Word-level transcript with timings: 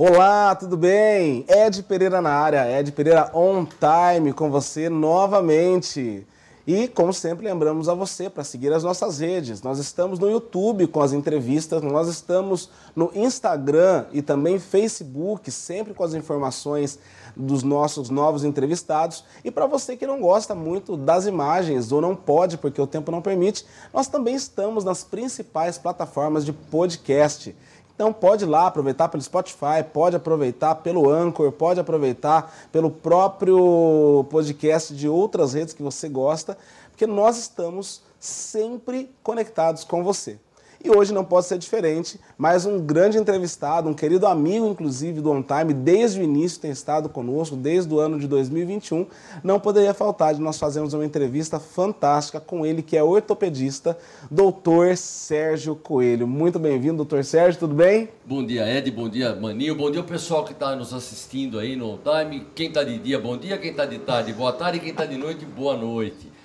Olá, 0.00 0.54
tudo 0.54 0.76
bem? 0.76 1.44
Ed 1.48 1.82
Pereira 1.82 2.22
na 2.22 2.30
área, 2.30 2.78
Ed 2.78 2.92
Pereira 2.92 3.32
on 3.34 3.66
time 3.66 4.32
com 4.32 4.48
você 4.48 4.88
novamente. 4.88 6.24
E, 6.64 6.86
como 6.86 7.12
sempre, 7.12 7.46
lembramos 7.46 7.88
a 7.88 7.94
você 7.94 8.30
para 8.30 8.44
seguir 8.44 8.72
as 8.72 8.84
nossas 8.84 9.18
redes. 9.18 9.60
Nós 9.60 9.80
estamos 9.80 10.20
no 10.20 10.30
YouTube 10.30 10.86
com 10.86 11.00
as 11.00 11.12
entrevistas, 11.12 11.82
nós 11.82 12.06
estamos 12.06 12.70
no 12.94 13.10
Instagram 13.12 14.04
e 14.12 14.22
também 14.22 14.60
Facebook, 14.60 15.50
sempre 15.50 15.92
com 15.92 16.04
as 16.04 16.14
informações 16.14 17.00
dos 17.34 17.64
nossos 17.64 18.08
novos 18.08 18.44
entrevistados. 18.44 19.24
E 19.42 19.50
para 19.50 19.66
você 19.66 19.96
que 19.96 20.06
não 20.06 20.20
gosta 20.20 20.54
muito 20.54 20.96
das 20.96 21.26
imagens 21.26 21.90
ou 21.90 22.00
não 22.00 22.14
pode 22.14 22.56
porque 22.56 22.80
o 22.80 22.86
tempo 22.86 23.10
não 23.10 23.20
permite, 23.20 23.66
nós 23.92 24.06
também 24.06 24.36
estamos 24.36 24.84
nas 24.84 25.02
principais 25.02 25.76
plataformas 25.76 26.44
de 26.44 26.52
podcast. 26.52 27.56
Então 27.98 28.12
pode 28.12 28.44
ir 28.44 28.46
lá 28.46 28.68
aproveitar 28.68 29.08
pelo 29.08 29.20
Spotify, 29.20 29.82
pode 29.92 30.14
aproveitar 30.14 30.76
pelo 30.76 31.10
Anchor, 31.10 31.50
pode 31.50 31.80
aproveitar 31.80 32.54
pelo 32.70 32.92
próprio 32.92 34.24
podcast 34.30 34.94
de 34.94 35.08
outras 35.08 35.52
redes 35.52 35.74
que 35.74 35.82
você 35.82 36.08
gosta, 36.08 36.56
porque 36.92 37.08
nós 37.08 37.36
estamos 37.36 38.00
sempre 38.20 39.10
conectados 39.20 39.82
com 39.82 40.04
você. 40.04 40.38
E 40.82 40.88
hoje 40.90 41.12
não 41.12 41.24
pode 41.24 41.46
ser 41.46 41.58
diferente, 41.58 42.20
mas 42.36 42.64
um 42.64 42.78
grande 42.78 43.18
entrevistado, 43.18 43.88
um 43.88 43.94
querido 43.94 44.28
amigo, 44.28 44.64
inclusive, 44.68 45.20
do 45.20 45.32
On 45.32 45.42
Time, 45.42 45.74
desde 45.74 46.20
o 46.20 46.22
início 46.22 46.60
tem 46.60 46.70
estado 46.70 47.08
conosco, 47.08 47.56
desde 47.56 47.92
o 47.92 47.98
ano 47.98 48.16
de 48.16 48.28
2021, 48.28 49.04
não 49.42 49.58
poderia 49.58 49.92
faltar 49.92 50.34
de 50.34 50.40
nós 50.40 50.56
fazermos 50.56 50.94
uma 50.94 51.04
entrevista 51.04 51.58
fantástica 51.58 52.38
com 52.38 52.64
ele, 52.64 52.80
que 52.80 52.96
é 52.96 53.02
ortopedista, 53.02 53.98
doutor 54.30 54.96
Sérgio 54.96 55.74
Coelho. 55.74 56.28
Muito 56.28 56.60
bem-vindo, 56.60 56.98
doutor 56.98 57.24
Sérgio, 57.24 57.58
tudo 57.58 57.74
bem? 57.74 58.08
Bom 58.24 58.46
dia, 58.46 58.64
Ed, 58.70 58.88
bom 58.92 59.08
dia, 59.08 59.34
Maninho, 59.34 59.74
bom 59.74 59.90
dia 59.90 60.00
o 60.00 60.04
pessoal 60.04 60.44
que 60.44 60.52
está 60.52 60.76
nos 60.76 60.94
assistindo 60.94 61.58
aí 61.58 61.74
no 61.74 61.90
On 61.90 61.98
Time. 61.98 62.46
Quem 62.54 62.68
está 62.68 62.84
de 62.84 62.98
dia, 62.98 63.18
bom 63.18 63.36
dia, 63.36 63.58
quem 63.58 63.72
está 63.72 63.84
de 63.84 63.98
tarde, 63.98 64.32
boa 64.32 64.52
tarde, 64.52 64.78
quem 64.78 64.90
está 64.90 65.04
de 65.04 65.16
noite, 65.16 65.44
boa 65.44 65.76
noite. 65.76 66.37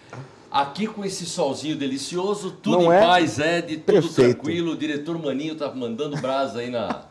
Aqui 0.53 0.85
com 0.85 1.03
esse 1.03 1.25
solzinho 1.25 1.75
delicioso, 1.75 2.51
tudo 2.51 2.77
Não 2.77 2.93
em 2.93 2.95
é? 2.95 2.99
paz, 3.01 3.39
Ed, 3.39 3.77
tudo 3.77 3.85
Perfeito. 3.85 4.35
tranquilo. 4.35 4.73
O 4.73 4.77
diretor 4.77 5.17
Maninho 5.17 5.55
tá 5.55 5.73
mandando 5.73 6.15
brasa 6.21 6.59
aí 6.59 6.69
na. 6.69 7.05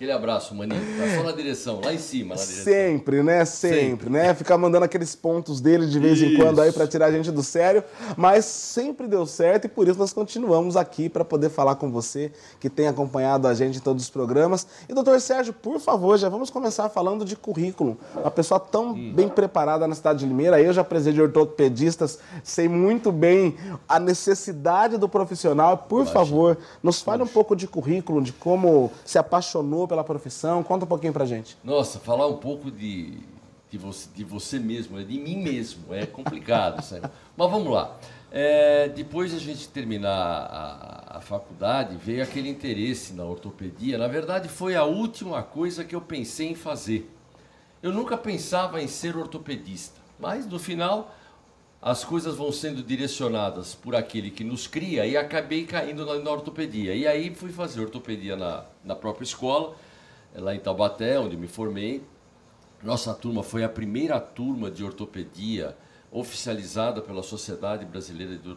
Aquele 0.00 0.12
abraço, 0.12 0.54
Maninho. 0.54 0.80
Tá 0.98 1.14
só 1.14 1.22
na 1.22 1.32
direção, 1.32 1.78
lá 1.84 1.92
em 1.92 1.98
cima, 1.98 2.34
na 2.34 2.40
direção. 2.40 2.64
Sempre, 2.64 3.22
né? 3.22 3.44
Sempre, 3.44 3.80
Sempre. 3.80 4.08
né? 4.08 4.32
Ficar 4.34 4.56
mandando 4.56 4.86
aqueles 4.86 5.14
pontos 5.14 5.60
dele 5.60 5.86
de 5.86 5.98
vez 5.98 6.22
em 6.22 6.36
quando 6.36 6.58
aí 6.62 6.70
Isso. 6.70 6.78
para 6.78 6.86
tirar 6.88 7.04
a 7.08 7.12
gente 7.12 7.30
do 7.30 7.42
sério, 7.42 7.84
mas 8.16 8.46
sempre 8.46 9.06
deu 9.06 9.26
certo 9.26 9.66
e 9.66 9.68
por 9.68 9.86
isso 9.86 9.98
nós 9.98 10.10
continuamos 10.14 10.74
aqui 10.74 11.10
para 11.10 11.22
poder 11.22 11.50
falar 11.50 11.74
com 11.74 11.90
você 11.90 12.32
que 12.58 12.70
tem 12.70 12.88
acompanhado 12.88 13.46
a 13.46 13.52
gente 13.52 13.76
em 13.76 13.80
todos 13.82 14.04
os 14.04 14.08
programas. 14.08 14.66
E 14.88 14.94
doutor 14.94 15.20
Sérgio, 15.20 15.52
por 15.52 15.78
favor, 15.78 16.16
já 16.16 16.30
vamos 16.30 16.48
começar 16.48 16.88
falando 16.88 17.22
de 17.22 17.36
currículo. 17.36 17.98
Uma 18.16 18.30
pessoa 18.30 18.58
tão 18.58 18.92
Hum. 18.92 19.12
bem 19.14 19.28
preparada 19.28 19.86
na 19.86 19.94
cidade 19.94 20.20
de 20.20 20.24
Limeira, 20.26 20.58
eu 20.62 20.72
já 20.72 20.82
presidi 20.82 21.20
ortopedistas, 21.20 22.18
sei 22.42 22.70
muito 22.70 23.12
bem 23.12 23.54
a 23.86 24.00
necessidade 24.00 24.96
do 24.96 25.10
profissional. 25.10 25.76
Por 25.76 25.96
Imagina. 26.06 26.14
favor, 26.18 26.58
nos 26.82 27.02
fale 27.02 27.22
um 27.22 27.26
pouco 27.26 27.54
de 27.54 27.68
currículo, 27.68 28.22
de 28.22 28.32
como 28.32 28.90
se 29.04 29.18
apaixonou 29.18 29.89
pela 29.90 30.04
profissão. 30.04 30.62
Conta 30.62 30.84
um 30.84 30.88
pouquinho 30.88 31.12
pra 31.12 31.24
gente. 31.24 31.58
Nossa, 31.64 31.98
falar 31.98 32.28
um 32.28 32.36
pouco 32.36 32.70
de, 32.70 33.18
de, 33.68 33.76
você, 33.76 34.08
de 34.14 34.22
você 34.22 34.58
mesmo, 34.58 34.96
né? 34.96 35.02
de 35.04 35.18
mim 35.18 35.36
mesmo, 35.36 35.92
é 35.92 36.06
complicado. 36.06 36.80
sabe? 36.80 37.10
Mas 37.36 37.50
vamos 37.50 37.72
lá. 37.72 37.96
É, 38.30 38.88
depois 38.88 39.32
de 39.32 39.36
a 39.36 39.40
gente 39.40 39.68
terminar 39.68 40.12
a, 40.12 41.16
a 41.18 41.20
faculdade, 41.20 41.96
veio 41.96 42.22
aquele 42.22 42.48
interesse 42.48 43.12
na 43.12 43.24
ortopedia. 43.24 43.98
Na 43.98 44.06
verdade, 44.06 44.48
foi 44.48 44.76
a 44.76 44.84
última 44.84 45.42
coisa 45.42 45.84
que 45.84 45.94
eu 45.94 46.00
pensei 46.00 46.50
em 46.50 46.54
fazer. 46.54 47.12
Eu 47.82 47.92
nunca 47.92 48.16
pensava 48.16 48.80
em 48.80 48.86
ser 48.86 49.16
ortopedista, 49.16 49.98
mas 50.20 50.46
no 50.46 50.58
final 50.60 51.12
as 51.82 52.04
coisas 52.04 52.36
vão 52.36 52.52
sendo 52.52 52.82
direcionadas 52.82 53.74
por 53.74 53.96
aquele 53.96 54.30
que 54.30 54.44
nos 54.44 54.66
cria 54.66 55.06
e 55.06 55.16
acabei 55.16 55.64
caindo 55.64 56.04
na, 56.04 56.16
na 56.18 56.30
ortopedia. 56.30 56.94
E 56.94 57.06
aí 57.06 57.34
fui 57.34 57.50
fazer 57.50 57.80
ortopedia 57.80 58.36
na, 58.36 58.64
na 58.84 58.94
própria 58.94 59.24
escola, 59.24 59.74
lá 60.34 60.54
em 60.54 60.60
Taubaté, 60.60 61.18
onde 61.18 61.36
me 61.36 61.48
formei. 61.48 62.02
Nossa 62.82 63.14
turma 63.14 63.42
foi 63.42 63.64
a 63.64 63.68
primeira 63.68 64.20
turma 64.20 64.70
de 64.70 64.84
ortopedia 64.84 65.74
oficializada 66.12 67.00
pela 67.00 67.22
Sociedade 67.22 67.84
Brasileira 67.84 68.36
de 68.36 68.48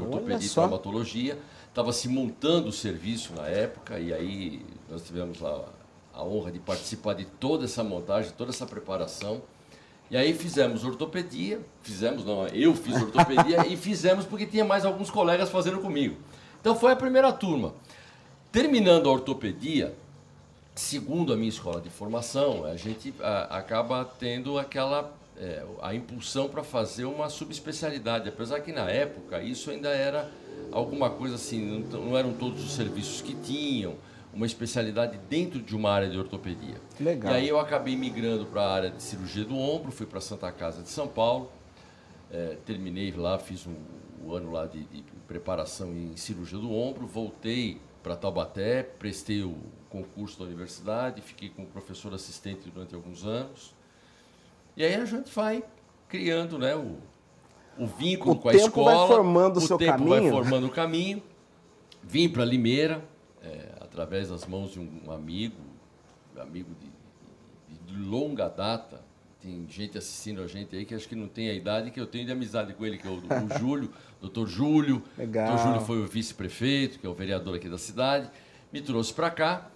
Ortopedia 0.00 0.46
e. 0.46 0.48
Traumatologia. 0.48 1.38
Estava 1.68 1.92
se 1.92 2.08
montando 2.08 2.68
o 2.68 2.72
serviço 2.72 3.34
na 3.34 3.46
época 3.46 3.98
e 3.98 4.12
aí 4.12 4.64
nós 4.88 5.02
tivemos 5.02 5.40
lá 5.40 5.64
a 6.12 6.24
honra 6.24 6.52
de 6.52 6.60
participar 6.60 7.14
de 7.14 7.24
toda 7.24 7.64
essa 7.64 7.82
montagem, 7.82 8.32
toda 8.36 8.50
essa 8.50 8.64
preparação. 8.64 9.42
E 10.10 10.16
aí 10.16 10.34
fizemos 10.34 10.84
ortopedia, 10.84 11.60
fizemos, 11.82 12.24
não, 12.24 12.46
eu 12.48 12.74
fiz 12.74 13.00
ortopedia 13.00 13.66
e 13.68 13.76
fizemos 13.76 14.24
porque 14.24 14.46
tinha 14.46 14.64
mais 14.64 14.84
alguns 14.84 15.10
colegas 15.10 15.50
fazendo 15.50 15.78
comigo. 15.78 16.16
Então 16.60 16.76
foi 16.76 16.92
a 16.92 16.96
primeira 16.96 17.32
turma. 17.32 17.74
Terminando 18.52 19.08
a 19.08 19.12
ortopedia, 19.12 19.94
segundo 20.74 21.32
a 21.32 21.36
minha 21.36 21.48
escola 21.48 21.80
de 21.80 21.90
formação, 21.90 22.64
a 22.64 22.76
gente 22.76 23.14
a, 23.20 23.58
acaba 23.58 24.04
tendo 24.04 24.58
aquela 24.58 25.12
é, 25.36 25.64
a 25.82 25.94
impulsão 25.94 26.48
para 26.48 26.62
fazer 26.62 27.04
uma 27.04 27.28
subespecialidade, 27.28 28.28
apesar 28.28 28.60
que 28.60 28.72
na 28.72 28.88
época 28.88 29.42
isso 29.42 29.70
ainda 29.70 29.88
era 29.88 30.30
alguma 30.70 31.10
coisa 31.10 31.34
assim, 31.34 31.84
não, 31.90 32.00
não 32.00 32.16
eram 32.16 32.32
todos 32.32 32.62
os 32.64 32.72
serviços 32.72 33.20
que 33.20 33.34
tinham 33.34 33.94
uma 34.34 34.46
especialidade 34.46 35.18
dentro 35.30 35.60
de 35.60 35.76
uma 35.76 35.90
área 35.90 36.10
de 36.10 36.18
ortopedia. 36.18 36.80
Legal. 36.98 37.32
E 37.32 37.36
aí 37.36 37.48
eu 37.48 37.58
acabei 37.58 37.96
migrando 37.96 38.44
para 38.46 38.62
a 38.62 38.72
área 38.72 38.90
de 38.90 39.02
cirurgia 39.02 39.44
do 39.44 39.56
ombro, 39.56 39.92
fui 39.92 40.06
para 40.06 40.18
a 40.18 40.20
Santa 40.20 40.50
Casa 40.50 40.82
de 40.82 40.88
São 40.88 41.06
Paulo, 41.06 41.50
é, 42.30 42.56
terminei 42.66 43.12
lá, 43.12 43.38
fiz 43.38 43.66
um, 43.66 43.74
um 44.24 44.32
ano 44.32 44.50
lá 44.50 44.66
de, 44.66 44.84
de 44.84 45.04
preparação 45.28 45.92
em 45.94 46.16
cirurgia 46.16 46.58
do 46.58 46.72
ombro, 46.72 47.06
voltei 47.06 47.80
para 48.02 48.16
Taubaté, 48.16 48.82
prestei 48.82 49.42
o 49.42 49.56
concurso 49.88 50.40
da 50.40 50.44
universidade, 50.44 51.22
fiquei 51.22 51.48
como 51.48 51.66
professor 51.68 52.12
assistente 52.12 52.68
durante 52.68 52.94
alguns 52.94 53.24
anos. 53.24 53.72
E 54.76 54.84
aí 54.84 54.94
a 54.94 55.04
gente 55.04 55.32
vai 55.32 55.62
criando 56.08 56.58
né, 56.58 56.74
o, 56.74 56.98
o 57.78 57.86
vínculo 57.86 58.34
O 58.34 58.38
com 58.38 58.48
a 58.48 58.52
tempo 58.52 58.64
escola. 58.66 58.96
vai 58.96 59.06
formando 59.06 59.56
o 59.58 59.60
seu 59.60 59.78
tempo 59.78 59.92
caminho. 59.92 60.20
vai 60.20 60.30
formando 60.30 60.66
o 60.66 60.70
caminho. 60.70 61.22
Vim 62.02 62.28
para 62.28 62.44
Limeira, 62.44 63.02
é, 63.42 63.73
através 63.94 64.28
das 64.28 64.44
mãos 64.44 64.72
de 64.72 64.80
um 64.80 65.12
amigo, 65.12 65.54
amigo 66.36 66.70
de, 66.80 67.76
de- 67.76 67.92
de 67.94 68.02
longa 68.10 68.48
data. 68.48 69.00
Tem 69.40 69.64
gente 69.70 69.96
assistindo 69.96 70.42
a 70.42 70.48
gente 70.48 70.74
aí 70.74 70.84
que 70.84 70.94
acho 70.94 71.08
que 71.08 71.14
não 71.14 71.28
tem 71.28 71.48
a 71.48 71.54
idade 71.54 71.90
que 71.92 72.00
eu 72.00 72.06
tenho 72.06 72.26
de 72.26 72.32
amizade 72.32 72.74
com 72.74 72.84
ele, 72.84 72.98
que 72.98 73.06
é 73.06 73.10
o, 73.10 73.14
o 73.18 73.48
Júlio, 73.58 73.90
doutor 74.20 74.48
Júlio. 74.48 75.00
Legal. 75.16 75.46
Doutor 75.48 75.62
Júlio 75.64 75.80
foi 75.82 75.98
o 76.02 76.06
vice-prefeito, 76.08 76.98
que 76.98 77.06
é 77.06 77.08
o 77.08 77.14
vereador 77.14 77.54
aqui 77.54 77.68
da 77.68 77.78
cidade. 77.78 78.28
Me 78.72 78.80
trouxe 78.80 79.14
para 79.14 79.30
cá. 79.30 79.70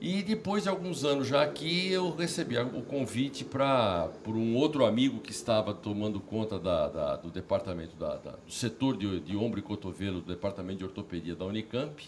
E 0.00 0.20
depois 0.22 0.64
de 0.64 0.68
alguns 0.68 1.04
anos 1.04 1.28
já 1.28 1.42
aqui, 1.42 1.86
eu 1.92 2.10
recebi 2.14 2.58
o 2.58 2.82
convite 2.82 3.44
para 3.44 4.08
por 4.24 4.34
um 4.34 4.56
outro 4.56 4.84
amigo 4.84 5.20
que 5.20 5.30
estava 5.30 5.72
tomando 5.72 6.18
conta 6.20 6.58
da, 6.58 6.88
da- 6.88 7.16
do 7.16 7.30
departamento, 7.30 7.94
da- 7.96 8.16
da- 8.16 8.32
do 8.32 8.50
setor 8.52 8.96
de, 8.96 9.20
de 9.20 9.36
ombro 9.36 9.60
e 9.60 9.62
cotovelo 9.62 10.20
do 10.20 10.26
departamento 10.26 10.80
de 10.80 10.84
ortopedia 10.84 11.36
da 11.36 11.44
Unicamp, 11.44 12.02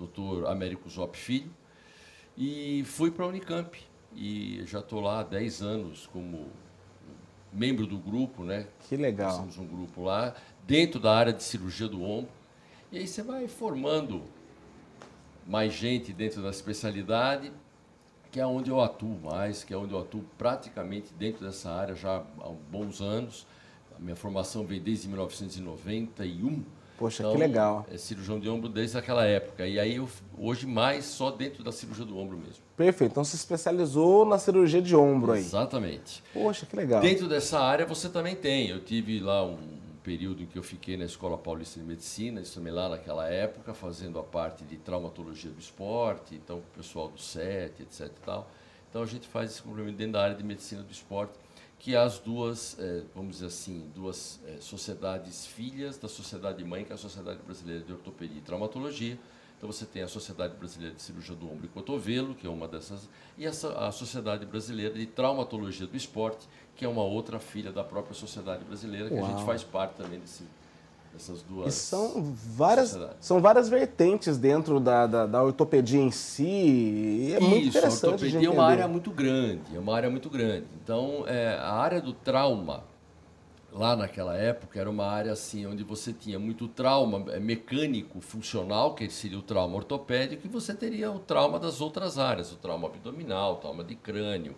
doutor 0.00 0.46
Américo 0.46 0.88
Zop 0.88 1.16
Filho. 1.16 1.50
E 2.36 2.82
fui 2.84 3.10
para 3.10 3.24
a 3.24 3.28
Unicamp. 3.28 3.78
E 4.14 4.62
já 4.66 4.80
estou 4.80 5.00
lá 5.00 5.20
há 5.20 5.22
10 5.22 5.62
anos 5.62 6.06
como 6.06 6.48
membro 7.52 7.86
do 7.86 7.98
grupo, 7.98 8.44
né? 8.44 8.66
Que 8.88 8.96
legal. 8.96 9.30
Nós 9.30 9.38
temos 9.38 9.58
um 9.58 9.66
grupo 9.66 10.02
lá, 10.02 10.34
dentro 10.66 10.98
da 10.98 11.14
área 11.14 11.32
de 11.32 11.42
cirurgia 11.42 11.88
do 11.88 12.02
ombro. 12.02 12.30
E 12.90 12.98
aí 12.98 13.06
você 13.06 13.22
vai 13.22 13.46
formando 13.46 14.22
mais 15.46 15.72
gente 15.72 16.12
dentro 16.12 16.42
da 16.42 16.50
especialidade, 16.50 17.52
que 18.32 18.40
é 18.40 18.46
onde 18.46 18.70
eu 18.70 18.80
atuo 18.80 19.18
mais, 19.20 19.62
que 19.62 19.74
é 19.74 19.76
onde 19.76 19.92
eu 19.92 20.00
atuo 20.00 20.24
praticamente 20.38 21.12
dentro 21.14 21.44
dessa 21.44 21.70
área 21.70 21.94
já 21.94 22.16
há 22.16 22.52
bons 22.70 23.00
anos. 23.00 23.46
A 23.96 23.98
minha 23.98 24.16
formação 24.16 24.64
veio 24.64 24.80
desde 24.80 25.08
1991. 25.08 26.64
Poxa, 27.00 27.24
que 27.24 27.38
legal. 27.38 27.86
É 27.90 27.96
cirurgião 27.96 28.38
de 28.38 28.46
ombro 28.46 28.68
desde 28.68 28.98
aquela 28.98 29.24
época. 29.24 29.66
E 29.66 29.80
aí 29.80 29.96
eu 29.96 30.06
hoje 30.36 30.66
mais 30.66 31.06
só 31.06 31.30
dentro 31.30 31.64
da 31.64 31.72
cirurgia 31.72 32.04
do 32.04 32.18
ombro 32.18 32.36
mesmo. 32.36 32.62
Perfeito. 32.76 33.12
Então 33.12 33.24
se 33.24 33.36
especializou 33.36 34.26
na 34.26 34.38
cirurgia 34.38 34.82
de 34.82 34.94
ombro 34.94 35.32
aí. 35.32 35.40
Exatamente. 35.40 36.22
Poxa, 36.34 36.66
que 36.66 36.76
legal. 36.76 37.00
Dentro 37.00 37.26
dessa 37.26 37.58
área 37.58 37.86
você 37.86 38.10
também 38.10 38.36
tem. 38.36 38.68
Eu 38.68 38.80
tive 38.80 39.18
lá 39.18 39.42
um 39.42 39.56
período 40.02 40.42
em 40.42 40.46
que 40.46 40.58
eu 40.58 40.62
fiquei 40.62 40.98
na 40.98 41.06
Escola 41.06 41.38
Paulista 41.38 41.80
de 41.80 41.86
Medicina, 41.86 42.38
isso 42.42 42.54
também 42.54 42.72
lá 42.72 42.90
naquela 42.90 43.26
época, 43.26 43.72
fazendo 43.72 44.18
a 44.18 44.22
parte 44.22 44.62
de 44.64 44.76
traumatologia 44.76 45.50
do 45.50 45.58
esporte, 45.58 46.34
então 46.34 46.58
o 46.58 46.62
pessoal 46.76 47.08
do 47.08 47.18
SET, 47.18 47.80
etc 47.80 48.08
e 48.08 48.26
tal. 48.26 48.50
Então 48.90 49.02
a 49.02 49.06
gente 49.06 49.26
faz 49.26 49.52
esse 49.52 49.62
complemento 49.62 49.96
dentro 49.96 50.14
da 50.14 50.22
área 50.22 50.36
de 50.36 50.44
medicina 50.44 50.82
do 50.82 50.92
esporte, 50.92 51.32
que 51.80 51.94
é 51.94 51.98
as 51.98 52.18
duas, 52.18 52.76
eh, 52.78 53.02
vamos 53.14 53.36
dizer 53.36 53.46
assim, 53.46 53.90
duas 53.94 54.38
eh, 54.46 54.58
sociedades 54.60 55.46
filhas 55.46 55.96
da 55.96 56.08
sociedade 56.08 56.62
mãe, 56.62 56.84
que 56.84 56.92
é 56.92 56.94
a 56.94 56.98
Sociedade 56.98 57.40
Brasileira 57.42 57.82
de 57.82 57.90
Ortopedia 57.90 58.36
e 58.36 58.42
Traumatologia, 58.42 59.18
Então 59.56 59.70
você 59.70 59.84
tem 59.86 60.02
a 60.02 60.08
Sociedade 60.08 60.56
Brasileira 60.56 60.94
de 60.94 61.02
Cirurgia 61.02 61.34
do 61.34 61.50
Ombro 61.50 61.66
e 61.66 61.68
Cotovelo, 61.68 62.34
que 62.34 62.46
é 62.46 62.50
uma 62.50 62.68
dessas, 62.68 63.08
e 63.36 63.46
essa, 63.46 63.72
a 63.78 63.90
Sociedade 63.92 64.44
Brasileira 64.44 64.94
de 64.94 65.06
Traumatologia 65.06 65.86
do 65.86 65.96
Esporte, 65.96 66.46
que 66.76 66.84
é 66.84 66.88
uma 66.88 67.02
outra 67.02 67.38
filha 67.38 67.72
da 67.72 67.82
própria 67.82 68.14
Sociedade 68.14 68.62
Brasileira, 68.64 69.08
que 69.08 69.14
Uau. 69.14 69.24
a 69.24 69.28
gente 69.30 69.44
faz 69.44 69.64
parte 69.64 69.96
também 69.96 70.18
desse, 70.18 70.44
dessas 71.12 71.42
duas. 71.42 71.74
E 71.74 71.76
são 71.76 72.34
várias, 72.34 72.98
são 73.20 73.40
várias 73.40 73.68
vertentes 73.68 74.38
dentro 74.38 74.80
da, 74.80 75.06
da, 75.06 75.26
da 75.26 75.42
ortopedia 75.42 76.00
em 76.00 76.10
si. 76.10 76.44
E 76.44 77.32
é 77.34 77.38
Isso, 77.38 77.48
muito 77.48 77.68
interessante. 77.68 78.04
A 78.04 78.08
ortopedia 78.10 78.48
é 78.48 78.50
uma 78.50 78.64
área 78.64 78.88
muito 78.88 79.10
grande, 79.10 79.76
é 79.76 79.78
uma 79.78 79.94
área 79.94 80.10
muito 80.10 80.30
grande. 80.30 80.66
Então, 80.82 81.24
é, 81.26 81.56
a 81.56 81.72
área 81.72 82.00
do 82.00 82.12
trauma 82.12 82.84
lá 83.72 83.94
naquela 83.94 84.36
época 84.36 84.80
era 84.80 84.90
uma 84.90 85.06
área 85.06 85.32
assim 85.32 85.66
onde 85.66 85.84
você 85.84 86.12
tinha 86.12 86.38
muito 86.38 86.66
trauma 86.66 87.32
é, 87.32 87.38
mecânico 87.38 88.20
funcional 88.20 88.94
que 88.94 89.08
seria 89.08 89.38
o 89.38 89.42
trauma 89.42 89.76
ortopédico 89.76 90.46
e 90.46 90.50
você 90.50 90.74
teria 90.74 91.10
o 91.10 91.18
trauma 91.18 91.58
das 91.58 91.80
outras 91.80 92.18
áreas 92.18 92.52
o 92.52 92.56
trauma 92.56 92.88
abdominal 92.88 93.54
o 93.54 93.56
trauma 93.56 93.84
de 93.84 93.94
crânio 93.94 94.56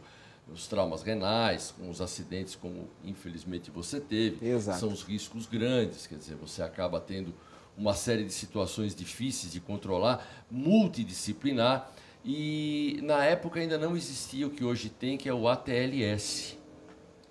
os 0.52 0.66
traumas 0.66 1.02
renais 1.02 1.74
com 1.78 1.88
os 1.88 2.00
acidentes 2.00 2.54
como 2.54 2.88
infelizmente 3.04 3.70
você 3.70 4.00
teve 4.00 4.46
Exato. 4.46 4.78
são 4.78 4.92
os 4.92 5.02
riscos 5.02 5.46
grandes 5.46 6.06
quer 6.06 6.16
dizer 6.16 6.36
você 6.36 6.62
acaba 6.62 7.00
tendo 7.00 7.34
uma 7.76 7.94
série 7.94 8.24
de 8.24 8.32
situações 8.32 8.94
difíceis 8.94 9.52
de 9.52 9.60
controlar 9.60 10.26
multidisciplinar 10.50 11.90
e 12.24 13.00
na 13.02 13.24
época 13.24 13.60
ainda 13.60 13.78
não 13.78 13.96
existia 13.96 14.46
o 14.46 14.50
que 14.50 14.64
hoje 14.64 14.88
tem 14.88 15.16
que 15.16 15.28
é 15.28 15.34
o 15.34 15.48
ATLS 15.48 16.62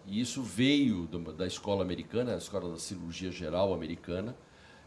e 0.06 0.20
isso 0.20 0.42
veio 0.42 1.08
da 1.08 1.46
escola 1.46 1.84
americana, 1.84 2.34
a 2.34 2.38
escola 2.38 2.70
da 2.70 2.78
cirurgia 2.78 3.32
geral 3.32 3.74
americana. 3.74 4.36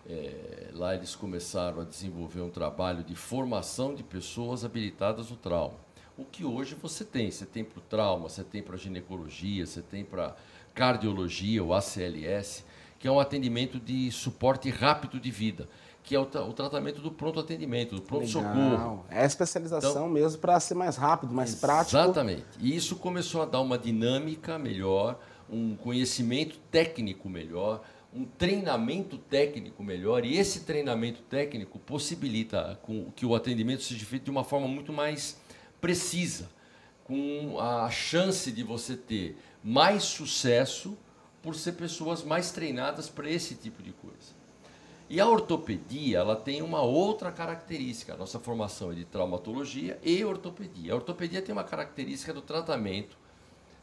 É, 0.07 0.69
lá 0.73 0.95
eles 0.95 1.15
começaram 1.15 1.81
a 1.81 1.85
desenvolver 1.85 2.43
um 2.43 2.51
trabalho 2.51 3.03
de 3.03 3.15
formação 3.15 3.95
de 3.95 4.03
pessoas 4.03 4.65
habilitadas 4.65 5.31
no 5.31 5.37
trauma. 5.37 5.79
O 6.17 6.25
que 6.25 6.45
hoje 6.45 6.77
você 6.81 7.05
tem? 7.05 7.31
Você 7.31 7.45
tem 7.45 7.65
para 7.65 7.79
o 7.79 7.83
trauma, 7.83 8.29
você 8.29 8.45
tem 8.45 8.63
para 8.63 8.77
ginecologia, 8.77 9.67
você 9.67 9.83
tem 9.83 10.05
para 10.05 10.37
cardiologia, 10.73 11.63
o 11.63 11.75
ACLS, 11.75 12.65
que 12.99 13.09
é 13.09 13.11
um 13.11 13.19
atendimento 13.19 13.81
de 13.81 14.11
suporte 14.13 14.71
rápido 14.71 15.19
de 15.19 15.31
vida 15.31 15.69
que 16.05 16.15
é 16.15 16.19
o, 16.19 16.23
o, 16.23 16.53
tratamento 16.53 17.01
do 17.01 17.11
pronto 17.11 17.41
atendimento, 17.41 17.97
do 17.97 18.03
pronto 18.03 18.27
Legal. 18.27 18.43
socorro. 18.43 19.05
É 19.09 19.23
a 19.23 19.25
especialização 19.25 19.91
então, 19.91 20.09
mesmo 20.09 20.39
para 20.39 20.61
ser 20.61 20.75
mais 20.75 20.97
rápido, 20.97 21.33
mais 21.33 21.55
prático. 21.55 21.97
Exatamente. 21.97 22.45
E 22.61 22.77
isso 22.77 22.97
começou 22.97 23.41
a 23.41 23.47
dar 23.47 23.63
uma 23.63 23.79
dinâmica 23.79 24.59
melhor, 24.59 25.19
um 25.49 25.75
conhecimento 25.75 26.59
técnico 26.71 27.27
melhor, 27.27 27.83
um 28.15 28.27
treinamento 28.27 29.17
técnico 29.17 29.83
melhor. 29.83 30.27
E 30.27 30.37
esse 30.37 30.61
treinamento 30.61 31.23
técnico 31.23 31.79
possibilita 31.79 32.79
que 33.17 33.25
o 33.25 33.35
atendimento 33.35 33.83
seja 33.83 34.05
feito 34.05 34.25
de 34.25 34.31
uma 34.31 34.45
forma 34.45 34.69
muito 34.69 34.93
mais 34.93 35.41
precisa, 35.85 36.49
com 37.05 37.61
a 37.61 37.91
chance 37.91 38.51
de 38.51 38.63
você 38.63 38.97
ter 38.97 39.37
mais 39.63 40.03
sucesso 40.03 40.97
por 41.43 41.55
ser 41.55 41.73
pessoas 41.73 42.25
mais 42.25 42.51
treinadas 42.51 43.11
para 43.11 43.29
esse 43.29 43.55
tipo 43.55 43.83
de 43.83 43.93
coisa. 43.93 44.33
E 45.11 45.21
a 45.21 45.29
ortopedia, 45.29 46.21
ela 46.21 46.37
tem 46.37 46.63
uma 46.63 46.81
outra 46.81 47.31
característica. 47.31 48.15
A 48.15 48.17
nossa 48.17 48.41
formação 48.41 48.93
é 48.93 48.95
de 48.95 49.05
traumatologia 49.05 49.99
e 50.03 50.25
ortopedia. 50.25 50.95
A 50.95 50.97
ortopedia 50.97 51.43
tem 51.43 51.53
uma 51.53 51.65
característica 51.65 52.33
do 52.33 52.41
tratamento 52.41 53.19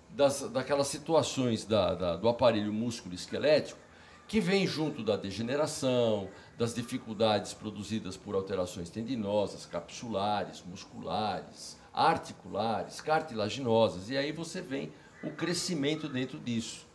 das, 0.10 0.42
daquelas 0.50 0.88
situações 0.88 1.66
da, 1.66 1.94
da, 1.94 2.16
do 2.16 2.28
aparelho 2.28 2.74
músculo 2.74 3.14
esquelético 3.14 3.80
que 4.28 4.40
vem 4.40 4.66
junto 4.66 5.04
da 5.04 5.18
degeneração, 5.18 6.30
das 6.58 6.74
dificuldades 6.74 7.54
produzidas 7.54 8.18
por 8.18 8.34
alterações 8.34 8.90
tendinosas, 8.90 9.68
capsulares, 9.68 10.64
musculares, 10.66 11.80
articulares, 11.94 13.02
cartilaginosas. 13.02 14.10
E 14.10 14.18
aí 14.18 14.32
você 14.32 14.62
vem 14.62 14.92
o 15.24 15.32
crescimento 15.32 16.08
dentro 16.08 16.40
disso. 16.40 16.88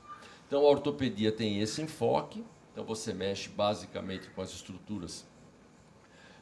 Então 0.46 0.60
a 0.60 0.68
ortopedia 0.68 1.32
tem 1.32 1.60
esse 1.60 1.82
enfoque 1.82 2.44
então 2.76 2.84
você 2.84 3.14
mexe 3.14 3.48
basicamente 3.48 4.28
com 4.28 4.42
as 4.42 4.50
estruturas 4.50 5.24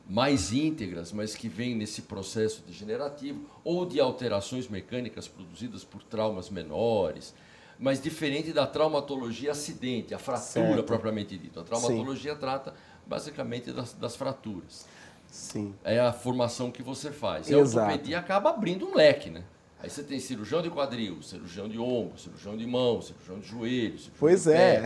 mais 0.04 0.52
íntegras, 0.52 1.12
mas 1.12 1.36
que 1.36 1.48
vêm 1.48 1.76
nesse 1.76 2.02
processo 2.02 2.60
degenerativo, 2.66 3.48
ou 3.62 3.86
de 3.86 4.00
alterações 4.00 4.66
mecânicas 4.66 5.28
produzidas 5.28 5.84
por 5.84 6.02
traumas 6.02 6.50
menores, 6.50 7.32
mas 7.78 8.02
diferente 8.02 8.52
da 8.52 8.66
traumatologia 8.66 9.52
acidente, 9.52 10.12
a 10.12 10.18
fratura 10.18 10.66
certo. 10.66 10.82
propriamente 10.82 11.38
dita. 11.38 11.60
A 11.60 11.64
traumatologia 11.64 12.34
Sim. 12.34 12.40
trata 12.40 12.74
basicamente 13.06 13.70
das, 13.70 13.92
das, 13.92 14.16
fraturas. 14.16 14.88
Sim. 15.34 15.74
É 15.82 15.98
a 15.98 16.12
formação 16.12 16.70
que 16.70 16.80
você 16.80 17.10
faz. 17.10 17.50
E 17.50 17.54
a 17.54 17.58
ortopedia 17.58 18.20
acaba 18.20 18.50
abrindo 18.50 18.86
um 18.86 18.94
leque, 18.94 19.30
né? 19.30 19.42
Aí 19.82 19.90
você 19.90 20.04
tem 20.04 20.18
cirurgião 20.20 20.62
de 20.62 20.70
quadril, 20.70 21.20
cirurgião 21.22 21.68
de 21.68 21.76
ombro, 21.76 22.16
cirurgião 22.16 22.56
de 22.56 22.64
mão, 22.64 23.02
cirurgião 23.02 23.40
de 23.40 23.48
joelho, 23.48 23.98
cirurgião 23.98 24.14
pois 24.18 24.44
de 24.44 24.52
é. 24.52 24.84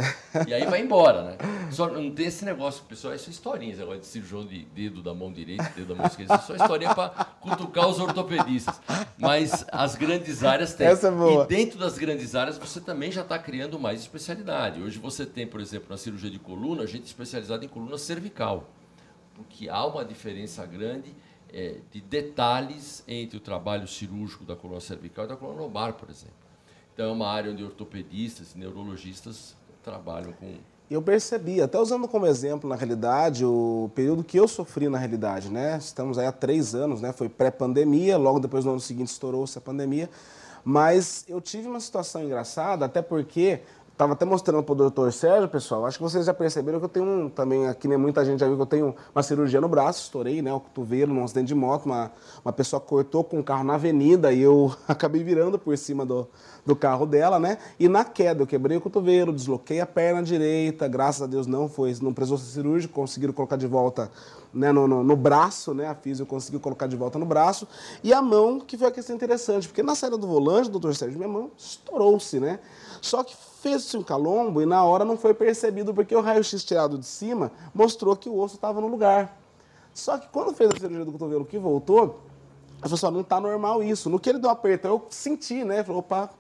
E 0.48 0.54
aí 0.54 0.64
vai 0.64 0.80
embora, 0.80 1.22
né? 1.22 1.36
Só 1.70 1.88
não 1.88 2.10
tem 2.10 2.26
esse 2.26 2.46
negócio, 2.46 2.82
pessoal, 2.84 3.14
isso 3.14 3.28
é 3.28 3.30
historinha, 3.30 3.80
agora 3.80 3.98
de 3.98 4.06
cirurgião 4.06 4.44
de 4.44 4.64
dedo 4.74 5.02
da 5.02 5.12
mão 5.12 5.30
direita, 5.30 5.70
dedo 5.76 5.88
da 5.88 5.94
mão 5.94 6.06
esquerda, 6.06 6.34
isso 6.34 6.52
é 6.52 6.56
só 6.56 6.64
historinha 6.64 6.94
para 6.94 7.10
cutucar 7.40 7.86
os 7.86 8.00
ortopedistas. 8.00 8.80
Mas 9.18 9.66
as 9.70 9.94
grandes 9.96 10.42
áreas 10.42 10.72
têm. 10.72 10.86
Essa 10.86 11.08
é 11.08 11.10
boa. 11.10 11.44
E 11.44 11.46
dentro 11.46 11.78
das 11.78 11.98
grandes 11.98 12.34
áreas 12.34 12.56
você 12.56 12.80
também 12.80 13.12
já 13.12 13.20
está 13.20 13.38
criando 13.38 13.78
mais 13.78 14.00
especialidade. 14.00 14.82
Hoje 14.82 14.98
você 14.98 15.26
tem, 15.26 15.46
por 15.46 15.60
exemplo, 15.60 15.88
na 15.90 15.98
cirurgia 15.98 16.30
de 16.30 16.38
coluna, 16.38 16.86
gente 16.86 17.04
especializada 17.04 17.64
em 17.64 17.68
coluna 17.68 17.98
cervical. 17.98 18.66
Porque 19.38 19.68
há 19.68 19.86
uma 19.86 20.04
diferença 20.04 20.66
grande 20.66 21.14
é, 21.52 21.76
de 21.92 22.00
detalhes 22.00 23.04
entre 23.06 23.36
o 23.36 23.40
trabalho 23.40 23.86
cirúrgico 23.86 24.44
da 24.44 24.56
coluna 24.56 24.80
cervical 24.80 25.24
e 25.24 25.28
da 25.28 25.36
coluna 25.36 25.62
lombar, 25.62 25.94
por 25.94 26.10
exemplo. 26.10 26.34
Então, 26.92 27.10
é 27.10 27.12
uma 27.12 27.28
área 27.28 27.52
onde 27.52 27.62
ortopedistas 27.62 28.54
e 28.54 28.58
neurologistas 28.58 29.54
trabalham 29.84 30.32
com. 30.32 30.56
Eu 30.90 31.00
percebi, 31.00 31.62
até 31.62 31.78
usando 31.78 32.08
como 32.08 32.26
exemplo, 32.26 32.68
na 32.68 32.74
realidade, 32.74 33.44
o 33.44 33.90
período 33.94 34.24
que 34.24 34.38
eu 34.38 34.48
sofri 34.48 34.88
na 34.88 34.98
realidade, 34.98 35.50
né? 35.50 35.76
Estamos 35.78 36.18
aí 36.18 36.26
há 36.26 36.32
três 36.32 36.74
anos, 36.74 37.00
né? 37.00 37.12
Foi 37.12 37.28
pré-pandemia, 37.28 38.16
logo 38.16 38.40
depois 38.40 38.64
no 38.64 38.72
ano 38.72 38.80
seguinte 38.80 39.08
estourou-se 39.08 39.56
a 39.56 39.60
pandemia. 39.60 40.10
Mas 40.64 41.24
eu 41.28 41.40
tive 41.40 41.68
uma 41.68 41.78
situação 41.78 42.24
engraçada, 42.24 42.84
até 42.84 43.00
porque 43.00 43.60
Estava 43.98 44.12
até 44.12 44.24
mostrando 44.24 44.62
para 44.62 44.72
o 44.74 44.76
doutor 44.76 45.12
Sérgio, 45.12 45.48
pessoal. 45.48 45.84
Acho 45.84 45.98
que 45.98 46.04
vocês 46.04 46.24
já 46.24 46.32
perceberam 46.32 46.78
que 46.78 46.84
eu 46.84 46.88
tenho 46.88 47.04
um, 47.04 47.28
também, 47.28 47.66
aqui 47.66 47.88
nem 47.88 47.98
né, 47.98 48.02
muita 48.04 48.24
gente 48.24 48.38
já 48.38 48.46
viu 48.46 48.54
que 48.54 48.62
eu 48.62 48.66
tenho 48.66 48.94
uma 49.12 49.24
cirurgia 49.24 49.60
no 49.60 49.68
braço, 49.68 50.04
estourei, 50.04 50.40
né? 50.40 50.52
O 50.52 50.60
cotovelo 50.60 51.12
num 51.12 51.24
acidente 51.24 51.48
de 51.48 51.54
moto. 51.56 51.86
Uma, 51.86 52.12
uma 52.44 52.52
pessoa 52.52 52.78
cortou 52.78 53.24
com 53.24 53.40
o 53.40 53.42
carro 53.42 53.64
na 53.64 53.74
avenida 53.74 54.32
e 54.32 54.40
eu 54.40 54.72
acabei 54.86 55.24
virando 55.24 55.58
por 55.58 55.76
cima 55.76 56.06
do, 56.06 56.28
do 56.64 56.76
carro 56.76 57.06
dela, 57.06 57.40
né? 57.40 57.58
E 57.76 57.88
na 57.88 58.04
queda 58.04 58.40
eu 58.40 58.46
quebrei 58.46 58.76
o 58.76 58.80
cotovelo, 58.80 59.32
desloquei 59.32 59.80
a 59.80 59.86
perna 59.86 60.22
direita, 60.22 60.86
graças 60.86 61.22
a 61.22 61.26
Deus 61.26 61.48
não 61.48 61.68
foi, 61.68 61.92
não 62.00 62.14
precisou 62.14 62.38
ser 62.38 62.52
cirúrgico, 62.52 62.94
conseguiram 62.94 63.32
colocar 63.32 63.56
de 63.56 63.66
volta 63.66 64.12
né, 64.54 64.70
no, 64.70 64.86
no, 64.86 65.02
no, 65.02 65.16
braço, 65.16 65.74
né? 65.74 65.88
A 65.88 65.94
física 65.96 66.24
conseguiu 66.24 66.60
colocar 66.60 66.86
de 66.86 66.94
volta 66.94 67.18
no 67.18 67.26
braço. 67.26 67.66
E 68.04 68.12
a 68.12 68.22
mão, 68.22 68.60
que 68.60 68.78
foi 68.78 68.86
a 68.86 68.92
questão 68.92 69.16
interessante, 69.16 69.66
porque 69.66 69.82
na 69.82 69.96
saída 69.96 70.16
do 70.16 70.28
volante, 70.28 70.70
doutor 70.70 70.94
Sérgio, 70.94 71.18
minha 71.18 71.28
mão 71.28 71.50
estourou-se, 71.58 72.38
né? 72.38 72.60
Só 73.00 73.24
que 73.24 73.34
fez-se 73.60 73.96
um 73.96 74.02
calombo 74.02 74.62
e 74.62 74.66
na 74.66 74.84
hora 74.84 75.04
não 75.04 75.16
foi 75.16 75.34
percebido 75.34 75.92
porque 75.92 76.14
o 76.14 76.20
raio-x 76.20 76.64
tirado 76.64 76.98
de 76.98 77.06
cima 77.06 77.50
mostrou 77.74 78.16
que 78.16 78.28
o 78.28 78.38
osso 78.38 78.54
estava 78.54 78.80
no 78.80 78.86
lugar. 78.86 79.36
Só 79.92 80.16
que 80.16 80.28
quando 80.28 80.54
fez 80.54 80.70
a 80.70 80.78
cirurgia 80.78 81.04
do 81.04 81.12
cotovelo 81.12 81.44
que 81.44 81.58
voltou, 81.58 82.20
a 82.80 82.88
pessoa 82.88 83.10
não 83.10 83.22
está 83.22 83.40
normal 83.40 83.82
isso. 83.82 84.08
No 84.08 84.20
que 84.20 84.30
ele 84.30 84.38
deu 84.38 84.48
um 84.48 84.52
aperto, 84.52 84.86
eu 84.86 85.06
senti, 85.10 85.64
né? 85.64 85.82
Falou, 85.82 86.00
opa, 86.00 86.30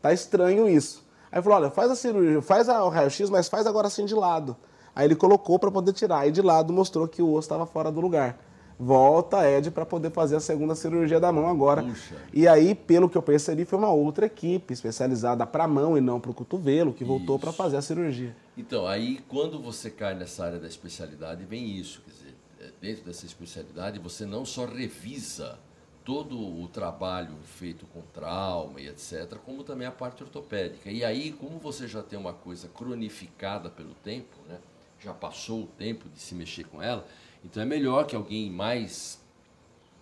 tá 0.00 0.12
estranho 0.12 0.68
isso. 0.68 1.04
Aí 1.32 1.42
falou, 1.42 1.58
olha, 1.58 1.70
faz 1.70 1.90
a 1.90 1.96
cirurgia, 1.96 2.40
faz 2.40 2.68
o 2.68 2.88
raio-x, 2.88 3.28
mas 3.28 3.48
faz 3.48 3.66
agora 3.66 3.88
assim 3.88 4.04
de 4.04 4.14
lado. 4.14 4.56
Aí 4.94 5.06
ele 5.06 5.16
colocou 5.16 5.58
para 5.58 5.70
poder 5.70 5.92
tirar. 5.92 6.20
Aí 6.20 6.30
de 6.30 6.42
lado 6.42 6.72
mostrou 6.72 7.08
que 7.08 7.20
o 7.20 7.32
osso 7.32 7.46
estava 7.46 7.66
fora 7.66 7.90
do 7.90 8.00
lugar 8.00 8.38
volta 8.78 9.38
a 9.38 9.50
Ed 9.50 9.70
para 9.70 9.84
poder 9.84 10.10
fazer 10.10 10.36
a 10.36 10.40
segunda 10.40 10.74
cirurgia 10.74 11.18
da 11.18 11.32
mão 11.32 11.48
agora. 11.48 11.82
Puxa. 11.82 12.14
E 12.32 12.46
aí, 12.46 12.74
pelo 12.74 13.08
que 13.08 13.18
eu 13.18 13.22
percebi, 13.22 13.64
foi 13.64 13.78
uma 13.78 13.90
outra 13.90 14.26
equipe 14.26 14.72
especializada 14.72 15.44
para 15.46 15.64
a 15.64 15.68
mão 15.68 15.98
e 15.98 16.00
não 16.00 16.20
para 16.20 16.30
o 16.30 16.34
cotovelo 16.34 16.92
que 16.92 17.04
voltou 17.04 17.38
para 17.38 17.52
fazer 17.52 17.76
a 17.76 17.82
cirurgia. 17.82 18.36
Então, 18.56 18.86
aí 18.86 19.20
quando 19.28 19.60
você 19.60 19.90
cai 19.90 20.14
nessa 20.14 20.44
área 20.44 20.58
da 20.58 20.68
especialidade, 20.68 21.44
vem 21.44 21.76
isso, 21.76 22.02
quer 22.02 22.12
dizer, 22.12 22.34
é, 22.60 22.70
dentro 22.80 23.04
dessa 23.04 23.26
especialidade 23.26 23.98
você 23.98 24.24
não 24.24 24.44
só 24.44 24.64
revisa 24.64 25.58
todo 26.04 26.38
o 26.38 26.66
trabalho 26.68 27.34
feito 27.44 27.84
com 27.92 28.00
trauma 28.14 28.80
e 28.80 28.88
etc, 28.88 29.36
como 29.44 29.62
também 29.62 29.86
a 29.86 29.92
parte 29.92 30.22
ortopédica. 30.22 30.90
E 30.90 31.04
aí, 31.04 31.32
como 31.32 31.58
você 31.58 31.86
já 31.86 32.02
tem 32.02 32.18
uma 32.18 32.32
coisa 32.32 32.66
cronificada 32.68 33.68
pelo 33.68 33.94
tempo, 34.02 34.34
né? 34.48 34.58
já 35.00 35.12
passou 35.12 35.64
o 35.64 35.66
tempo 35.66 36.08
de 36.08 36.18
se 36.18 36.34
mexer 36.34 36.64
com 36.64 36.82
ela, 36.82 37.06
então 37.44 37.62
é 37.62 37.66
melhor 37.66 38.06
que 38.06 38.14
alguém 38.16 38.50
mais 38.50 39.18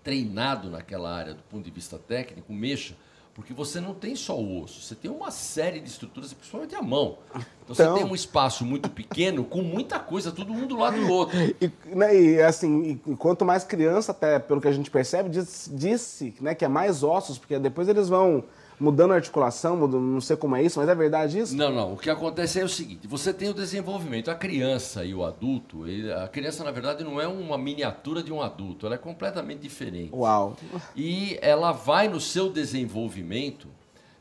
treinado 0.02 0.70
naquela 0.70 1.12
área 1.14 1.34
do 1.34 1.42
ponto 1.44 1.64
de 1.64 1.70
vista 1.70 1.98
técnico 1.98 2.52
mexa, 2.52 2.94
Porque 3.34 3.52
você 3.52 3.80
não 3.82 3.92
tem 3.92 4.16
só 4.16 4.34
o 4.40 4.62
osso, 4.62 4.80
você 4.80 4.94
tem 4.94 5.10
uma 5.10 5.30
série 5.30 5.78
de 5.78 5.86
estruturas, 5.90 6.32
principalmente 6.32 6.74
a 6.74 6.80
mão. 6.80 7.18
Então, 7.28 7.42
Então- 7.68 7.76
você 7.94 8.02
tem 8.02 8.10
um 8.10 8.14
espaço 8.14 8.64
muito 8.64 8.88
pequeno 8.88 9.44
com 9.44 9.60
muita 9.60 9.98
coisa, 9.98 10.32
todo 10.32 10.50
um 10.54 10.66
do 10.66 10.74
lado 10.78 10.98
do 10.98 11.06
outro. 11.12 11.36
E, 11.60 11.70
né, 11.94 12.18
e, 12.18 12.40
assim, 12.40 12.98
e 13.06 13.14
quanto 13.16 13.44
mais 13.44 13.62
criança, 13.62 14.12
até 14.12 14.38
pelo 14.38 14.58
que 14.58 14.68
a 14.68 14.72
gente 14.72 14.90
percebe, 14.90 15.28
diz- 15.28 15.70
disse 15.70 16.34
né, 16.40 16.54
que 16.54 16.64
é 16.64 16.68
mais 16.68 17.02
ossos, 17.02 17.36
porque 17.36 17.58
depois 17.58 17.88
eles 17.88 18.08
vão 18.08 18.42
mudando 18.78 19.12
a 19.12 19.14
articulação, 19.14 19.76
mudando, 19.76 20.02
não 20.02 20.20
sei 20.20 20.36
como 20.36 20.54
é 20.56 20.62
isso, 20.62 20.78
mas 20.78 20.88
é 20.88 20.94
verdade 20.94 21.38
isso? 21.38 21.56
Não, 21.56 21.72
não. 21.72 21.94
O 21.94 21.96
que 21.96 22.10
acontece 22.10 22.60
é 22.60 22.64
o 22.64 22.68
seguinte: 22.68 23.06
você 23.06 23.32
tem 23.32 23.48
o 23.48 23.54
desenvolvimento. 23.54 24.30
A 24.30 24.34
criança 24.34 25.04
e 25.04 25.14
o 25.14 25.24
adulto, 25.24 25.86
ele- 25.86 26.12
a 26.12 26.28
criança, 26.28 26.62
na 26.64 26.70
verdade, 26.70 27.02
não 27.04 27.20
é 27.20 27.26
uma 27.26 27.56
miniatura 27.58 28.22
de 28.22 28.32
um 28.32 28.42
adulto, 28.42 28.86
ela 28.86 28.94
é 28.94 28.98
completamente 28.98 29.60
diferente. 29.60 30.10
Uau. 30.14 30.56
E 30.94 31.38
ela 31.40 31.72
vai 31.72 32.08
no 32.08 32.20
seu 32.20 32.50
desenvolvimento 32.50 33.68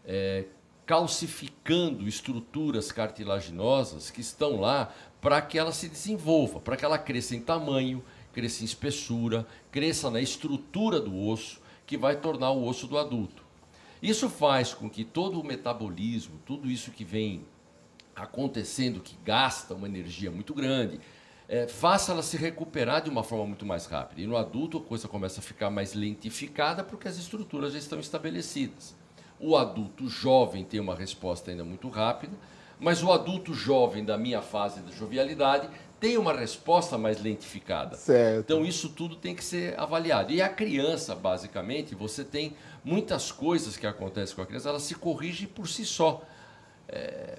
é, 0.07 0.45
calcificando 0.85 2.07
estruturas 2.07 2.91
cartilaginosas 2.91 4.09
que 4.12 4.21
estão 4.21 4.59
lá 4.59 4.91
para 5.21 5.41
que 5.41 5.57
ela 5.57 5.71
se 5.71 5.88
desenvolva, 5.88 6.59
para 6.59 6.75
que 6.77 6.85
ela 6.85 6.97
cresça 6.97 7.35
em 7.35 7.39
tamanho, 7.39 8.03
cresça 8.33 8.62
em 8.62 8.65
espessura, 8.65 9.45
cresça 9.71 10.09
na 10.12 10.19
estrutura 10.21 11.00
do 11.00 11.17
osso, 11.27 11.59
que 11.88 11.97
vai 11.97 12.15
tornar 12.15 12.51
o 12.51 12.67
osso 12.67 12.85
do 12.88 12.97
adulto. 12.97 13.43
Isso 14.01 14.29
faz 14.29 14.73
com 14.73 14.89
que 14.89 15.03
todo 15.03 15.39
o 15.39 15.43
metabolismo, 15.43 16.39
tudo 16.45 16.69
isso 16.69 16.91
que 16.91 17.03
vem 17.03 17.45
acontecendo, 18.15 18.99
que 19.01 19.17
gasta 19.23 19.73
uma 19.73 19.87
energia 19.87 20.31
muito 20.31 20.53
grande, 20.53 20.99
é, 21.47 21.67
faça 21.67 22.11
ela 22.11 22.23
se 22.23 22.37
recuperar 22.37 23.01
de 23.01 23.09
uma 23.09 23.23
forma 23.23 23.45
muito 23.45 23.65
mais 23.65 23.85
rápida. 23.85 24.21
E 24.21 24.27
no 24.27 24.37
adulto 24.37 24.77
a 24.77 24.81
coisa 24.81 25.07
começa 25.07 25.39
a 25.39 25.43
ficar 25.43 25.69
mais 25.69 25.93
lentificada 25.93 26.83
porque 26.83 27.07
as 27.07 27.17
estruturas 27.17 27.73
já 27.73 27.79
estão 27.79 27.99
estabelecidas. 27.99 28.95
O 29.39 29.55
adulto 29.55 30.07
jovem 30.07 30.63
tem 30.63 30.79
uma 30.79 30.95
resposta 30.95 31.51
ainda 31.51 31.63
muito 31.63 31.89
rápida, 31.89 32.33
mas 32.79 33.03
o 33.03 33.11
adulto 33.11 33.53
jovem 33.53 34.03
da 34.03 34.17
minha 34.17 34.41
fase 34.41 34.81
de 34.81 34.95
jovialidade 34.97 35.69
tem 35.99 36.17
uma 36.17 36.33
resposta 36.33 36.97
mais 36.97 37.21
lentificada. 37.21 37.95
Certo. 37.95 38.39
Então 38.39 38.65
isso 38.65 38.89
tudo 38.89 39.15
tem 39.15 39.35
que 39.35 39.43
ser 39.43 39.79
avaliado. 39.79 40.31
E 40.31 40.41
a 40.41 40.49
criança, 40.49 41.15
basicamente, 41.15 41.95
você 41.95 42.23
tem 42.23 42.53
muitas 42.86 43.32
coisas 43.32 43.75
que 43.75 43.86
acontecem 43.88 44.36
com 44.36 44.42
a 44.44 44.46
criança, 44.46 44.70
ela 44.70 44.80
se 44.80 44.96
corrige 44.96 45.48
por 45.48 45.68
si 45.68 45.84
só. 45.84 46.22
É 46.88 47.38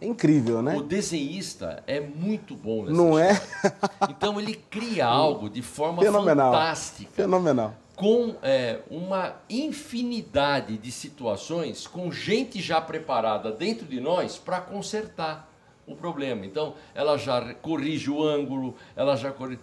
incrível, 0.00 0.62
né? 0.62 0.76
O 0.76 0.82
desenhista 0.82 1.82
é 1.86 2.00
muito 2.00 2.56
bom 2.56 2.84
nessa 2.84 2.96
Não 2.96 3.18
é? 3.18 3.32
história. 3.32 3.76
Então 4.08 4.40
ele 4.40 4.54
cria 4.54 5.04
algo 5.06 5.50
de 5.50 5.60
forma 5.60 6.02
Fenomenal. 6.02 6.52
fantástica, 6.52 7.10
Fenomenal. 7.12 7.74
com 7.94 8.36
é, 8.42 8.78
uma 8.90 9.34
infinidade 9.50 10.78
de 10.78 10.90
situações, 10.90 11.86
com 11.86 12.10
gente 12.10 12.60
já 12.62 12.80
preparada 12.80 13.50
dentro 13.52 13.86
de 13.86 14.00
nós 14.00 14.38
para 14.38 14.60
consertar 14.60 15.50
o 15.86 15.94
problema. 15.96 16.46
Então 16.46 16.74
ela 16.94 17.16
já 17.18 17.52
corrige 17.54 18.10
o 18.10 18.22
ângulo, 18.22 18.74
ela 18.94 19.16
já 19.16 19.32
corrige. 19.32 19.60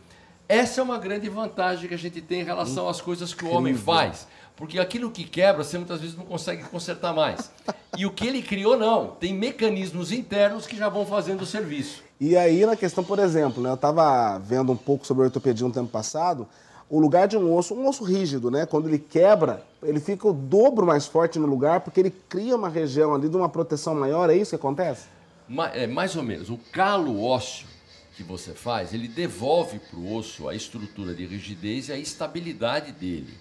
Essa 0.48 0.82
é 0.82 0.84
uma 0.84 1.00
grande 1.00 1.28
vantagem 1.30 1.88
que 1.88 1.94
a 1.96 1.98
gente 1.98 2.22
tem 2.22 2.42
em 2.42 2.44
relação 2.44 2.88
às 2.88 3.02
coisas 3.02 3.34
que 3.34 3.44
o 3.46 3.50
homem 3.50 3.74
faz. 3.74 4.28
Porque 4.56 4.80
aquilo 4.80 5.12
que 5.12 5.24
quebra, 5.26 5.64
você 5.64 5.78
muitas 5.78 6.00
vezes 6.00 6.16
não 6.16 6.24
consegue 6.24 6.64
consertar 6.64 7.14
mais. 7.14 7.52
E 7.98 8.06
o 8.06 8.12
que 8.12 8.26
ele 8.26 8.42
criou, 8.42 8.78
não. 8.78 9.08
Tem 9.08 9.34
mecanismos 9.34 10.12
internos 10.12 10.66
que 10.66 10.78
já 10.78 10.88
vão 10.88 11.06
fazendo 11.06 11.42
o 11.42 11.46
serviço. 11.46 12.04
E 12.20 12.38
aí, 12.38 12.66
na 12.66 12.78
questão, 12.78 13.04
por 13.04 13.20
exemplo, 13.20 13.62
né, 13.62 13.70
eu 13.70 13.76
estava 13.76 14.40
vendo 14.40 14.72
um 14.72 14.78
pouco 14.78 15.06
sobre 15.06 15.26
ortopedia 15.26 15.68
um 15.68 15.72
tempo 15.72 15.90
passado, 15.90 16.48
o 16.90 17.00
lugar 17.00 17.28
de 17.28 17.36
um 17.36 17.54
osso, 17.54 17.74
um 17.74 17.86
osso 17.88 18.04
rígido, 18.06 18.50
né? 18.50 18.66
Quando 18.66 18.88
ele 18.88 19.00
quebra, 19.00 19.62
ele 19.84 20.00
fica 20.00 20.28
o 20.28 20.32
dobro 20.34 20.86
mais 20.86 21.06
forte 21.06 21.38
no 21.38 21.48
lugar, 21.48 21.82
porque 21.82 22.00
ele 22.00 22.12
cria 22.30 22.56
uma 22.56 22.70
região 22.70 23.14
ali 23.14 23.28
de 23.28 23.36
uma 23.36 23.50
proteção 23.50 23.96
maior, 23.96 24.30
é 24.30 24.36
isso 24.38 24.52
que 24.52 24.56
acontece? 24.56 25.08
Ma- 25.50 25.70
é, 25.70 25.86
mais 25.88 26.16
ou 26.16 26.24
menos. 26.24 26.50
O 26.50 26.58
calo 26.72 27.22
ósseo 27.22 27.68
que 28.16 28.24
você 28.24 28.52
faz, 28.52 28.94
ele 28.94 29.10
devolve 29.10 29.80
para 29.80 30.00
o 30.00 30.16
osso 30.16 30.48
a 30.48 30.56
estrutura 30.56 31.14
de 31.14 31.26
rigidez 31.26 31.90
e 31.90 31.92
a 31.92 31.98
estabilidade 31.98 32.94
dele. 32.94 33.34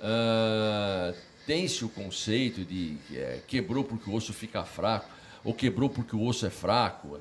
Ah, 0.00 1.12
Tem-se 1.46 1.84
o 1.84 1.88
conceito 1.88 2.64
de 2.64 2.96
é, 3.12 3.40
quebrou 3.46 3.82
porque 3.84 4.08
o 4.08 4.14
osso 4.14 4.32
fica 4.32 4.64
fraco, 4.64 5.08
ou 5.44 5.52
quebrou 5.52 5.90
porque 5.90 6.14
o 6.14 6.24
osso 6.24 6.46
é 6.46 6.50
fraco. 6.50 7.18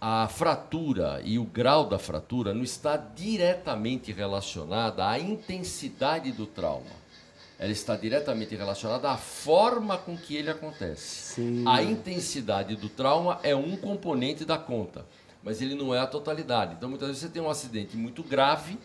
A 0.00 0.28
fratura 0.28 1.20
e 1.24 1.38
o 1.38 1.44
grau 1.44 1.86
da 1.86 1.98
fratura 1.98 2.54
não 2.54 2.62
está 2.62 2.96
diretamente 2.96 4.12
relacionada 4.12 5.06
à 5.06 5.18
intensidade 5.18 6.32
do 6.32 6.46
trauma. 6.46 7.00
Ela 7.58 7.72
está 7.72 7.94
diretamente 7.94 8.56
relacionada 8.56 9.10
à 9.10 9.18
forma 9.18 9.98
com 9.98 10.16
que 10.16 10.34
ele 10.34 10.50
acontece. 10.50 11.34
Sim. 11.34 11.64
A 11.66 11.82
intensidade 11.82 12.74
do 12.76 12.88
trauma 12.88 13.38
é 13.42 13.54
um 13.54 13.76
componente 13.76 14.46
da 14.46 14.56
conta, 14.56 15.04
mas 15.42 15.60
ele 15.60 15.74
não 15.74 15.94
é 15.94 15.98
a 15.98 16.06
totalidade. 16.06 16.74
Então, 16.74 16.88
muitas 16.88 17.08
vezes 17.08 17.22
você 17.22 17.28
tem 17.28 17.42
um 17.42 17.50
acidente 17.50 17.98
muito 17.98 18.22
grave, 18.22 18.78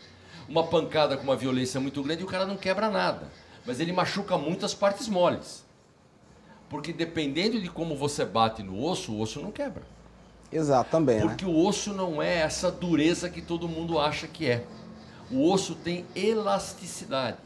uma 0.47 0.63
pancada 0.65 1.17
com 1.17 1.23
uma 1.23 1.35
violência 1.35 1.79
muito 1.79 2.01
grande 2.03 2.21
e 2.21 2.25
o 2.25 2.27
cara 2.27 2.45
não 2.45 2.57
quebra 2.57 2.89
nada, 2.89 3.31
mas 3.65 3.79
ele 3.79 3.91
machuca 3.91 4.37
muitas 4.37 4.73
partes 4.73 5.07
moles. 5.07 5.65
Porque 6.69 6.91
dependendo 6.91 7.61
de 7.61 7.69
como 7.69 7.95
você 7.95 8.25
bate 8.25 8.63
no 8.63 8.83
osso, 8.83 9.13
o 9.13 9.21
osso 9.21 9.41
não 9.41 9.51
quebra. 9.51 9.83
Exato, 10.51 10.89
também, 10.89 11.17
né? 11.17 11.21
Porque 11.21 11.45
o 11.45 11.65
osso 11.65 11.93
não 11.93 12.21
é 12.21 12.39
essa 12.39 12.71
dureza 12.71 13.29
que 13.29 13.41
todo 13.41 13.67
mundo 13.67 13.99
acha 13.99 14.27
que 14.27 14.47
é. 14.47 14.65
O 15.31 15.49
osso 15.51 15.75
tem 15.75 16.05
elasticidade. 16.15 17.37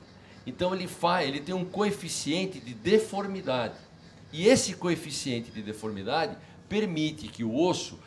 Então 0.45 0.73
ele 0.73 0.87
faz, 0.87 1.27
ele 1.27 1.39
tem 1.39 1.55
um 1.55 1.65
coeficiente 1.65 2.59
de 2.59 2.73
deformidade. 2.73 3.75
E 4.31 4.47
esse 4.47 4.73
coeficiente 4.73 5.51
de 5.51 5.61
deformidade 5.61 6.35
permite 6.67 7.27
que 7.27 7.43
o 7.43 7.55
osso, 7.55 7.99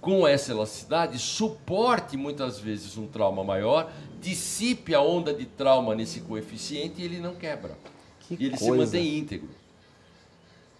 com 0.00 0.26
essa 0.26 0.52
elasticidade, 0.52 1.18
suporte 1.18 2.16
muitas 2.16 2.58
vezes 2.58 2.96
um 2.96 3.06
trauma 3.06 3.44
maior, 3.44 3.90
dissipe 4.20 4.94
a 4.94 5.00
onda 5.00 5.32
de 5.32 5.46
trauma 5.46 5.94
nesse 5.94 6.20
coeficiente 6.20 7.00
e 7.00 7.04
ele 7.04 7.20
não 7.20 7.34
quebra. 7.34 7.76
Que 8.20 8.34
e 8.34 8.46
ele 8.46 8.56
se 8.56 8.64
coisa. 8.64 8.84
mantém 8.84 9.18
íntegro. 9.18 9.48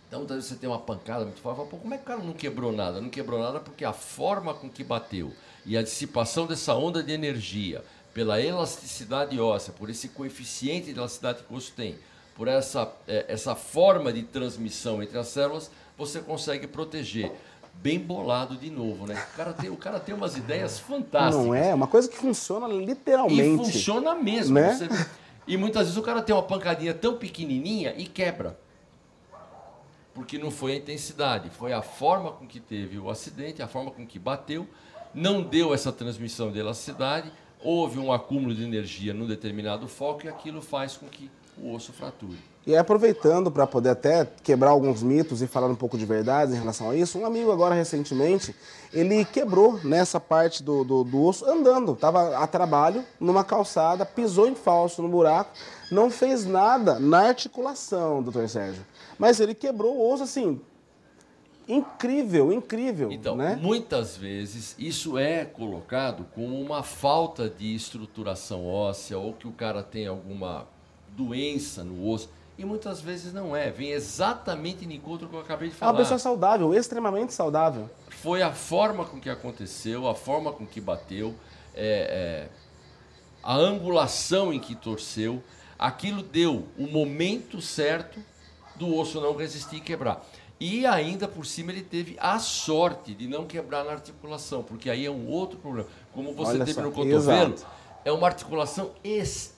Então, 0.08 0.26
vezes 0.26 0.46
você 0.46 0.54
tem 0.54 0.68
uma 0.68 0.78
pancada 0.78 1.24
muito 1.24 1.40
forte, 1.40 1.56
fala, 1.56 1.68
pô, 1.68 1.76
como 1.76 1.92
é 1.92 1.98
que 1.98 2.04
o 2.04 2.06
cara 2.06 2.22
não 2.22 2.32
quebrou 2.32 2.72
nada? 2.72 2.98
Não 2.98 3.10
quebrou 3.10 3.38
nada 3.38 3.60
porque 3.60 3.84
a 3.84 3.92
forma 3.92 4.54
com 4.54 4.68
que 4.68 4.82
bateu 4.82 5.32
e 5.66 5.76
a 5.76 5.82
dissipação 5.82 6.46
dessa 6.46 6.74
onda 6.74 7.02
de 7.02 7.12
energia, 7.12 7.84
pela 8.14 8.40
elasticidade 8.40 9.38
óssea, 9.38 9.74
por 9.74 9.90
esse 9.90 10.08
coeficiente 10.08 10.92
de 10.92 10.98
elasticidade 10.98 11.42
que 11.42 11.52
o 11.52 11.56
osso 11.56 11.72
tem, 11.76 11.98
por 12.34 12.48
essa, 12.48 12.90
eh, 13.06 13.26
essa 13.28 13.54
forma 13.54 14.10
de 14.10 14.22
transmissão 14.22 15.02
entre 15.02 15.18
as 15.18 15.28
células, 15.28 15.70
você 15.96 16.20
consegue 16.20 16.66
proteger. 16.66 17.30
Bem 17.80 17.98
bolado 17.98 18.56
de 18.56 18.70
novo, 18.70 19.06
né? 19.06 19.14
O 19.32 19.36
cara 19.36 19.52
tem, 19.52 19.70
o 19.70 19.76
cara 19.76 20.00
tem 20.00 20.14
umas 20.14 20.36
ideias 20.36 20.78
fantásticas. 20.80 21.46
Não 21.46 21.54
é? 21.54 21.72
Uma 21.72 21.86
coisa 21.86 22.08
que 22.08 22.16
funciona 22.16 22.68
E 22.68 22.84
literalmente. 22.84 23.56
funciona 23.64 24.14
mesmo. 24.16 24.54
Né? 24.54 24.74
Você- 24.74 25.06
E 25.46 25.56
muitas 25.56 25.82
vezes 25.84 25.96
o 25.96 26.02
cara 26.02 26.20
tem 26.20 26.34
uma 26.34 26.42
pancadinha 26.42 26.92
tão 26.92 27.16
pequenininha 27.16 27.94
e 27.96 28.04
quebra. 28.06 28.58
Porque 30.12 30.36
não 30.36 30.50
foi 30.50 30.72
a 30.72 30.76
intensidade, 30.76 31.48
foi 31.50 31.72
a 31.72 31.80
forma 31.80 32.32
com 32.32 32.46
que 32.46 32.58
teve 32.58 32.98
o 32.98 33.08
acidente, 33.08 33.62
a 33.62 33.68
forma 33.68 33.90
com 33.90 34.04
que 34.04 34.18
bateu, 34.18 34.66
não 35.14 35.40
deu 35.42 35.72
essa 35.72 35.92
transmissão 35.92 36.50
de 36.50 36.58
elasticidade, 36.58 37.32
houve 37.62 37.98
um 37.98 38.12
acúmulo 38.12 38.52
de 38.54 38.64
energia 38.64 39.14
num 39.14 39.26
determinado 39.26 39.86
foco 39.86 40.26
e 40.26 40.28
aquilo 40.28 40.60
faz 40.60 40.96
com 40.96 41.06
que 41.06 41.30
o 41.62 41.74
osso 41.74 41.92
frature. 41.92 42.38
E 42.66 42.76
aproveitando 42.76 43.50
para 43.50 43.66
poder 43.66 43.88
até 43.88 44.28
quebrar 44.42 44.70
alguns 44.70 45.02
mitos 45.02 45.40
e 45.40 45.46
falar 45.46 45.68
um 45.68 45.74
pouco 45.74 45.96
de 45.96 46.04
verdade 46.04 46.52
em 46.52 46.58
relação 46.58 46.90
a 46.90 46.94
isso, 46.96 47.18
um 47.18 47.24
amigo 47.24 47.50
agora 47.50 47.74
recentemente, 47.74 48.54
ele 48.92 49.24
quebrou 49.24 49.80
nessa 49.82 50.20
parte 50.20 50.62
do, 50.62 50.84
do, 50.84 51.02
do 51.02 51.24
osso 51.24 51.48
andando. 51.48 51.92
Estava 51.92 52.36
a 52.36 52.46
trabalho, 52.46 53.02
numa 53.18 53.42
calçada, 53.42 54.04
pisou 54.04 54.46
em 54.46 54.54
falso 54.54 55.00
no 55.00 55.08
buraco, 55.08 55.50
não 55.90 56.10
fez 56.10 56.44
nada 56.44 56.98
na 56.98 57.28
articulação, 57.28 58.22
doutor 58.22 58.46
Sérgio. 58.50 58.84
Mas 59.18 59.40
ele 59.40 59.54
quebrou 59.54 59.96
o 59.96 60.12
osso 60.12 60.24
assim, 60.24 60.60
incrível, 61.66 62.52
incrível, 62.52 63.10
Então, 63.12 63.36
né? 63.36 63.58
muitas 63.60 64.16
vezes 64.16 64.74
isso 64.78 65.16
é 65.18 65.44
colocado 65.44 66.26
como 66.34 66.60
uma 66.60 66.82
falta 66.82 67.48
de 67.48 67.74
estruturação 67.74 68.66
óssea 68.66 69.18
ou 69.18 69.32
que 69.32 69.46
o 69.46 69.52
cara 69.52 69.82
tem 69.82 70.06
alguma 70.06 70.66
doença 71.18 71.82
no 71.82 72.08
osso. 72.08 72.30
E 72.56 72.64
muitas 72.64 73.00
vezes 73.00 73.32
não 73.32 73.54
é. 73.54 73.70
Vem 73.70 73.90
exatamente 73.90 74.84
em 74.84 74.92
encontro 74.94 75.28
com 75.28 75.36
o 75.36 75.36
que 75.36 75.36
eu 75.36 75.40
acabei 75.40 75.68
de 75.68 75.74
É 75.74 75.76
uma 75.76 75.80
falar. 75.92 75.98
pessoa 75.98 76.18
saudável, 76.18 76.74
extremamente 76.74 77.32
saudável. 77.32 77.90
Foi 78.08 78.42
a 78.42 78.52
forma 78.52 79.04
com 79.04 79.20
que 79.20 79.30
aconteceu, 79.30 80.08
a 80.08 80.14
forma 80.14 80.52
com 80.52 80.66
que 80.66 80.80
bateu, 80.80 81.34
é, 81.74 82.48
é, 82.48 82.48
a 83.42 83.54
angulação 83.54 84.52
em 84.52 84.58
que 84.58 84.74
torceu. 84.74 85.42
Aquilo 85.78 86.22
deu 86.22 86.66
o 86.76 86.88
momento 86.88 87.60
certo 87.60 88.18
do 88.74 88.92
osso 88.96 89.20
não 89.20 89.36
resistir 89.36 89.76
e 89.76 89.80
quebrar. 89.80 90.24
E 90.60 90.84
ainda 90.84 91.28
por 91.28 91.46
cima 91.46 91.70
ele 91.70 91.82
teve 91.82 92.16
a 92.18 92.40
sorte 92.40 93.14
de 93.14 93.28
não 93.28 93.46
quebrar 93.46 93.84
na 93.84 93.92
articulação, 93.92 94.64
porque 94.64 94.90
aí 94.90 95.06
é 95.06 95.10
um 95.10 95.28
outro 95.28 95.58
problema. 95.58 95.88
Como 96.12 96.32
você 96.32 96.52
Olha 96.56 96.64
teve 96.64 96.74
só, 96.74 96.82
no 96.82 96.90
cotovelo, 96.90 97.54
exato. 97.54 97.66
é 98.04 98.10
uma 98.10 98.26
articulação 98.26 98.90
extremamente 99.04 99.57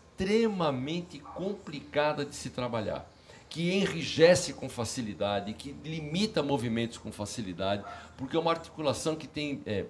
complicada 1.21 2.25
de 2.25 2.35
se 2.35 2.51
trabalhar. 2.51 3.09
que 3.49 3.73
enrijece 3.73 4.53
com 4.53 4.69
facilidade, 4.69 5.53
que 5.55 5.75
limita 5.85 6.41
movimentos 6.41 6.99
com 6.99 7.11
facilidade, 7.11 7.83
porque 8.17 8.37
é 8.37 8.39
uma 8.39 8.53
articulação 8.53 9.17
que 9.17 9.27
tem 9.27 9.61
é, 9.67 9.87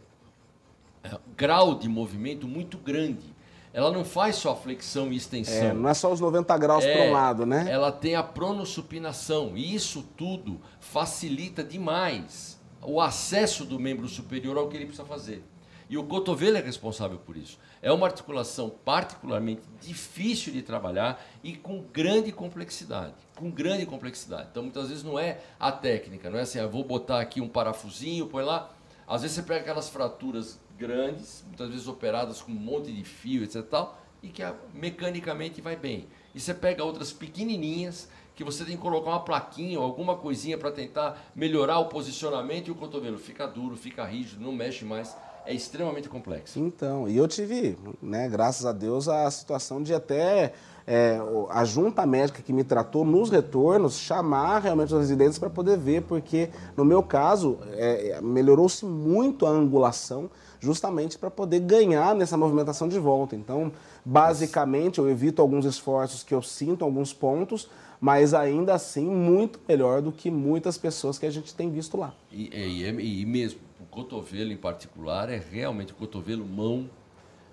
é, 1.05 1.19
grau 1.37 1.75
de 1.75 1.87
movimento 1.87 2.49
muito 2.49 2.79
grande. 2.79 3.35
Ela 3.73 3.91
não 3.91 4.03
faz 4.05 4.37
só 4.37 4.57
flexão 4.57 5.13
e 5.13 5.17
extensão. 5.17 5.55
É, 5.55 5.75
não 5.75 5.91
é 5.91 5.95
só 5.95 6.11
os 6.11 6.21
90 6.21 6.57
graus 6.57 6.85
é, 6.85 6.93
para 6.93 7.11
um 7.11 7.13
lado, 7.13 7.45
né? 7.45 7.67
Ela 7.71 7.93
tem 7.93 8.17
a 8.17 8.23
pronossupinação. 8.23 9.53
E 9.55 9.75
isso 9.75 10.09
tudo 10.17 10.59
facilita 10.81 11.63
demais 11.63 12.59
o 12.83 13.01
acesso 13.01 13.65
do 13.65 13.79
membro 13.79 14.09
superior 14.09 14.57
ao 14.57 14.69
que 14.69 14.77
ele 14.77 14.87
precisa 14.87 15.07
fazer. 15.07 15.45
E 15.91 15.99
o 15.99 16.05
cotovelo 16.05 16.57
é 16.57 16.61
responsável 16.61 17.19
por 17.19 17.37
isso. 17.37 17.59
É 17.83 17.91
uma 17.91 18.07
articulação 18.07 18.71
particularmente 18.85 19.63
difícil 19.81 20.53
de 20.53 20.63
trabalhar 20.63 21.21
e 21.43 21.57
com 21.57 21.83
grande 21.83 22.31
complexidade. 22.31 23.15
Com 23.35 23.51
grande 23.51 23.85
complexidade. 23.85 24.47
Então, 24.53 24.63
muitas 24.63 24.89
vezes 24.89 25.03
não 25.03 25.19
é 25.19 25.41
a 25.59 25.73
técnica, 25.73 26.31
não 26.31 26.39
é 26.39 26.43
assim, 26.43 26.61
ah, 26.61 26.67
vou 26.69 26.85
botar 26.85 27.21
aqui 27.21 27.41
um 27.41 27.49
parafusinho, 27.49 28.29
põe 28.29 28.45
lá. 28.45 28.71
Às 29.05 29.23
vezes 29.23 29.35
você 29.35 29.43
pega 29.43 29.63
aquelas 29.63 29.89
fraturas 29.89 30.61
grandes, 30.79 31.43
muitas 31.49 31.69
vezes 31.69 31.89
operadas 31.89 32.41
com 32.41 32.53
um 32.53 32.55
monte 32.55 32.93
de 32.93 33.03
fio, 33.03 33.43
etc. 33.43 33.61
Tal, 33.65 34.01
e 34.23 34.29
que 34.29 34.45
mecanicamente 34.73 35.61
vai 35.61 35.75
bem. 35.75 36.07
E 36.33 36.39
você 36.39 36.55
pega 36.55 36.85
outras 36.85 37.13
pequenininhas 37.13 38.09
que 38.37 38.45
você 38.45 38.65
tem 38.65 38.77
que 38.77 38.83
colocar 38.83 39.11
uma 39.11 39.25
plaquinha 39.25 39.81
ou 39.81 39.85
alguma 39.85 40.17
coisinha 40.17 40.57
para 40.57 40.71
tentar 40.71 41.21
melhorar 41.35 41.81
o 41.81 41.87
posicionamento 41.87 42.69
e 42.69 42.71
o 42.71 42.77
cotovelo 42.77 43.19
fica 43.19 43.45
duro, 43.45 43.77
fica 43.77 44.05
rígido, 44.05 44.41
não 44.41 44.53
mexe 44.53 44.85
mais 44.85 45.17
é 45.47 45.55
extremamente 45.55 46.09
complexo. 46.09 46.59
Então, 46.59 47.09
e 47.09 47.17
eu 47.17 47.27
tive, 47.27 47.77
né, 48.03 48.29
graças 48.29 48.67
a 48.67 48.73
Deus, 48.73 49.09
a 49.09 49.31
situação 49.31 49.83
de 49.83 49.95
até 49.95 50.53
é, 50.87 51.19
a 51.51 51.65
junta 51.65 52.07
médica 52.07 52.43
que 52.43 52.53
me 52.53 52.65
tratou 52.65 53.05
nos 53.05 53.31
retornos 53.31 53.99
chamar 53.99 54.61
realmente 54.61 54.93
os 54.93 55.01
residentes 55.01 55.39
para 55.39 55.51
poder 55.51 55.79
ver, 55.79 56.03
porque 56.03 56.51
no 56.77 56.85
meu 56.85 57.03
caso 57.03 57.59
é, 57.73 58.21
melhorou-se 58.21 58.85
muito 58.85 59.47
a 59.47 59.51
angulação 59.51 60.31
justamente 60.59 61.19
para 61.19 61.31
poder 61.31 61.61
ganhar 61.61 62.15
nessa 62.15 62.37
movimentação 62.37 62.89
de 62.89 62.99
volta. 62.99 63.35
Então, 63.35 63.73
basicamente, 64.05 64.99
eu 64.99 65.09
evito 65.09 65.41
alguns 65.41 65.65
esforços 65.65 66.23
que 66.23 66.35
eu 66.35 66.43
sinto, 66.43 66.85
alguns 66.85 67.13
pontos, 67.13 67.69
mas 68.01 68.35
ainda 68.35 68.75
assim 68.75 69.07
muito 69.07 69.59
melhor 69.67 70.03
do 70.03 70.13
que 70.13 70.31
muitas 70.31 70.77
pessoas 70.77 71.19
que 71.19 71.25
a 71.25 71.31
gente 71.31 71.55
tem 71.55 71.71
visto 71.71 71.97
lá. 71.97 72.15
E, 72.31 72.51
e, 72.53 73.23
e 73.23 73.27
mesmo 73.27 73.70
cotovelo 74.01 74.51
em 74.51 74.57
particular 74.57 75.29
é 75.29 75.37
realmente 75.37 75.93
cotovelo, 75.93 76.47
mão, 76.47 76.89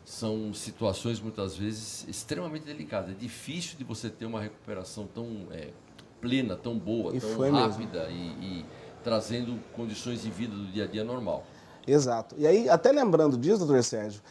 são 0.05 0.53
situações 0.53 1.19
muitas 1.19 1.57
vezes 1.57 2.07
extremamente 2.07 2.63
delicadas. 2.63 3.11
É 3.11 3.13
difícil 3.13 3.77
de 3.77 3.83
você 3.83 4.09
ter 4.09 4.25
uma 4.25 4.39
recuperação 4.39 5.05
tão 5.05 5.47
é, 5.51 5.71
plena, 6.21 6.55
tão 6.55 6.77
boa, 6.77 7.15
e 7.15 7.19
tão 7.19 7.51
rápida 7.51 8.07
e, 8.09 8.13
e, 8.13 8.65
trazendo 9.03 9.59
condições 9.73 10.21
de 10.21 10.31
vida 10.31 10.55
do 10.55 10.65
dia 10.67 10.85
a 10.85 10.87
dia 10.87 11.03
normal. 11.03 11.45
Exato. 11.85 12.35
E 12.37 12.47
aí, 12.47 12.69
até 12.69 12.91
lembrando 12.91 13.37
disso, 13.37 13.59
doutor 13.59 13.83
Sérgio, 13.83 14.21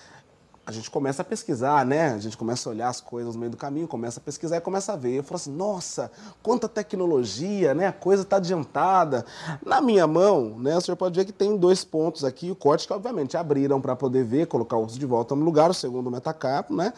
a 0.67 0.73
gente 0.73 0.91
começa 0.91 1.23
a 1.23 1.25
pesquisar, 1.25 1.87
né? 1.87 2.09
A 2.13 2.19
gente 2.19 2.37
começa 2.37 2.69
a 2.69 2.73
olhar 2.73 2.89
as 2.89 3.01
coisas 3.01 3.35
no 3.35 3.41
meio 3.41 3.53
do 3.53 3.57
caminho, 3.57 3.87
começa 3.87 4.19
a 4.19 4.23
pesquisar 4.23 4.57
e 4.57 4.61
começa 4.61 4.93
a 4.93 4.97
ver. 4.97 5.15
Eu 5.15 5.23
falo 5.23 5.37
assim, 5.37 5.53
nossa, 5.53 6.11
quanta 6.43 6.69
tecnologia, 6.69 7.73
né? 7.73 7.87
A 7.87 7.93
coisa 7.93 8.25
está 8.25 8.39
adiantada. 8.39 9.25
Na 9.65 9.81
minha 9.81 10.09
mão, 10.09 10.59
né? 10.59 10.77
O 10.77 10.81
senhor 10.81 10.97
pode 10.97 11.15
ver 11.15 11.25
que 11.25 11.33
tem 11.33 11.57
dois 11.57 11.85
pontos 11.85 12.25
aqui, 12.25 12.51
o 12.51 12.57
corte 12.57 12.85
que 12.85 12.93
obviamente 12.93 13.37
abriram 13.37 13.81
para 13.81 13.95
poder 13.95 14.25
ver, 14.25 14.49
colocar 14.49 14.77
o 14.77 14.85
osso 14.85 14.99
de 14.99 15.07
volta 15.07 15.37
no 15.37 15.45
lugar, 15.45 15.71
o 15.71 15.75
segundo 15.75 16.11
metacarpo, 16.11 16.75
né? 16.75 16.93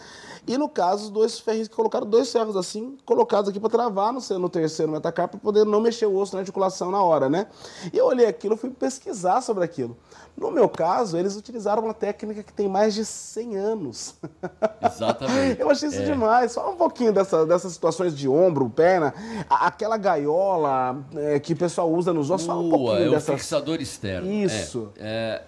E 0.46 0.56
no 0.56 0.66
caso, 0.66 1.04
os 1.04 1.10
dois 1.10 1.38
ferros 1.38 1.68
que 1.68 1.76
colocaram 1.76 2.06
dois 2.06 2.32
ferros 2.32 2.56
assim, 2.56 2.96
colocados 3.04 3.50
aqui 3.50 3.60
para 3.60 3.68
travar 3.68 4.14
no, 4.14 4.38
no 4.38 4.48
terceiro 4.48 4.90
metacarpo 4.90 5.37
para 5.37 5.44
poder 5.44 5.66
não 5.66 5.78
mexer 5.78 6.06
o 6.06 6.16
osso 6.16 6.34
na 6.34 6.40
articulação 6.40 6.90
na 6.90 7.02
hora, 7.02 7.28
né? 7.28 7.46
E 7.92 7.98
eu 7.98 8.06
olhei 8.06 8.25
aquilo, 8.25 8.56
fui 8.56 8.70
pesquisar 8.70 9.42
sobre 9.42 9.62
aquilo. 9.62 9.94
No 10.34 10.50
meu 10.50 10.69
caso, 10.69 11.19
eles 11.19 11.36
utilizaram 11.36 11.82
uma 11.82 11.93
técnica 11.93 12.43
que 12.43 12.52
tem 12.52 12.69
mais 12.69 12.95
de 12.95 13.04
100 13.04 13.57
anos. 13.58 14.14
Exatamente. 14.82 15.60
Eu 15.60 15.71
achei 15.71 15.88
isso 15.88 16.00
é. 16.00 16.04
demais. 16.04 16.52
Só 16.52 16.73
um 16.73 16.76
pouquinho 16.76 17.12
dessa, 17.12 17.44
dessas 17.44 17.73
situações 17.73 18.16
de 18.16 18.28
ombro, 18.28 18.71
perna, 18.71 19.12
aquela 19.50 19.97
gaiola 19.97 21.04
é, 21.14 21.38
que 21.38 21.52
o 21.52 21.56
pessoal 21.56 21.92
usa 21.92 22.12
nos 22.12 22.30
ossos. 22.30 22.47
Fala 22.47 22.60
um 22.60 22.71
pouquinho 22.71 23.08
é 23.08 23.10
dessas... 23.10 23.34
o 23.34 23.38
fixador 23.38 23.80
externo. 23.80 24.30
Isso. 24.30 24.92
É, 24.97 25.42
é, 25.42 25.44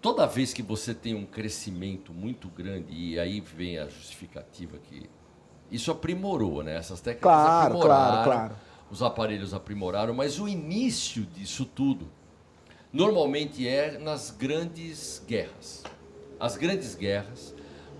toda 0.00 0.26
vez 0.26 0.52
que 0.52 0.62
você 0.62 0.94
tem 0.94 1.14
um 1.14 1.24
crescimento 1.24 2.12
muito 2.12 2.48
grande, 2.48 2.92
e 2.92 3.18
aí 3.18 3.40
vem 3.40 3.78
a 3.78 3.86
justificativa 3.86 4.78
que 4.78 5.08
isso 5.70 5.90
aprimorou, 5.90 6.62
né? 6.62 6.76
Essas 6.76 7.00
técnicas 7.00 7.30
claro, 7.30 7.74
aprimoraram, 7.74 8.24
claro, 8.24 8.24
claro. 8.24 8.54
os 8.90 9.02
aparelhos 9.02 9.52
aprimoraram, 9.52 10.14
mas 10.14 10.40
o 10.40 10.48
início 10.48 11.24
disso 11.24 11.64
tudo 11.64 12.08
normalmente 12.92 13.66
é 13.66 13.98
nas 13.98 14.30
grandes 14.30 15.22
guerras. 15.26 15.82
As 16.40 16.56
grandes 16.56 16.94
guerras 16.94 17.54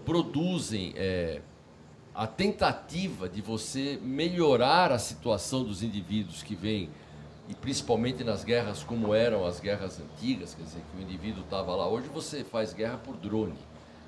produzem 0.04 0.92
é, 0.96 1.40
a 2.14 2.26
tentativa 2.26 3.28
de 3.28 3.40
você 3.40 3.98
melhorar 4.02 4.92
a 4.92 4.98
situação 4.98 5.64
dos 5.64 5.82
indivíduos 5.82 6.42
que 6.42 6.54
vêm, 6.54 6.88
e 7.48 7.54
principalmente 7.54 8.22
nas 8.22 8.44
guerras 8.44 8.82
como 8.82 9.14
eram 9.14 9.46
as 9.46 9.58
guerras 9.58 10.00
antigas, 10.00 10.54
quer 10.54 10.62
dizer, 10.62 10.82
que 10.90 10.98
o 10.98 11.02
indivíduo 11.02 11.42
estava 11.42 11.74
lá. 11.74 11.88
Hoje 11.88 12.08
você 12.08 12.44
faz 12.44 12.74
guerra 12.74 12.98
por 12.98 13.16
drone, 13.16 13.58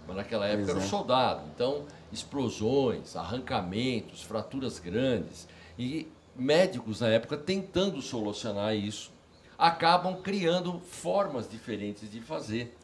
mas 0.06 0.16
naquela 0.16 0.46
época 0.46 0.72
era 0.72 0.78
o 0.78 0.82
soldado. 0.82 1.42
Então, 1.54 1.86
explosões, 2.12 3.16
arrancamentos, 3.16 4.22
fraturas 4.22 4.78
grandes. 4.78 5.48
E 5.78 6.06
médicos 6.36 7.00
na 7.00 7.08
época 7.08 7.36
tentando 7.36 8.00
solucionar 8.02 8.74
isso 8.76 9.10
acabam 9.58 10.20
criando 10.22 10.80
formas 10.80 11.48
diferentes 11.48 12.10
de 12.10 12.20
fazer. 12.20 12.76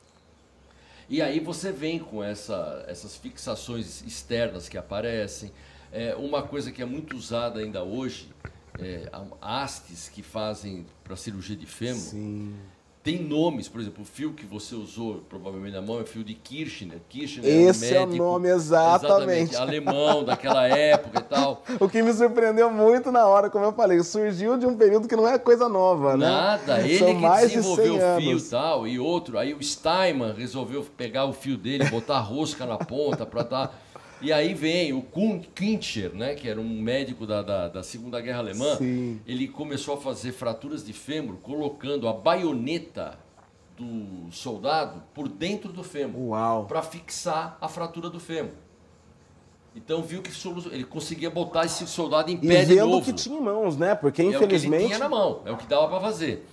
E 1.09 1.23
aí 1.23 1.39
você 1.39 1.71
vem 1.71 1.99
com 1.99 2.23
essa, 2.23 2.85
essas 2.89 3.17
fixações 3.17 4.03
externas 4.03 4.69
que 4.69 4.77
aparecem. 4.77 5.53
É, 5.93 6.15
uma 6.17 6.43
coisa 6.43 6.73
que 6.73 6.83
é 6.83 6.85
muito 6.85 7.17
usada 7.17 7.61
ainda 7.61 7.83
hoje, 7.83 8.29
é, 8.79 9.09
hastes 9.41 10.09
que 10.09 10.23
fazem 10.23 10.85
para 11.05 11.15
cirurgia 11.17 11.57
de 11.57 11.67
fêmur. 11.67 12.01
Sim. 12.01 12.57
Tem 13.07 13.23
nomes, 13.23 13.69
por 13.69 13.81
exemplo, 13.81 14.03
o 14.03 14.05
fio 14.05 14.33
que 14.33 14.45
você 14.45 14.75
usou 14.75 15.23
provavelmente 15.29 15.75
na 15.75 15.81
mão 15.81 16.01
é 16.01 16.03
o 16.03 16.05
fio 16.05 16.25
de 16.25 16.35
Kirchner. 16.35 16.99
Kirchner 17.09 17.49
Esse 17.49 17.95
é, 17.95 18.01
um 18.01 18.07
médico, 18.07 18.17
é 18.17 18.27
o 18.27 18.33
nome 18.33 18.49
exatamente. 18.49 19.53
exatamente. 19.53 19.57
Alemão, 19.57 20.25
daquela 20.25 20.67
época 20.67 21.21
e 21.21 21.23
tal. 21.23 21.63
O 21.79 21.89
que 21.89 22.03
me 22.03 22.13
surpreendeu 22.13 22.69
muito 22.69 23.13
na 23.13 23.25
hora, 23.25 23.49
como 23.49 23.65
eu 23.65 23.73
falei, 23.73 24.03
surgiu 24.03 24.59
de 24.59 24.67
um 24.67 24.77
período 24.77 25.07
que 25.07 25.15
não 25.15 25.29
é 25.29 25.39
coisa 25.39 25.69
nova, 25.69 26.17
né? 26.17 26.27
Nada, 26.27 26.81
ele 26.81 26.99
São 26.99 27.15
que 27.15 27.21
mais 27.21 27.53
desenvolveu 27.53 27.95
de 27.95 28.03
o 28.03 28.17
fio 28.17 28.39
e 28.39 28.43
tal, 28.43 28.89
e 28.89 28.99
outro. 28.99 29.39
Aí 29.39 29.55
o 29.55 29.63
Steinman 29.63 30.33
resolveu 30.33 30.85
pegar 30.97 31.27
o 31.27 31.33
fio 31.33 31.57
dele, 31.57 31.85
botar 31.85 32.19
rosca 32.19 32.67
na 32.67 32.77
ponta 32.77 33.25
para 33.25 33.45
dar 33.45 33.86
e 34.21 34.33
aí 34.33 34.55
vem 34.55 34.93
o 34.93 35.05
Kincher, 35.55 36.15
né, 36.15 36.35
que 36.35 36.49
era 36.49 36.61
um 36.61 36.81
médico 36.81 37.27
da, 37.27 37.43
da, 37.43 37.69
da 37.69 37.83
Segunda 37.83 38.21
Guerra 38.21 38.39
Alemã. 38.39 38.77
Sim. 38.77 39.21
Ele 39.27 39.47
começou 39.47 39.95
a 39.95 39.97
fazer 39.97 40.33
fraturas 40.33 40.85
de 40.85 40.93
fêmur 40.93 41.37
colocando 41.37 42.09
a 42.09 42.13
baioneta 42.13 43.19
do 43.77 44.33
soldado 44.33 45.03
por 45.13 45.29
dentro 45.29 45.71
do 45.73 45.85
fêmur. 45.85 46.35
Para 46.67 46.83
fixar 46.83 47.59
a 47.61 47.69
fratura 47.69 48.09
do 48.09 48.19
fêmur. 48.19 48.53
Então 49.75 50.03
viu 50.03 50.23
que 50.23 50.31
ele 50.73 50.85
conseguia 50.85 51.29
botar 51.29 51.67
esse 51.67 51.87
soldado 51.87 52.31
em 52.31 52.39
pé 52.39 52.63
e 52.63 52.67
de 52.67 52.77
novo. 52.77 53.05
que 53.05 53.13
tinha 53.13 53.39
em 53.39 53.43
mãos, 53.43 53.77
né? 53.77 53.95
Porque 53.95 54.23
infelizmente. 54.23 54.85
É 54.85 54.87
o 54.87 54.89
que 54.89 54.95
ele 54.95 54.95
tinha 54.95 54.99
na 54.99 55.09
mão, 55.09 55.43
é 55.45 55.53
o 55.53 55.57
que 55.59 55.67
dava 55.67 55.87
para 55.89 56.01
fazer. 56.01 56.47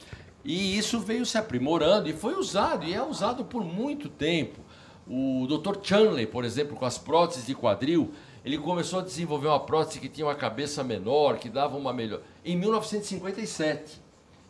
E 0.43 0.77
isso 0.77 0.99
veio 0.99 1.25
se 1.25 1.37
aprimorando 1.37 2.09
e 2.09 2.13
foi 2.13 2.35
usado, 2.35 2.85
e 2.85 2.93
é 2.93 3.01
usado 3.01 3.45
por 3.45 3.63
muito 3.63 4.09
tempo. 4.09 4.59
O 5.07 5.45
Dr. 5.47 5.79
Chanley, 5.81 6.25
por 6.25 6.45
exemplo, 6.45 6.75
com 6.75 6.85
as 6.85 6.97
próteses 6.97 7.45
de 7.45 7.53
quadril, 7.53 8.11
ele 8.43 8.57
começou 8.57 8.99
a 8.99 9.01
desenvolver 9.01 9.47
uma 9.47 9.59
prótese 9.59 9.99
que 9.99 10.09
tinha 10.09 10.25
uma 10.27 10.35
cabeça 10.35 10.83
menor, 10.83 11.37
que 11.37 11.49
dava 11.49 11.77
uma 11.77 11.93
melhor. 11.93 12.21
Em 12.43 12.57
1957. 12.57 14.01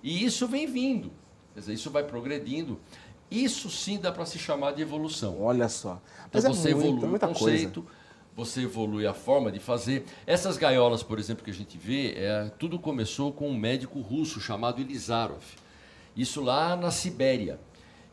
E 0.02 0.24
isso 0.24 0.48
vem 0.48 0.68
vindo. 0.68 1.12
Quer 1.54 1.62
dizer, 1.62 1.74
isso 1.74 1.90
vai 1.90 2.04
progredindo. 2.04 2.80
Isso 3.30 3.70
sim 3.70 3.98
dá 4.00 4.12
para 4.12 4.26
se 4.26 4.38
chamar 4.38 4.74
de 4.74 4.82
evolução. 4.82 5.42
Olha 5.42 5.70
só. 5.70 6.02
Então 6.28 6.42
Mas 6.42 6.46
é 6.46 6.50
você 6.50 6.68
é 6.68 6.72
evolui 6.72 7.16
o 7.16 7.20
conceito, 7.20 7.82
coisa. 7.82 7.98
você 8.36 8.62
evolui 8.62 9.08
a 9.08 9.14
forma 9.14 9.52
de 9.52 9.60
fazer. 9.60 10.06
Essas 10.26 10.58
gaiolas, 10.58 11.02
por 11.02 11.18
exemplo, 11.18 11.44
que 11.44 11.50
a 11.50 11.54
gente 11.54 11.78
vê, 11.78 12.14
é, 12.16 12.52
tudo 12.60 12.78
começou 12.78 13.32
com 13.32 13.50
um 13.50 13.58
médico 13.58 14.00
russo 14.02 14.40
chamado 14.40 14.82
Elizarov. 14.82 15.44
Isso 16.16 16.42
lá 16.42 16.76
na 16.76 16.92
Sibéria 16.92 17.60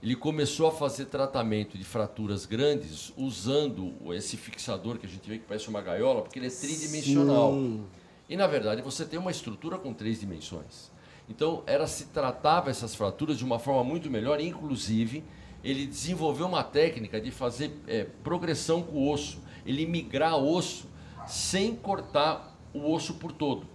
ele 0.02 0.16
começou 0.16 0.66
a 0.66 0.72
fazer 0.72 1.06
tratamento 1.06 1.76
de 1.76 1.84
fraturas 1.84 2.46
grandes 2.46 3.12
usando 3.16 3.94
esse 4.14 4.36
fixador 4.36 4.98
que 4.98 5.06
a 5.06 5.08
gente 5.08 5.28
vê 5.28 5.38
que 5.38 5.44
parece 5.44 5.68
uma 5.68 5.82
gaiola, 5.82 6.22
porque 6.22 6.38
ele 6.38 6.46
é 6.46 6.50
tridimensional. 6.50 7.52
Sim. 7.52 7.84
E 8.28 8.36
na 8.36 8.46
verdade 8.46 8.80
você 8.80 9.04
tem 9.04 9.18
uma 9.18 9.30
estrutura 9.30 9.76
com 9.76 9.92
três 9.92 10.20
dimensões. 10.20 10.90
Então 11.28 11.62
era 11.66 11.86
se 11.86 12.06
tratava 12.06 12.70
essas 12.70 12.94
fraturas 12.94 13.36
de 13.36 13.44
uma 13.44 13.58
forma 13.58 13.84
muito 13.84 14.10
melhor, 14.10 14.40
inclusive 14.40 15.22
ele 15.62 15.86
desenvolveu 15.86 16.46
uma 16.46 16.64
técnica 16.64 17.20
de 17.20 17.30
fazer 17.30 17.70
é, 17.86 18.04
progressão 18.24 18.82
com 18.82 18.96
o 18.96 19.12
osso, 19.12 19.38
ele 19.66 19.84
migrar 19.84 20.36
osso 20.36 20.88
sem 21.26 21.76
cortar 21.76 22.56
o 22.72 22.90
osso 22.90 23.14
por 23.14 23.32
todo. 23.32 23.66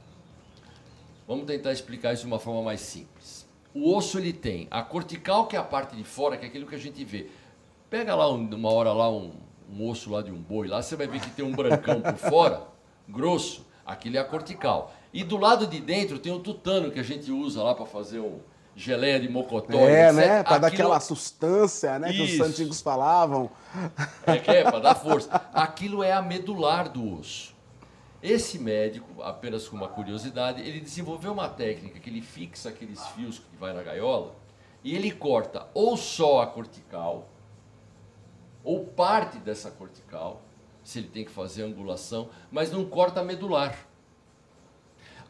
Vamos 1.28 1.46
tentar 1.46 1.72
explicar 1.72 2.14
isso 2.14 2.24
de 2.24 2.28
uma 2.28 2.40
forma 2.40 2.62
mais 2.64 2.82
simples. 2.82 3.14
O 3.76 3.94
osso 3.94 4.18
ele 4.18 4.32
tem 4.32 4.70
a 4.72 4.82
cortical, 4.82 5.48
que 5.48 5.56
é 5.58 5.60
a 5.60 5.64
parte 5.64 5.98
de 5.98 6.04
fora, 6.06 6.38
que 6.38 6.46
é 6.46 6.48
aquilo 6.48 6.66
que 6.66 6.76
a 6.76 6.80
gente 6.80 7.04
vê. 7.04 7.28
Pega 7.90 8.16
lá 8.16 8.30
uma 8.30 8.72
hora 8.72 8.94
lá 8.94 9.12
um, 9.12 9.34
um 9.70 9.90
osso 9.90 10.10
lá 10.10 10.22
de 10.22 10.32
um 10.32 10.42
boi, 10.42 10.70
lá 10.70 10.82
você 10.82 10.96
vai 10.96 11.08
ver 11.08 11.20
que 11.20 11.30
tem 11.30 11.44
um 11.44 11.52
brancão 11.52 12.00
por 12.00 12.16
fora, 12.16 12.62
grosso. 13.08 13.66
Aquilo 13.86 14.16
é 14.16 14.20
a 14.20 14.24
cortical. 14.24 14.94
E 15.14 15.24
do 15.26 15.38
lado 15.38 15.68
de 15.68 15.80
dentro 15.82 16.18
tem 16.18 16.32
o 16.32 16.40
tutano 16.40 16.90
que 16.90 17.00
a 17.00 17.04
gente 17.04 17.30
usa 17.32 17.62
lá 17.62 17.76
para 17.76 17.86
fazer 17.86 18.20
um 18.20 18.40
geleia 18.76 19.20
de 19.20 19.30
mocotó. 19.30 19.78
É, 19.78 20.08
etc. 20.08 20.16
né? 20.16 20.44
Para 20.44 20.58
dar 20.58 20.68
aquela 20.68 21.00
sustância, 21.00 22.00
né? 22.00 22.12
Isso. 22.12 22.26
Que 22.26 22.42
os 22.42 22.50
antigos 22.50 22.82
falavam. 22.82 23.50
É 24.26 24.38
que 24.38 24.52
é, 24.52 24.64
para 24.64 24.80
dar 24.80 24.96
força. 24.96 25.30
Aquilo 25.54 26.04
é 26.04 26.12
a 26.12 26.22
medular 26.22 26.90
do 26.90 27.20
osso. 27.20 27.55
Esse 28.26 28.58
médico, 28.58 29.22
apenas 29.22 29.68
com 29.68 29.78
uma 29.78 29.88
curiosidade, 29.88 30.60
ele 30.60 30.80
desenvolveu 30.80 31.32
uma 31.32 31.48
técnica 31.48 32.00
que 32.00 32.10
ele 32.10 32.24
fixa 32.24 32.70
aqueles 32.70 33.06
fios 33.10 33.38
que 33.38 33.56
vai 33.56 33.72
na 33.72 33.84
gaiola 33.84 34.34
e 34.84 34.96
ele 34.96 35.12
corta 35.12 35.68
ou 35.76 35.96
só 35.96 36.42
a 36.42 36.48
cortical 36.48 37.30
ou 38.64 38.84
parte 38.84 39.38
dessa 39.38 39.70
cortical, 39.70 40.42
se 40.84 40.98
ele 40.98 41.08
tem 41.08 41.24
que 41.24 41.30
fazer 41.30 41.62
angulação, 41.62 42.30
mas 42.52 42.72
não 42.72 42.84
corta 42.84 43.20
a 43.20 43.24
medular. 43.24 43.78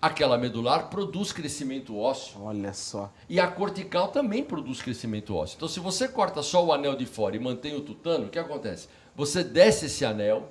Aquela 0.01 0.37
medular 0.37 0.89
produz 0.89 1.33
crescimento 1.33 1.97
ósseo. 1.97 2.43
Olha 2.43 2.71
só. 2.73 3.11
E 3.27 3.41
a 3.41 3.47
cortical 3.47 4.07
também 4.07 4.41
produz 4.41 4.81
crescimento 4.81 5.35
ósseo. 5.35 5.57
Então, 5.57 5.67
se 5.67 5.81
você 5.81 6.07
corta 6.07 6.41
só 6.41 6.63
o 6.63 6.71
anel 6.71 6.95
de 6.95 7.05
fora 7.05 7.35
e 7.35 7.39
mantém 7.39 7.75
o 7.75 7.81
tutano, 7.81 8.27
o 8.27 8.29
que 8.29 8.39
acontece? 8.39 8.87
Você 9.17 9.43
desce 9.43 9.87
esse 9.87 10.05
anel, 10.05 10.49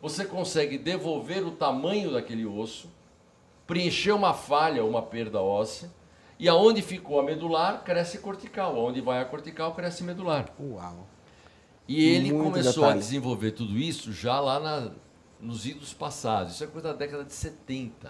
você 0.00 0.24
consegue 0.24 0.78
devolver 0.78 1.46
o 1.46 1.50
tamanho 1.50 2.12
daquele 2.12 2.46
osso, 2.46 2.88
preencher 3.66 4.12
uma 4.12 4.32
falha, 4.32 4.84
uma 4.84 5.02
perda 5.02 5.40
óssea, 5.40 5.90
e 6.38 6.48
aonde 6.48 6.80
ficou 6.80 7.18
a 7.18 7.22
medular, 7.22 7.82
cresce 7.82 8.18
cortical. 8.18 8.76
Aonde 8.76 9.00
vai 9.00 9.20
a 9.20 9.24
cortical, 9.24 9.74
cresce 9.74 10.04
medular. 10.04 10.48
Uau. 10.60 11.06
E 11.88 12.04
ele 12.04 12.32
Muito 12.32 12.50
começou 12.50 12.84
detalhe. 12.84 12.98
a 12.98 13.02
desenvolver 13.02 13.52
tudo 13.52 13.76
isso 13.76 14.12
já 14.12 14.38
lá 14.38 14.60
na, 14.60 14.92
nos 15.40 15.66
idos 15.66 15.92
passados. 15.92 16.54
Isso 16.54 16.64
é 16.64 16.66
coisa 16.68 16.88
da 16.88 16.94
década 16.94 17.24
de 17.24 17.32
70, 17.32 18.08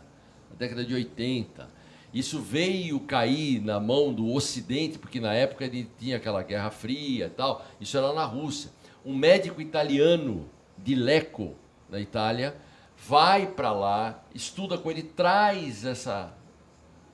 da 0.50 0.56
década 0.58 0.84
de 0.84 0.94
80. 0.94 1.68
Isso 2.12 2.40
veio 2.40 3.00
cair 3.00 3.62
na 3.62 3.78
mão 3.78 4.12
do 4.12 4.32
Ocidente, 4.32 4.98
porque 4.98 5.20
na 5.20 5.32
época 5.32 5.64
ele 5.64 5.88
tinha 5.98 6.16
aquela 6.16 6.42
Guerra 6.42 6.70
Fria 6.70 7.26
e 7.26 7.30
tal. 7.30 7.64
Isso 7.80 7.96
era 7.96 8.12
na 8.12 8.24
Rússia. 8.24 8.70
Um 9.04 9.14
médico 9.16 9.60
italiano 9.60 10.50
de 10.76 10.94
Lecco, 10.94 11.54
na 11.88 12.00
Itália, 12.00 12.56
vai 13.06 13.46
para 13.46 13.72
lá, 13.72 14.22
estuda 14.34 14.76
com 14.76 14.90
ele, 14.90 15.02
traz 15.02 15.84
essa, 15.84 16.32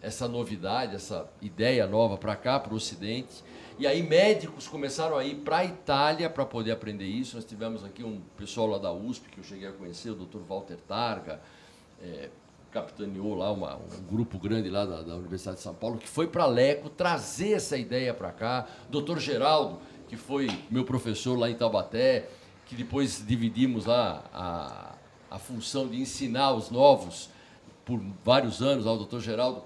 essa 0.01 0.27
novidade, 0.27 0.95
essa 0.95 1.29
ideia 1.41 1.87
nova 1.87 2.17
para 2.17 2.35
cá, 2.35 2.59
para 2.59 2.73
o 2.73 2.77
Ocidente. 2.77 3.43
E 3.79 3.87
aí 3.87 4.03
médicos 4.03 4.69
começaram 4.69 5.17
a 5.19 5.25
ir 5.25 5.37
para 5.37 5.59
a 5.59 5.65
Itália 5.65 6.31
para 6.31 6.47
poder 6.47 6.71
aprender 6.71 7.07
isso. 7.07 7.37
Nós 7.37 7.45
tivemos 7.45 7.85
aqui 7.85 8.05
um 8.05 8.21
pessoal 8.37 8.69
lá 8.69 8.79
da 8.79 8.93
USP 8.93 9.29
que 9.29 9.39
eu 9.39 9.45
cheguei 9.45 9.69
a 9.69 9.73
conhecer, 9.73 10.11
o 10.11 10.15
Dr. 10.15 10.39
Walter 10.49 10.77
Targa, 10.87 11.41
é, 12.01 12.31
capitaneou 12.71 13.35
lá 13.35 13.53
uma, 13.53 13.77
um 13.77 14.03
grupo 14.09 14.39
grande 14.39 14.69
lá 14.69 14.85
da, 14.85 15.03
da, 15.03 15.15
Universidade 15.17 15.59
de 15.59 15.63
São 15.63 15.75
Paulo, 15.75 15.99
que 15.99 16.09
foi 16.09 16.27
para 16.27 16.45
Leco 16.47 16.89
trazer 16.91 17.53
essa 17.53 17.77
ideia 17.77 18.13
para 18.13 18.33
cá. 18.33 18.67
Dr. 18.91 19.19
Geraldo, 19.19 19.79
que 20.09 20.17
foi 20.17 20.49
meu 20.71 20.85
professor 20.85 21.39
lá 21.39 21.49
em 21.49 21.55
Taubaté, 21.55 22.29
que 22.75 22.83
depois 22.83 23.25
dividimos 23.27 23.87
lá 23.87 24.25
a, 24.33 24.95
a 25.37 25.39
função 25.39 25.87
de 25.89 26.01
ensinar 26.01 26.53
os 26.53 26.71
novos 26.71 27.31
por 27.85 28.01
vários 28.25 28.61
anos, 28.61 28.85
lá 28.85 28.93
o 28.93 28.97
doutor 28.97 29.21
Geraldo 29.21 29.63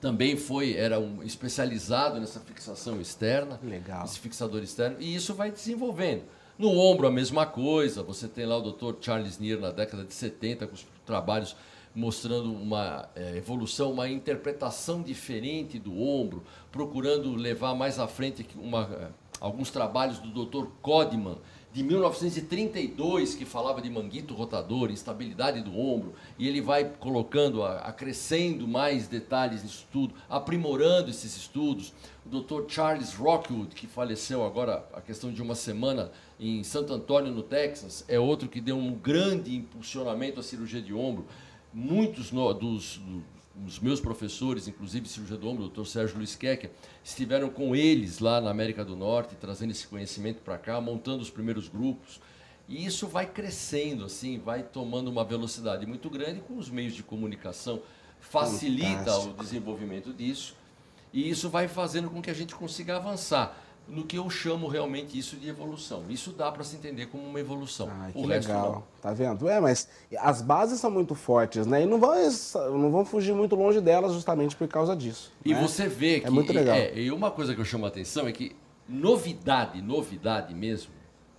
também 0.00 0.36
foi, 0.36 0.74
era 0.74 0.98
um 0.98 1.22
especializado 1.22 2.20
nessa 2.20 2.40
fixação 2.40 3.00
externa, 3.00 3.60
Legal. 3.62 4.04
esse 4.04 4.18
fixador 4.18 4.62
externo, 4.62 4.96
e 5.00 5.14
isso 5.14 5.34
vai 5.34 5.50
desenvolvendo. 5.50 6.22
No 6.58 6.70
ombro 6.78 7.06
a 7.06 7.10
mesma 7.10 7.46
coisa, 7.46 8.02
você 8.02 8.28
tem 8.28 8.46
lá 8.46 8.56
o 8.56 8.62
doutor 8.62 8.96
Charles 9.00 9.38
Neer 9.38 9.58
na 9.58 9.70
década 9.70 10.04
de 10.04 10.14
70 10.14 10.66
com 10.66 10.74
os 10.74 10.86
trabalhos 11.04 11.56
mostrando 11.94 12.52
uma 12.52 13.08
é, 13.16 13.36
evolução, 13.36 13.92
uma 13.92 14.08
interpretação 14.08 15.02
diferente 15.02 15.78
do 15.78 16.00
ombro, 16.00 16.44
procurando 16.70 17.34
levar 17.34 17.74
mais 17.74 17.98
à 17.98 18.06
frente 18.06 18.46
uma, 18.56 18.88
é, 18.92 19.08
alguns 19.40 19.70
trabalhos 19.70 20.18
do 20.18 20.44
Dr. 20.44 20.66
Codman, 20.80 21.38
de 21.72 21.84
1932 21.84 23.34
que 23.34 23.44
falava 23.44 23.80
de 23.80 23.88
manguito 23.88 24.34
rotador, 24.34 24.90
instabilidade 24.90 25.60
do 25.60 25.78
ombro, 25.78 26.14
e 26.38 26.48
ele 26.48 26.60
vai 26.60 26.84
colocando, 26.84 27.62
acrescendo 27.62 28.66
mais 28.66 29.06
detalhes 29.06 29.62
nisso 29.62 29.86
tudo, 29.92 30.14
aprimorando 30.28 31.10
esses 31.10 31.36
estudos. 31.36 31.92
O 32.26 32.40
Dr. 32.40 32.68
Charles 32.68 33.14
Rockwood, 33.14 33.74
que 33.74 33.86
faleceu 33.86 34.44
agora 34.44 34.84
a 34.92 35.00
questão 35.00 35.32
de 35.32 35.40
uma 35.40 35.54
semana 35.54 36.10
em 36.38 36.62
Santo 36.64 36.92
Antônio, 36.92 37.32
no 37.32 37.42
Texas, 37.42 38.04
é 38.08 38.18
outro 38.18 38.48
que 38.48 38.60
deu 38.60 38.76
um 38.76 38.92
grande 38.92 39.54
impulsionamento 39.54 40.40
à 40.40 40.42
cirurgia 40.42 40.82
de 40.82 40.92
ombro. 40.92 41.24
Muitos 41.72 42.32
no, 42.32 42.52
dos, 42.52 43.00
os 43.66 43.78
meus 43.78 44.00
professores, 44.00 44.68
inclusive 44.68 45.08
cirurgia 45.08 45.36
do 45.36 45.48
ombro, 45.48 45.64
o 45.64 45.68
Dr. 45.68 45.84
Sérgio 45.84 46.16
Luiz 46.16 46.34
Kecker, 46.34 46.70
estiveram 47.04 47.50
com 47.50 47.74
eles 47.74 48.18
lá 48.18 48.40
na 48.40 48.50
América 48.50 48.84
do 48.84 48.96
Norte, 48.96 49.34
trazendo 49.36 49.70
esse 49.70 49.86
conhecimento 49.86 50.40
para 50.40 50.56
cá, 50.56 50.80
montando 50.80 51.22
os 51.22 51.30
primeiros 51.30 51.68
grupos. 51.68 52.20
E 52.68 52.86
isso 52.86 53.08
vai 53.08 53.26
crescendo, 53.26 54.04
assim, 54.04 54.38
vai 54.38 54.62
tomando 54.62 55.08
uma 55.08 55.24
velocidade 55.24 55.84
muito 55.86 56.08
grande 56.08 56.40
com 56.40 56.56
os 56.56 56.70
meios 56.70 56.94
de 56.94 57.02
comunicação, 57.02 57.82
facilita 58.20 58.98
Fantástico. 58.98 59.34
o 59.34 59.42
desenvolvimento 59.42 60.12
disso, 60.12 60.54
e 61.12 61.28
isso 61.28 61.50
vai 61.50 61.66
fazendo 61.66 62.08
com 62.08 62.22
que 62.22 62.30
a 62.30 62.34
gente 62.34 62.54
consiga 62.54 62.96
avançar 62.96 63.60
no 63.90 64.04
que 64.04 64.16
eu 64.16 64.30
chamo 64.30 64.68
realmente 64.68 65.18
isso 65.18 65.36
de 65.36 65.48
evolução. 65.48 66.04
Isso 66.08 66.30
dá 66.30 66.50
para 66.50 66.62
se 66.62 66.76
entender 66.76 67.06
como 67.06 67.24
uma 67.24 67.40
evolução. 67.40 67.88
Ah, 67.90 68.10
o 68.14 68.26
resto 68.26 68.48
legal. 68.48 68.72
não. 68.72 68.84
Tá 69.02 69.12
vendo? 69.12 69.48
É, 69.48 69.60
mas 69.60 69.88
as 70.18 70.40
bases 70.40 70.80
são 70.80 70.90
muito 70.90 71.14
fortes, 71.14 71.66
né? 71.66 71.82
E 71.82 71.86
não 71.86 71.98
vão, 71.98 72.14
não 72.78 72.90
vão 72.90 73.04
fugir 73.04 73.34
muito 73.34 73.56
longe 73.56 73.80
delas 73.80 74.12
justamente 74.12 74.54
por 74.54 74.68
causa 74.68 74.94
disso. 74.94 75.32
E 75.44 75.52
né? 75.52 75.60
você 75.60 75.88
vê 75.88 76.16
é 76.16 76.20
que... 76.20 76.26
É 76.26 76.30
muito 76.30 76.52
legal. 76.52 76.76
É, 76.76 76.96
e 76.98 77.10
uma 77.10 77.30
coisa 77.30 77.54
que 77.54 77.60
eu 77.60 77.64
chamo 77.64 77.84
a 77.84 77.88
atenção 77.88 78.28
é 78.28 78.32
que 78.32 78.54
novidade, 78.88 79.82
novidade 79.82 80.54
mesmo, 80.54 80.92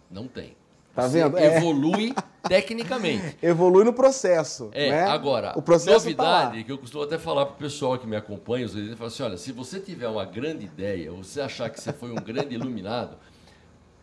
não 0.10 0.28
tem. 0.28 0.56
Tá 0.94 1.08
vendo? 1.08 1.38
É. 1.38 1.58
Evolui 1.58 2.14
tecnicamente. 2.48 3.38
Evolui 3.42 3.84
no 3.84 3.94
processo. 3.94 4.70
É, 4.74 4.90
né? 4.90 5.04
agora, 5.06 5.54
o 5.56 5.62
processo 5.62 6.06
novidade 6.06 6.58
tá 6.60 6.64
que 6.64 6.72
eu 6.72 6.78
costumo 6.78 7.04
até 7.04 7.18
falar 7.18 7.46
para 7.46 7.56
o 7.56 7.58
pessoal 7.58 7.98
que 7.98 8.06
me 8.06 8.16
acompanha, 8.16 8.66
os 8.66 8.74
líderes, 8.74 9.02
assim: 9.02 9.24
olha, 9.24 9.38
se 9.38 9.52
você 9.52 9.80
tiver 9.80 10.08
uma 10.08 10.26
grande 10.26 10.66
ideia, 10.66 11.12
ou 11.12 11.24
você 11.24 11.42
achar 11.42 11.70
que 11.70 11.80
você 11.80 11.94
foi 11.94 12.12
um 12.12 12.16
grande 12.16 12.56
iluminado, 12.56 13.18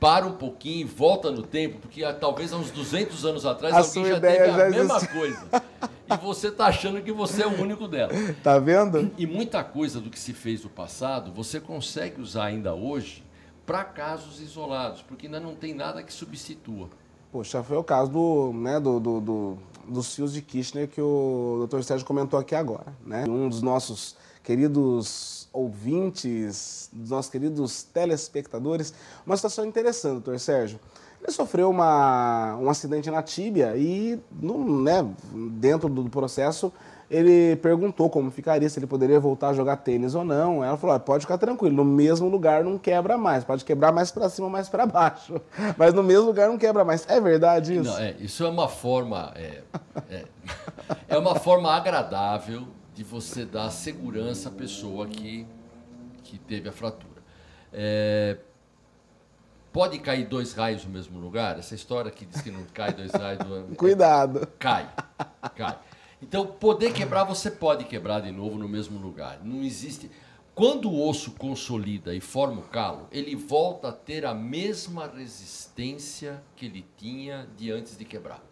para 0.01 0.27
um 0.27 0.33
pouquinho, 0.33 0.87
volta 0.87 1.31
no 1.31 1.43
tempo, 1.43 1.79
porque 1.79 2.03
talvez 2.15 2.53
há 2.53 2.57
uns 2.57 2.71
200 2.71 3.25
anos 3.27 3.45
atrás 3.45 3.75
a 3.75 3.79
alguém 3.81 4.07
já 4.07 4.21
teve 4.21 4.63
a 4.63 4.71
mesma 4.71 5.07
coisa. 5.07 5.47
E 6.11 6.17
você 6.17 6.49
está 6.49 6.67
achando 6.67 7.03
que 7.03 7.13
você 7.13 7.43
é 7.43 7.47
o 7.47 7.61
único 7.61 7.87
dela. 7.87 8.13
Tá 8.43 8.59
vendo? 8.59 9.11
E 9.19 9.27
muita 9.27 9.63
coisa 9.63 10.01
do 10.01 10.09
que 10.09 10.19
se 10.19 10.33
fez 10.33 10.63
no 10.63 10.71
passado, 10.71 11.33
você 11.33 11.61
consegue 11.61 12.21
usar 12.21 12.45
ainda 12.45 12.73
hoje 12.75 13.28
para 13.69 13.85
casos 13.85 14.41
isolados, 14.41 15.03
porque 15.03 15.27
ainda 15.27 15.39
não 15.39 15.55
tem 15.55 15.75
nada 15.75 16.03
que 16.03 16.11
substitua. 16.11 16.89
Poxa, 17.31 17.63
foi 17.63 17.77
o 17.77 17.85
caso 17.85 18.11
do, 18.11 18.51
né, 18.55 18.81
do, 18.81 18.99
do, 18.99 19.21
do, 19.21 19.59
dos 19.87 20.15
fios 20.15 20.33
de 20.33 20.41
Kirchner 20.41 20.89
que 20.89 21.03
o 21.03 21.69
Dr. 21.69 21.83
Sérgio 21.83 22.07
comentou 22.07 22.41
aqui 22.41 22.55
agora. 22.55 22.87
Né? 23.05 23.27
Um 23.29 23.47
dos 23.47 23.61
nossos 23.61 24.17
queridos 24.43 25.51
ouvintes, 25.53 26.89
dos 26.91 27.11
nossos 27.11 27.31
queridos 27.31 27.83
telespectadores, 27.83 28.95
uma 29.27 29.37
situação 29.37 29.67
interessante, 29.67 30.13
doutor 30.15 30.41
Sérgio. 30.41 30.81
Ele 31.21 31.31
sofreu 31.31 31.69
uma, 31.69 32.57
um 32.57 32.71
acidente 32.71 33.11
na 33.11 33.23
tíbia 33.23 33.77
e, 33.77 34.19
no, 34.41 34.83
né, 34.83 35.07
dentro 35.61 35.91
do 35.91 36.09
processo, 36.09 36.73
ele 37.11 37.57
perguntou 37.57 38.11
como 38.11 38.31
ficaria, 38.31 38.69
se 38.69 38.79
ele 38.79 38.87
poderia 38.87 39.19
voltar 39.19 39.49
a 39.49 39.53
jogar 39.55 39.79
tênis 39.79 40.15
ou 40.15 40.25
não. 40.25 40.63
Ela 40.63 40.77
falou: 40.77 40.99
pode 41.01 41.23
ficar 41.23 41.39
tranquilo, 41.39 41.75
no 41.75 41.85
mesmo 41.85 42.29
lugar 42.29 42.63
não 42.63 42.77
quebra 42.77 43.17
mais, 43.17 43.45
pode 43.45 43.65
quebrar 43.65 43.93
mais 43.93 44.11
para 44.11 44.29
cima, 44.29 44.49
mais 44.51 44.69
para 44.69 44.85
baixo, 44.85 45.41
mas 45.79 45.95
no 45.95 46.03
mesmo 46.03 46.27
lugar 46.27 46.49
não 46.49 46.59
quebra 46.59 46.85
mais. 46.85 47.09
É 47.09 47.21
verdade 47.21 47.75
isso? 47.77 47.91
Não, 47.91 47.99
é, 47.99 48.15
isso 48.21 48.45
é 48.45 48.49
uma 48.49 48.69
forma 48.69 49.33
é, 49.35 49.63
é, 50.11 50.25
é 51.09 51.19
uma 51.19 51.35
forma 51.37 51.73
agradável 51.73 52.69
de 52.95 53.03
você 53.03 53.45
dar 53.45 53.71
segurança 53.71 54.49
à 54.49 54.53
pessoa 54.53 55.07
que 55.07 55.47
que 56.23 56.37
teve 56.37 56.69
a 56.69 56.73
fratura. 56.73 57.23
É, 57.73 58.37
pode 59.73 59.99
cair 59.99 60.27
dois 60.27 60.53
raios 60.53 60.85
no 60.85 60.91
mesmo 60.91 61.19
lugar? 61.19 61.59
Essa 61.59 61.75
história 61.75 62.11
que 62.11 62.27
diz 62.27 62.43
que 62.43 62.51
não 62.51 62.65
cai 62.75 62.93
dois 62.93 63.11
raios. 63.13 63.39
Do... 63.39 63.77
Cuidado. 63.77 64.47
Cai, 64.59 64.89
cai. 65.57 65.79
Então, 66.21 66.47
poder 66.47 66.93
quebrar, 66.93 67.25
você 67.25 67.51
pode 67.51 67.85
quebrar 67.85 68.21
de 68.21 68.33
novo 68.33 68.59
no 68.59 68.69
mesmo 68.69 68.99
lugar. 68.99 69.41
Não 69.45 69.63
existe. 69.63 70.11
Quando 70.55 70.91
o 70.91 71.09
osso 71.09 71.31
consolida 71.33 72.15
e 72.15 72.21
forma 72.21 72.61
o 72.61 72.65
calo, 72.65 73.07
ele 73.13 73.37
volta 73.37 73.89
a 73.89 73.93
ter 73.93 74.27
a 74.27 74.35
mesma 74.35 75.07
resistência 75.07 76.43
que 76.57 76.67
ele 76.67 76.85
tinha 76.97 77.49
de 77.57 77.71
antes 77.71 77.97
de 77.97 78.05
quebrar. 78.05 78.43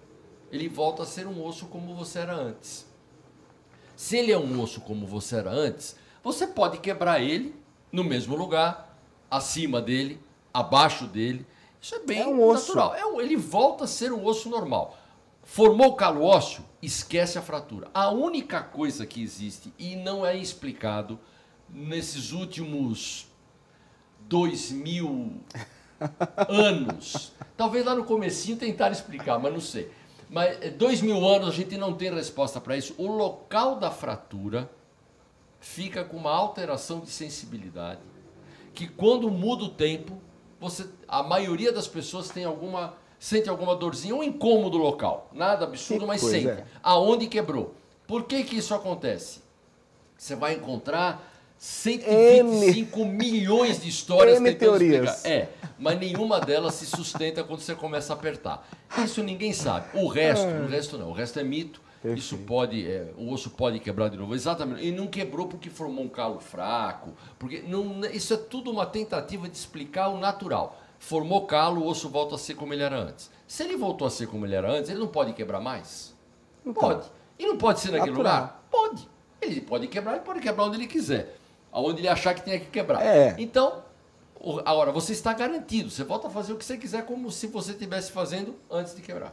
Ele 0.53 0.69
volta 0.69 1.03
a 1.03 1.07
ser 1.07 1.27
um 1.27 1.45
osso 1.45 1.67
como 1.67 1.97
você 1.97 2.21
era 2.21 2.35
antes. 2.37 2.87
Se 3.97 4.17
ele 4.17 4.31
é 4.31 4.39
um 4.39 4.61
osso 4.63 4.81
como 4.83 5.05
você 5.05 5.37
era 5.37 5.51
antes, 5.51 5.97
você 6.23 6.47
pode 6.47 6.79
quebrar 6.79 7.21
ele 7.21 7.55
no 7.91 8.05
mesmo 8.05 8.37
lugar, 8.37 8.97
acima 9.29 9.83
dele, 9.83 10.21
abaixo 10.55 11.07
dele. 11.07 11.45
Isso 11.81 11.95
é 11.95 12.01
bem 12.01 12.21
é 12.21 12.27
um 12.27 12.53
natural. 12.53 12.95
É 12.95 13.05
um, 13.05 13.21
ele 13.21 13.37
volta 13.37 13.85
a 13.85 13.89
ser 13.89 14.13
um 14.13 14.25
osso 14.25 14.49
normal. 14.49 14.97
Formou 15.47 15.95
calo 15.95 16.25
ósseo, 16.25 16.65
esquece 16.83 17.39
a 17.39 17.43
fratura. 17.43 17.89
A 17.95 18.11
única 18.11 18.61
coisa 18.61 19.07
que 19.07 19.23
existe 19.23 19.73
e 19.79 19.95
não 19.95 20.27
é 20.27 20.37
explicado 20.37 21.19
nesses 21.71 22.33
últimos 22.33 23.29
dois 24.21 24.73
mil 24.73 25.41
anos. 26.49 27.33
Talvez 27.57 27.87
lá 27.87 27.95
no 27.95 28.05
comecinho 28.05 28.59
tentaram 28.59 28.93
explicar, 28.93 29.39
mas 29.39 29.53
não 29.53 29.61
sei. 29.61 29.91
Mas 30.29 30.59
eh, 30.61 30.71
dois 30.71 31.01
mil 31.01 31.25
anos 31.25 31.49
a 31.49 31.53
gente 31.53 31.79
não 31.79 31.95
tem 31.95 32.13
resposta 32.13 32.61
para 32.61 32.77
isso. 32.77 32.95
O 32.99 33.07
local 33.07 33.77
da 33.77 33.91
fratura 33.91 34.69
fica 35.61 36.05
com 36.05 36.17
uma 36.17 36.33
alteração 36.33 37.01
de 37.01 37.11
sensibilidade 37.11 38.01
que 38.75 38.89
quando 38.89 39.31
muda 39.31 39.65
o 39.65 39.69
tempo, 39.69 40.21
você, 40.61 40.87
a 41.07 41.23
maioria 41.23 41.73
das 41.73 41.87
pessoas 41.87 42.29
tem 42.29 42.45
alguma 42.45 42.95
sente 43.19 43.49
alguma 43.49 43.75
dorzinha, 43.75 44.15
um 44.15 44.23
incômodo 44.23 44.77
local. 44.79 45.29
Nada 45.33 45.65
absurdo, 45.65 46.01
que 46.01 46.07
mas 46.07 46.21
sente. 46.21 46.49
É. 46.49 46.65
Aonde 46.83 47.27
quebrou? 47.27 47.75
Por 48.07 48.25
que 48.25 48.45
que 48.45 48.57
isso 48.57 48.75
acontece? 48.75 49.41
Você 50.17 50.35
vai 50.35 50.55
encontrar 50.55 51.33
125 51.59 53.01
N... 53.01 53.11
milhões 53.11 53.81
de 53.81 53.89
histórias 53.89 54.39
N 54.39 54.53
tentando 54.53 54.79
teorias. 54.79 55.17
explicar. 55.17 55.31
É, 55.31 55.49
mas 55.79 55.99
nenhuma 55.99 56.41
delas 56.41 56.75
se 56.75 56.87
sustenta 56.87 57.43
quando 57.43 57.61
você 57.61 57.75
começa 57.75 58.13
a 58.13 58.17
apertar. 58.17 58.69
Isso 58.99 59.23
ninguém 59.23 59.53
sabe. 59.53 59.87
O 59.95 60.07
resto, 60.07 60.47
o 60.47 60.67
resto 60.67 60.99
não. 60.99 61.11
O 61.11 61.13
resto 61.13 61.39
é 61.39 61.45
mito. 61.45 61.81
Perfeito. 62.03 62.19
Isso 62.19 62.39
pode, 62.39 62.87
é, 62.87 63.11
o 63.17 63.33
osso 63.33 63.51
pode 63.51 63.81
quebrar 63.81 64.09
de 64.09 64.17
novo. 64.17 64.35
Exatamente. 64.35 64.87
E 64.87 64.93
não 64.93 65.07
quebrou 65.07 65.49
porque 65.49 65.71
formou 65.71 66.05
um 66.05 66.09
calo 66.09 66.39
fraco. 66.39 67.13
Porque 67.39 67.65
não, 67.67 68.01
isso 68.13 68.35
é 68.35 68.37
tudo 68.37 68.71
uma 68.71 68.87
tentativa 68.87 69.49
de 69.49 69.57
explicar 69.57 70.09
o 70.09 70.19
natural. 70.19 70.81
Formou 71.07 71.47
calo, 71.47 71.83
o 71.83 71.87
osso 71.87 72.09
volta 72.09 72.35
a 72.35 72.39
ser 72.39 72.55
como 72.55 72.75
ele 72.75 72.83
era 72.83 72.97
antes. 72.97 73.31
Se 73.47 73.63
ele 73.63 73.77
voltou 73.77 74.07
a 74.07 74.11
ser 74.11 74.27
como 74.27 74.45
ele 74.45 74.55
era 74.55 74.71
antes, 74.71 74.91
ele 74.91 74.99
não 74.99 75.07
pode 75.07 75.33
quebrar 75.33 75.61
mais? 75.61 76.15
Não 76.65 76.75
pode. 76.75 77.07
E 77.39 77.47
não 77.47 77.57
pode 77.57 77.81
ser 77.81 77.93
naquele 77.93 78.11
natural. 78.11 78.35
lugar? 78.35 78.67
Pode. 78.71 79.09
Ele 79.41 79.61
pode 79.61 79.87
quebrar, 79.87 80.15
ele 80.15 80.25
pode 80.25 80.41
quebrar 80.41 80.65
onde 80.65 80.77
ele 80.77 80.87
quiser 80.87 81.37
aonde 81.77 82.01
ele 82.01 82.09
achar 82.09 82.35
que 82.35 82.41
tem 82.41 82.59
que 82.59 82.67
quebrar. 82.67 83.05
É. 83.05 83.35
Então, 83.39 83.83
agora, 84.65 84.91
você 84.91 85.13
está 85.13 85.35
garantido. 85.35 85.91
Você 85.91 86.03
volta 86.05 86.29
a 86.29 86.31
fazer 86.31 86.55
o 86.55 86.57
que 86.57 86.65
você 86.65 86.79
quiser, 86.79 87.05
como 87.05 87.31
se 87.31 87.49
você 87.49 87.73
estivesse 87.73 88.11
fazendo 88.11 88.57
antes 88.71 88.97
de 88.97 89.03
quebrar. 89.03 89.31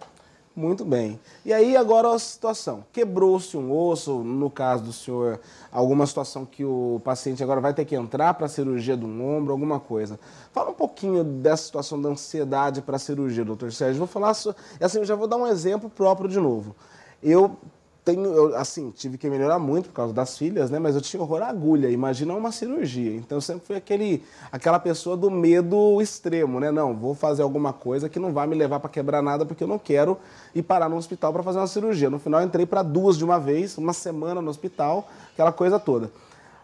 Muito 0.55 0.85
bem. 0.85 1.19
E 1.43 1.51
aí 1.51 1.75
agora 1.75 2.13
a 2.13 2.19
situação. 2.19 2.85
Quebrou-se 2.93 3.57
um 3.57 3.75
osso, 3.75 4.19
no 4.19 4.51
caso 4.51 4.83
do 4.83 4.93
senhor, 4.93 5.39
alguma 5.71 6.05
situação 6.05 6.45
que 6.45 6.63
o 6.63 7.01
paciente 7.03 7.41
agora 7.41 7.59
vai 7.59 7.73
ter 7.73 7.85
que 7.85 7.95
entrar 7.95 8.35
para 8.35 8.45
a 8.45 8.49
cirurgia 8.49 8.95
do 8.95 9.07
ombro, 9.07 9.51
alguma 9.51 9.79
coisa. 9.79 10.19
Fala 10.51 10.69
um 10.69 10.75
pouquinho 10.75 11.23
dessa 11.23 11.63
situação 11.63 11.99
da 11.99 12.09
ansiedade 12.09 12.83
para 12.83 12.97
a 12.97 12.99
cirurgia, 12.99 13.43
doutor 13.43 13.71
Sérgio. 13.71 13.97
Vou 13.97 14.07
falar, 14.07 14.29
assim, 14.29 14.99
eu 14.99 15.05
já 15.05 15.15
vou 15.15 15.27
dar 15.27 15.37
um 15.37 15.47
exemplo 15.47 15.89
próprio 15.89 16.29
de 16.29 16.39
novo. 16.39 16.75
Eu 17.23 17.57
tenho, 18.03 18.25
eu, 18.25 18.55
assim, 18.57 18.91
tive 18.91 19.17
que 19.17 19.29
melhorar 19.29 19.57
muito 19.59 19.87
por 19.87 19.95
causa 19.95 20.13
das 20.13 20.37
filhas, 20.37 20.69
né? 20.69 20.77
Mas 20.77 20.95
eu 20.95 21.01
tinha 21.01 21.21
horror 21.21 21.41
à 21.41 21.47
agulha, 21.47 21.89
imagina 21.89 22.33
uma 22.33 22.51
cirurgia. 22.51 23.15
Então 23.15 23.37
eu 23.37 23.41
sempre 23.41 23.65
fui 23.65 23.75
aquele, 23.75 24.23
aquela 24.51 24.77
pessoa 24.77 25.15
do 25.15 25.31
medo 25.31 26.01
extremo, 26.01 26.59
né? 26.59 26.69
Não, 26.69 26.93
vou 26.93 27.15
fazer 27.15 27.43
alguma 27.43 27.71
coisa 27.71 28.09
que 28.09 28.19
não 28.19 28.33
vai 28.33 28.45
me 28.45 28.55
levar 28.55 28.79
para 28.79 28.89
quebrar 28.89 29.21
nada 29.21 29.45
porque 29.45 29.63
eu 29.63 29.67
não 29.67 29.79
quero 29.79 30.17
ir 30.53 30.63
parar 30.63 30.89
no 30.89 30.97
hospital 30.97 31.31
para 31.31 31.43
fazer 31.43 31.59
uma 31.59 31.67
cirurgia. 31.67 32.09
No 32.09 32.19
final 32.19 32.43
entrei 32.43 32.65
para 32.65 32.83
duas 32.83 33.17
de 33.17 33.23
uma 33.23 33.39
vez, 33.39 33.77
uma 33.77 33.93
semana 33.93 34.41
no 34.41 34.49
hospital, 34.49 35.07
aquela 35.33 35.51
coisa 35.51 35.79
toda. 35.79 36.11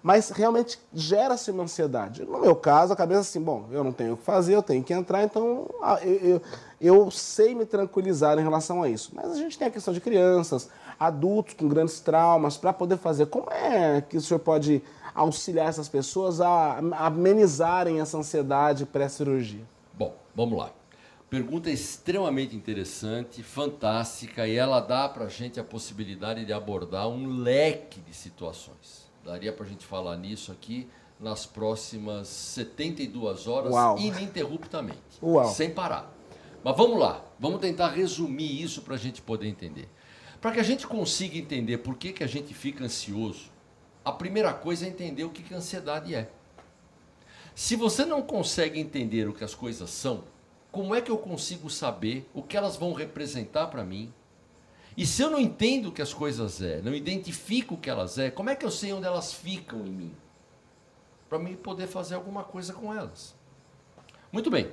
Mas 0.01 0.29
realmente 0.29 0.79
gera-se 0.93 1.51
uma 1.51 1.63
ansiedade. 1.63 2.23
No 2.23 2.39
meu 2.39 2.55
caso, 2.55 2.93
a 2.93 2.95
cabeça 2.95 3.21
assim, 3.21 3.41
bom, 3.41 3.65
eu 3.71 3.83
não 3.83 3.91
tenho 3.91 4.13
o 4.13 4.17
que 4.17 4.23
fazer, 4.23 4.55
eu 4.55 4.63
tenho 4.63 4.81
que 4.81 4.93
entrar, 4.93 5.23
então 5.23 5.69
eu, 6.01 6.13
eu, 6.15 6.41
eu 6.79 7.11
sei 7.11 7.53
me 7.53 7.65
tranquilizar 7.65 8.37
em 8.39 8.41
relação 8.41 8.81
a 8.81 8.89
isso. 8.89 9.11
Mas 9.13 9.31
a 9.31 9.35
gente 9.35 9.57
tem 9.57 9.67
a 9.67 9.71
questão 9.71 9.93
de 9.93 9.99
crianças, 9.99 10.69
adultos 10.99 11.53
com 11.53 11.67
grandes 11.67 11.99
traumas, 11.99 12.57
para 12.57 12.73
poder 12.73 12.97
fazer. 12.97 13.27
Como 13.27 13.49
é 13.51 14.01
que 14.01 14.17
o 14.17 14.21
senhor 14.21 14.39
pode 14.39 14.81
auxiliar 15.15 15.69
essas 15.69 15.87
pessoas 15.87 16.41
a 16.41 16.77
amenizarem 16.97 18.01
essa 18.01 18.17
ansiedade 18.17 18.85
pré-cirurgia? 18.85 19.63
Bom, 19.93 20.13
vamos 20.35 20.57
lá. 20.57 20.71
Pergunta 21.29 21.69
extremamente 21.69 22.55
interessante, 22.55 23.43
fantástica, 23.43 24.47
e 24.47 24.55
ela 24.55 24.79
dá 24.79 25.07
para 25.07 25.25
a 25.25 25.29
gente 25.29 25.59
a 25.59 25.63
possibilidade 25.63 26.43
de 26.43 26.51
abordar 26.51 27.07
um 27.07 27.41
leque 27.41 28.01
de 28.01 28.15
situações. 28.15 29.07
Daria 29.23 29.53
para 29.53 29.65
a 29.65 29.69
gente 29.69 29.85
falar 29.85 30.17
nisso 30.17 30.51
aqui 30.51 30.89
nas 31.19 31.45
próximas 31.45 32.27
72 32.29 33.45
horas, 33.45 33.71
Uau. 33.73 33.99
ininterruptamente, 33.99 35.19
Uau. 35.21 35.47
sem 35.49 35.69
parar. 35.69 36.11
Mas 36.63 36.75
vamos 36.75 36.97
lá, 36.97 37.23
vamos 37.39 37.59
tentar 37.59 37.89
resumir 37.89 38.61
isso 38.61 38.81
para 38.81 38.95
a 38.95 38.97
gente 38.97 39.21
poder 39.21 39.47
entender. 39.47 39.87
Para 40.41 40.51
que 40.51 40.59
a 40.59 40.63
gente 40.63 40.87
consiga 40.87 41.37
entender 41.37 41.79
por 41.79 41.95
que, 41.95 42.13
que 42.13 42.23
a 42.23 42.27
gente 42.27 42.53
fica 42.53 42.83
ansioso, 42.83 43.51
a 44.05 44.11
primeira 44.11 44.53
coisa 44.53 44.85
é 44.85 44.89
entender 44.89 45.25
o 45.25 45.29
que, 45.29 45.43
que 45.43 45.53
a 45.53 45.57
ansiedade 45.57 46.15
é. 46.15 46.29
Se 47.53 47.75
você 47.75 48.05
não 48.05 48.21
consegue 48.21 48.79
entender 48.79 49.27
o 49.27 49.33
que 49.33 49.43
as 49.43 49.53
coisas 49.53 49.89
são, 49.89 50.23
como 50.71 50.95
é 50.95 51.01
que 51.01 51.11
eu 51.11 51.17
consigo 51.17 51.69
saber 51.69 52.29
o 52.33 52.41
que 52.41 52.55
elas 52.55 52.77
vão 52.77 52.93
representar 52.93 53.67
para 53.67 53.83
mim? 53.83 54.13
E 54.95 55.05
se 55.05 55.21
eu 55.21 55.29
não 55.29 55.39
entendo 55.39 55.89
o 55.89 55.91
que 55.91 56.01
as 56.01 56.13
coisas 56.13 56.61
é, 56.61 56.81
não 56.81 56.93
identifico 56.93 57.75
o 57.75 57.77
que 57.77 57.89
elas 57.89 58.17
é, 58.17 58.31
como 58.31 58.49
é 58.49 58.55
que 58.55 58.65
eu 58.65 58.71
sei 58.71 58.93
onde 58.93 59.05
elas 59.05 59.33
ficam 59.33 59.85
em 59.85 59.91
mim? 59.91 60.15
Para 61.27 61.37
mim 61.37 61.55
poder 61.55 61.87
fazer 61.87 62.15
alguma 62.15 62.43
coisa 62.43 62.73
com 62.73 62.93
elas. 62.93 63.35
Muito 64.31 64.49
bem. 64.49 64.71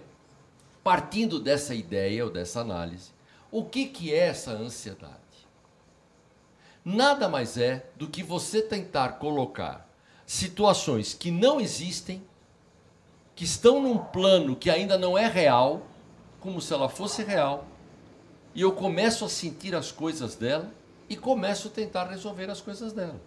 Partindo 0.84 1.40
dessa 1.40 1.74
ideia 1.74 2.24
ou 2.24 2.30
dessa 2.30 2.60
análise, 2.60 3.10
o 3.50 3.64
que, 3.64 3.86
que 3.86 4.12
é 4.12 4.28
essa 4.28 4.52
ansiedade? 4.52 5.25
Nada 6.86 7.28
mais 7.28 7.58
é 7.58 7.84
do 7.96 8.06
que 8.06 8.22
você 8.22 8.62
tentar 8.62 9.14
colocar 9.18 9.90
situações 10.24 11.12
que 11.12 11.32
não 11.32 11.60
existem, 11.60 12.22
que 13.34 13.44
estão 13.44 13.82
num 13.82 13.98
plano 13.98 14.54
que 14.54 14.70
ainda 14.70 14.96
não 14.96 15.18
é 15.18 15.26
real, 15.26 15.82
como 16.38 16.60
se 16.60 16.72
ela 16.72 16.88
fosse 16.88 17.24
real, 17.24 17.66
e 18.54 18.60
eu 18.60 18.70
começo 18.70 19.24
a 19.24 19.28
sentir 19.28 19.74
as 19.74 19.90
coisas 19.90 20.36
dela 20.36 20.72
e 21.08 21.16
começo 21.16 21.66
a 21.66 21.70
tentar 21.72 22.04
resolver 22.04 22.48
as 22.48 22.60
coisas 22.60 22.92
dela. 22.92 23.20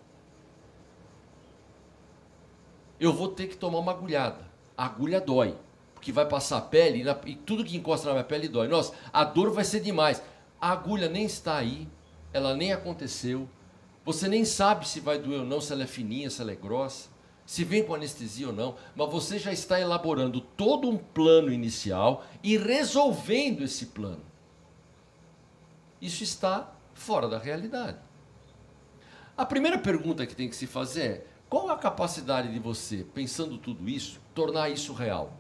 Eu 2.98 3.12
vou 3.12 3.28
ter 3.28 3.48
que 3.48 3.58
tomar 3.58 3.80
uma 3.80 3.92
agulhada. 3.92 4.50
A 4.78 4.86
agulha 4.86 5.20
dói, 5.20 5.56
porque 5.94 6.14
vai 6.14 6.26
passar 6.26 6.58
a 6.58 6.62
pele 6.62 7.04
e, 7.26 7.36
tudo 7.36 7.66
que 7.66 7.76
encosta 7.76 8.08
na 8.08 8.14
minha 8.14 8.24
pele 8.24 8.48
dói. 8.48 8.70
Nossa, 8.70 8.94
a 9.12 9.26
dor 9.26 9.52
vai 9.52 9.66
ser 9.66 9.82
demais. 9.82 10.22
A 10.60 10.72
agulha 10.72 11.10
nem 11.10 11.26
está 11.26 11.58
aí, 11.58 11.88
ela 12.34 12.56
nem 12.56 12.74
aconteceu. 12.74 13.48
Você 14.06 14.28
nem 14.28 14.46
sabe 14.46 14.88
se 14.88 15.00
vai 15.00 15.20
doer 15.20 15.42
ou 15.42 15.46
não, 15.46 15.62
se 15.62 15.72
ela 15.74 15.84
é 15.84 15.88
fininha, 15.88 16.30
se 16.30 16.42
ela 16.42 16.52
é 16.52 16.56
grossa, 16.56 17.10
se 17.46 17.64
vem 17.64 17.84
com 17.84 17.96
anestesia 17.96 18.48
ou 18.48 18.54
não, 18.54 18.76
mas 18.96 19.12
você 19.12 19.40
já 19.40 19.52
está 19.52 19.80
elaborando 19.80 20.40
todo 20.40 20.90
um 20.90 20.98
plano 20.98 21.52
inicial 21.52 22.24
e 22.44 22.58
resolvendo 22.58 23.64
esse 23.64 23.88
plano. 23.88 24.22
Isso 26.02 26.24
está 26.24 26.72
fora 26.94 27.28
da 27.28 27.38
realidade. 27.38 27.98
A 29.36 29.46
primeira 29.46 29.78
pergunta 29.78 30.26
que 30.26 30.36
tem 30.36 30.50
que 30.50 30.56
se 30.56 30.68
fazer 30.68 31.02
é: 31.02 31.26
qual 31.50 31.70
a 31.70 31.78
capacidade 31.78 32.52
de 32.52 32.60
você, 32.60 33.06
pensando 33.14 33.58
tudo 33.58 33.90
isso, 33.90 34.20
tornar 34.34 34.70
isso 34.70 34.94
real? 34.94 35.34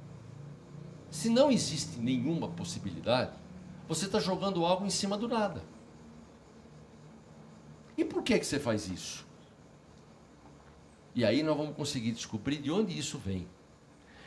Se 1.11 1.29
não 1.29 1.51
existe 1.51 1.99
nenhuma 1.99 2.47
possibilidade, 2.47 3.31
você 3.87 4.05
está 4.05 4.19
jogando 4.19 4.65
algo 4.65 4.85
em 4.85 4.89
cima 4.89 5.17
do 5.17 5.27
nada. 5.27 5.61
E 7.99 8.05
por 8.05 8.23
que, 8.23 8.39
que 8.39 8.45
você 8.45 8.57
faz 8.57 8.87
isso? 8.87 9.27
E 11.13 11.25
aí 11.25 11.43
nós 11.43 11.57
vamos 11.57 11.75
conseguir 11.75 12.13
descobrir 12.13 12.55
de 12.55 12.71
onde 12.71 12.97
isso 12.97 13.17
vem. 13.17 13.45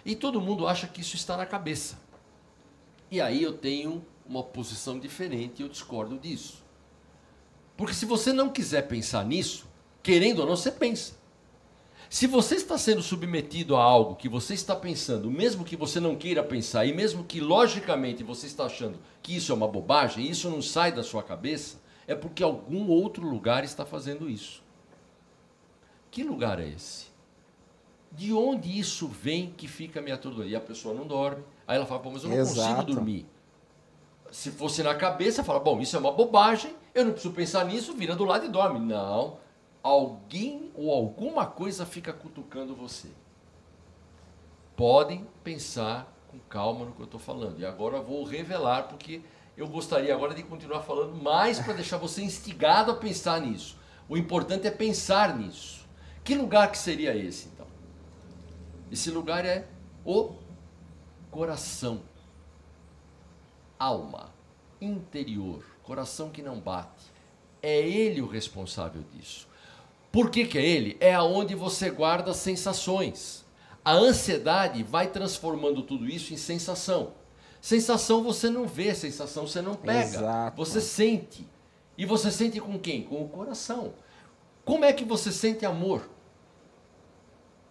E 0.05 0.15
todo 0.15 0.43
mundo 0.43 0.69
acha 0.69 0.87
que 0.87 1.01
isso 1.01 1.17
está 1.17 1.39
na 1.39 1.47
cabeça. 1.47 1.99
E 3.11 3.19
aí 3.19 3.43
eu 3.43 3.55
tenho 3.55 4.05
uma 4.27 4.43
posição 4.43 4.99
diferente 4.99 5.61
e 5.61 5.63
eu 5.63 5.71
discordo 5.71 6.19
disso. 6.19 6.63
Porque 7.75 7.95
se 7.95 8.05
você 8.05 8.31
não 8.31 8.51
quiser 8.51 8.83
pensar 8.89 9.25
nisso, 9.25 9.67
querendo 10.03 10.41
ou 10.41 10.47
não, 10.47 10.55
você 10.55 10.71
pensa. 10.71 11.15
Se 12.11 12.27
você 12.27 12.57
está 12.57 12.77
sendo 12.77 13.03
submetido 13.03 13.75
a 13.75 13.83
algo 13.83 14.17
que 14.17 14.29
você 14.29 14.53
está 14.53 14.77
pensando, 14.77 15.31
mesmo 15.31 15.65
que 15.65 15.77
você 15.77 15.99
não 15.99 16.15
queira 16.15 16.45
pensar, 16.45 16.85
e 16.85 16.93
mesmo 16.93 17.25
que 17.25 17.41
logicamente 17.41 18.23
você 18.23 18.47
está 18.47 18.67
achando 18.67 18.99
que 19.23 19.35
isso 19.35 19.51
é 19.51 19.55
uma 19.55 19.67
bobagem, 19.67 20.29
isso 20.29 20.51
não 20.51 20.61
sai 20.61 20.93
da 20.93 21.03
sua 21.03 21.23
cabeça, 21.23 21.81
é 22.07 22.15
porque 22.15 22.43
algum 22.43 22.89
outro 22.89 23.27
lugar 23.27 23.65
está 23.65 23.85
fazendo 23.87 24.29
isso. 24.29 24.63
Que 26.11 26.23
lugar 26.23 26.59
é 26.61 26.69
esse? 26.69 27.07
De 28.11 28.33
onde 28.33 28.79
isso 28.79 29.09
vem 29.09 29.51
que 29.53 29.67
fica 29.67 30.03
me 30.03 30.13
atordoando? 30.13 30.51
E 30.51 30.57
a 30.57 30.61
pessoa 30.61 30.95
não 30.95 31.07
dorme. 31.07 31.43
Aí 31.67 31.77
ela 31.77 31.87
fala, 31.87 32.01
pô, 32.01 32.11
mas 32.11 32.23
eu 32.25 32.31
não 32.31 32.37
Exato. 32.37 32.75
consigo 32.77 32.95
dormir. 32.95 33.27
Se 34.31 34.51
fosse 34.51 34.83
na 34.83 34.95
cabeça, 34.95 35.43
fala, 35.45 35.61
bom, 35.61 35.81
isso 35.81 35.97
é 35.97 35.99
uma 35.99 36.13
bobagem, 36.13 36.75
eu 36.95 37.05
não 37.05 37.13
preciso 37.13 37.33
pensar 37.35 37.65
nisso, 37.65 37.95
vira 37.95 38.15
do 38.15 38.25
lado 38.25 38.45
e 38.45 38.49
dorme. 38.49 38.79
Não. 38.79 39.39
alguém 39.83 40.71
ou 40.75 40.93
alguma 40.93 41.45
coisa 41.47 41.85
fica 41.85 42.13
cutucando 42.13 42.75
você. 42.75 43.09
Podem 44.77 45.27
pensar 45.43 46.13
com 46.29 46.39
calma 46.39 46.85
no 46.85 46.93
que 46.93 47.01
eu 47.01 47.05
estou 47.05 47.21
falando. 47.21 47.61
E 47.61 47.67
agora 47.67 47.97
eu 47.97 48.03
vou 48.03 48.25
revelar, 48.25 48.85
porque 48.85 49.21
eu 49.57 49.69
gostaria 49.69 50.15
agora 50.15 50.35
de 50.35 50.43
continuar 50.43 50.83
falando 50.83 51.15
mais 51.15 51.59
para 51.59 51.75
deixar 51.75 51.99
você 51.99 52.23
instigado 52.23 52.91
a 52.91 52.97
pensar 52.97 53.41
nisso. 53.41 53.77
O 54.09 54.17
importante 54.17 54.67
é 54.67 54.71
pensar 54.71 55.37
nisso. 55.37 55.87
Que 56.25 56.35
lugar 56.35 56.71
que 56.71 56.79
seria 56.79 57.17
esse, 57.17 57.49
então? 57.49 57.67
Esse 58.91 59.11
lugar 59.11 59.45
é 59.45 59.67
o 60.05 60.35
coração, 61.31 62.03
alma, 63.79 64.31
interior, 64.81 65.65
coração 65.83 66.31
que 66.31 66.43
não 66.43 66.61
bate. 66.61 67.11
É 67.63 67.81
ele 67.81 68.21
o 68.21 68.27
responsável 68.27 69.03
disso. 69.13 69.49
Por 70.11 70.31
que, 70.31 70.47
que 70.47 70.59
é 70.59 70.65
ele? 70.65 70.97
É 71.01 71.15
aonde 71.15 71.55
você 71.55 71.91
guarda 71.91 72.35
sensações. 72.35 73.45
A 73.85 73.93
ansiedade 73.93 74.83
vai 74.83 75.09
transformando 75.09 75.83
tudo 75.83 76.07
isso 76.07 76.35
em 76.35 76.37
sensação. 76.37 77.15
Sensação 77.63 78.25
você 78.25 78.51
não 78.51 78.67
vê, 78.67 78.93
sensação 78.93 79.47
você 79.47 79.63
não 79.63 79.77
pega. 79.77 80.17
Exato. 80.17 80.57
Você 80.57 80.81
sente. 80.81 81.49
E 81.97 82.05
você 82.05 82.29
sente 82.29 82.59
com 82.59 82.77
quem? 82.77 83.05
Com 83.05 83.23
o 83.23 83.29
coração. 83.29 83.95
Como 84.65 84.85
é 84.85 84.93
que 84.93 85.05
você 85.05 85.31
sente 85.31 85.65
amor? 85.65 86.11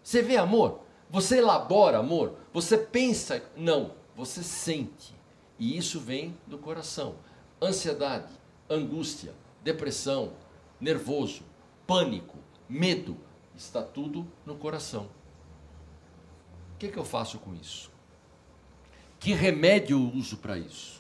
Você 0.02 0.22
vê 0.22 0.38
amor? 0.38 0.80
Você 1.10 1.40
elabora 1.40 1.98
amor? 1.98 2.38
Você 2.54 2.78
pensa? 2.78 3.44
Não, 3.54 3.92
você 4.16 4.42
sente. 4.42 5.14
E 5.60 5.78
isso 5.78 6.00
vem 6.00 6.38
do 6.48 6.58
coração. 6.58 7.16
Ansiedade, 7.62 8.32
angústia, 8.70 9.34
depressão, 9.62 10.32
nervoso, 10.80 11.44
pânico, 11.86 12.38
medo, 12.70 13.18
está 13.58 13.84
tudo 13.84 14.26
no 14.46 14.56
coração. 14.56 15.10
O 16.76 16.78
que, 16.80 16.88
que 16.88 16.98
eu 16.98 17.04
faço 17.04 17.40
com 17.40 17.54
isso? 17.54 17.91
Que 19.22 19.34
remédio 19.34 20.00
eu 20.00 20.20
uso 20.20 20.38
para 20.38 20.58
isso? 20.58 21.00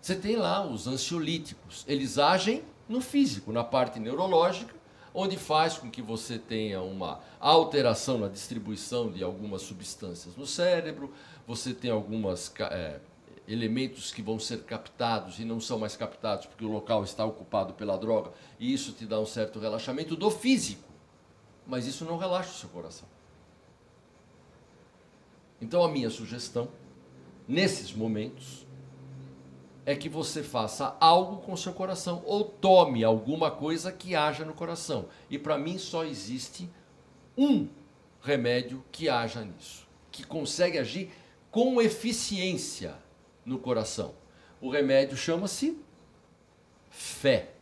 Você 0.00 0.16
tem 0.16 0.34
lá 0.34 0.66
os 0.66 0.86
ansiolíticos, 0.86 1.84
eles 1.86 2.16
agem 2.16 2.64
no 2.88 3.02
físico, 3.02 3.52
na 3.52 3.62
parte 3.62 4.00
neurológica, 4.00 4.74
onde 5.12 5.36
faz 5.36 5.76
com 5.76 5.90
que 5.90 6.00
você 6.00 6.38
tenha 6.38 6.80
uma 6.80 7.20
alteração 7.38 8.16
na 8.16 8.28
distribuição 8.28 9.12
de 9.12 9.22
algumas 9.22 9.60
substâncias 9.60 10.36
no 10.36 10.46
cérebro, 10.46 11.12
você 11.46 11.74
tem 11.74 11.90
alguns 11.90 12.50
é, 12.58 12.98
elementos 13.46 14.10
que 14.10 14.22
vão 14.22 14.38
ser 14.38 14.62
captados 14.62 15.38
e 15.38 15.44
não 15.44 15.60
são 15.60 15.78
mais 15.78 15.96
captados 15.96 16.46
porque 16.46 16.64
o 16.64 16.72
local 16.72 17.04
está 17.04 17.26
ocupado 17.26 17.74
pela 17.74 17.98
droga, 17.98 18.32
e 18.58 18.72
isso 18.72 18.92
te 18.92 19.04
dá 19.04 19.20
um 19.20 19.26
certo 19.26 19.58
relaxamento 19.58 20.16
do 20.16 20.30
físico, 20.30 20.88
mas 21.66 21.86
isso 21.86 22.06
não 22.06 22.16
relaxa 22.16 22.52
o 22.52 22.54
seu 22.54 22.70
coração. 22.70 23.13
Então 25.64 25.82
a 25.82 25.88
minha 25.88 26.10
sugestão, 26.10 26.68
nesses 27.48 27.90
momentos, 27.90 28.66
é 29.86 29.96
que 29.96 30.10
você 30.10 30.42
faça 30.42 30.94
algo 31.00 31.38
com 31.38 31.56
seu 31.56 31.72
coração 31.72 32.22
ou 32.26 32.44
tome 32.44 33.02
alguma 33.02 33.50
coisa 33.50 33.90
que 33.90 34.14
haja 34.14 34.44
no 34.44 34.52
coração. 34.52 35.06
E 35.30 35.38
para 35.38 35.56
mim 35.56 35.78
só 35.78 36.04
existe 36.04 36.68
um 37.36 37.66
remédio 38.20 38.84
que 38.92 39.08
haja 39.08 39.42
nisso, 39.42 39.88
que 40.12 40.22
consegue 40.22 40.76
agir 40.76 41.10
com 41.50 41.80
eficiência 41.80 42.94
no 43.42 43.58
coração. 43.58 44.14
O 44.60 44.68
remédio 44.68 45.16
chama-se 45.16 45.78
fé. 46.90 47.52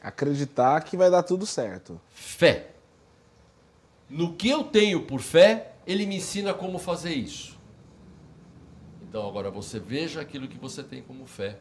Acreditar 0.00 0.82
que 0.84 0.96
vai 0.96 1.10
dar 1.10 1.22
tudo 1.22 1.44
certo. 1.44 2.00
Fé. 2.14 2.70
No 4.08 4.34
que 4.34 4.48
eu 4.48 4.64
tenho 4.64 5.04
por 5.04 5.20
fé, 5.20 5.74
ele 5.88 6.04
me 6.04 6.16
ensina 6.16 6.52
como 6.52 6.78
fazer 6.78 7.14
isso. 7.14 7.58
Então 9.00 9.26
agora 9.26 9.50
você 9.50 9.80
veja 9.80 10.20
aquilo 10.20 10.46
que 10.46 10.58
você 10.58 10.82
tem 10.82 11.00
como 11.00 11.24
fé. 11.24 11.58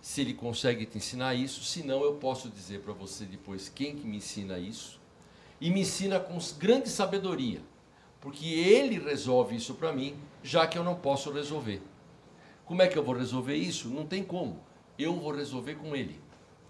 Se 0.00 0.20
ele 0.20 0.34
consegue 0.34 0.86
te 0.86 0.98
ensinar 0.98 1.34
isso, 1.34 1.64
se 1.64 1.82
não 1.82 2.04
eu 2.04 2.14
posso 2.14 2.48
dizer 2.48 2.82
para 2.82 2.92
você 2.92 3.24
depois 3.24 3.68
quem 3.68 3.96
que 3.96 4.06
me 4.06 4.18
ensina 4.18 4.56
isso 4.56 5.00
e 5.60 5.68
me 5.68 5.80
ensina 5.80 6.20
com 6.20 6.38
grande 6.56 6.88
sabedoria, 6.88 7.60
porque 8.20 8.46
ele 8.46 9.00
resolve 9.00 9.56
isso 9.56 9.74
para 9.74 9.92
mim, 9.92 10.14
já 10.44 10.64
que 10.68 10.78
eu 10.78 10.84
não 10.84 10.94
posso 10.94 11.32
resolver. 11.32 11.82
Como 12.64 12.82
é 12.82 12.86
que 12.86 12.96
eu 12.96 13.02
vou 13.02 13.16
resolver 13.16 13.56
isso? 13.56 13.88
Não 13.88 14.06
tem 14.06 14.22
como. 14.22 14.60
Eu 14.96 15.16
vou 15.16 15.34
resolver 15.34 15.74
com 15.74 15.96
ele. 15.96 16.20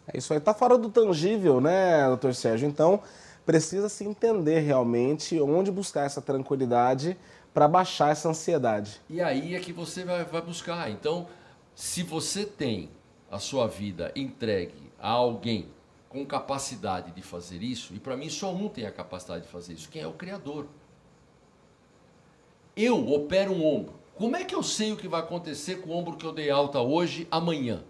É 0.06 0.16
isso 0.16 0.32
aí, 0.32 0.40
tá 0.40 0.54
fora 0.54 0.78
do 0.78 0.88
tangível, 0.88 1.60
né, 1.60 2.06
doutor 2.06 2.34
Sérgio? 2.34 2.66
Então, 2.66 3.02
precisa 3.46 3.88
se 3.88 4.04
entender 4.04 4.58
realmente 4.58 5.40
onde 5.40 5.70
buscar 5.70 6.04
essa 6.04 6.20
tranquilidade 6.20 7.16
para 7.54 7.68
baixar 7.68 8.10
essa 8.10 8.28
ansiedade. 8.28 9.00
E 9.08 9.22
aí 9.22 9.54
é 9.54 9.60
que 9.60 9.72
você 9.72 10.04
vai, 10.04 10.24
vai 10.24 10.42
buscar. 10.42 10.90
Então, 10.90 11.28
se 11.74 12.02
você 12.02 12.44
tem 12.44 12.90
a 13.30 13.38
sua 13.38 13.66
vida 13.68 14.12
entregue 14.16 14.92
a 14.98 15.10
alguém 15.10 15.68
com 16.08 16.26
capacidade 16.26 17.12
de 17.12 17.22
fazer 17.22 17.62
isso, 17.62 17.94
e 17.94 18.00
para 18.00 18.16
mim 18.16 18.28
só 18.28 18.52
um 18.52 18.68
tem 18.68 18.84
a 18.84 18.92
capacidade 18.92 19.44
de 19.44 19.48
fazer 19.48 19.74
isso, 19.74 19.88
quem 19.88 20.02
é 20.02 20.06
o 20.06 20.12
Criador. 20.12 20.66
Eu 22.76 23.10
opero 23.10 23.52
um 23.52 23.64
ombro. 23.64 23.94
Como 24.16 24.36
é 24.36 24.44
que 24.44 24.54
eu 24.54 24.62
sei 24.62 24.92
o 24.92 24.96
que 24.96 25.08
vai 25.08 25.20
acontecer 25.20 25.76
com 25.76 25.90
o 25.90 25.92
ombro 25.96 26.16
que 26.16 26.26
eu 26.26 26.32
dei 26.32 26.50
alta 26.50 26.80
hoje, 26.80 27.26
amanhã? 27.30 27.82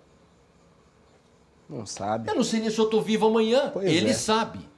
Não 1.68 1.86
sabe. 1.86 2.28
Eu 2.28 2.34
não 2.34 2.44
sei 2.44 2.60
nem 2.60 2.70
se 2.70 2.78
eu 2.78 2.84
estou 2.84 3.02
vivo 3.02 3.26
amanhã. 3.26 3.70
Pois 3.72 3.90
ele 3.90 4.10
é. 4.10 4.14
sabe. 4.14 4.75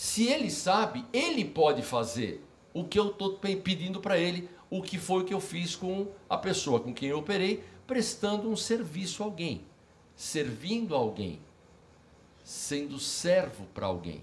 Se 0.00 0.26
ele 0.26 0.50
sabe, 0.50 1.04
ele 1.12 1.44
pode 1.44 1.82
fazer 1.82 2.42
o 2.72 2.84
que 2.84 2.98
eu 2.98 3.08
estou 3.08 3.34
pedindo 3.34 4.00
para 4.00 4.16
ele, 4.16 4.48
o 4.70 4.80
que 4.80 4.96
foi 4.96 5.24
que 5.24 5.34
eu 5.34 5.42
fiz 5.42 5.76
com 5.76 6.06
a 6.26 6.38
pessoa 6.38 6.80
com 6.80 6.90
quem 6.90 7.10
eu 7.10 7.18
operei, 7.18 7.62
prestando 7.86 8.48
um 8.48 8.56
serviço 8.56 9.22
a 9.22 9.26
alguém, 9.26 9.60
servindo 10.16 10.94
a 10.94 10.98
alguém, 10.98 11.38
sendo 12.42 12.98
servo 12.98 13.66
para 13.74 13.88
alguém. 13.88 14.22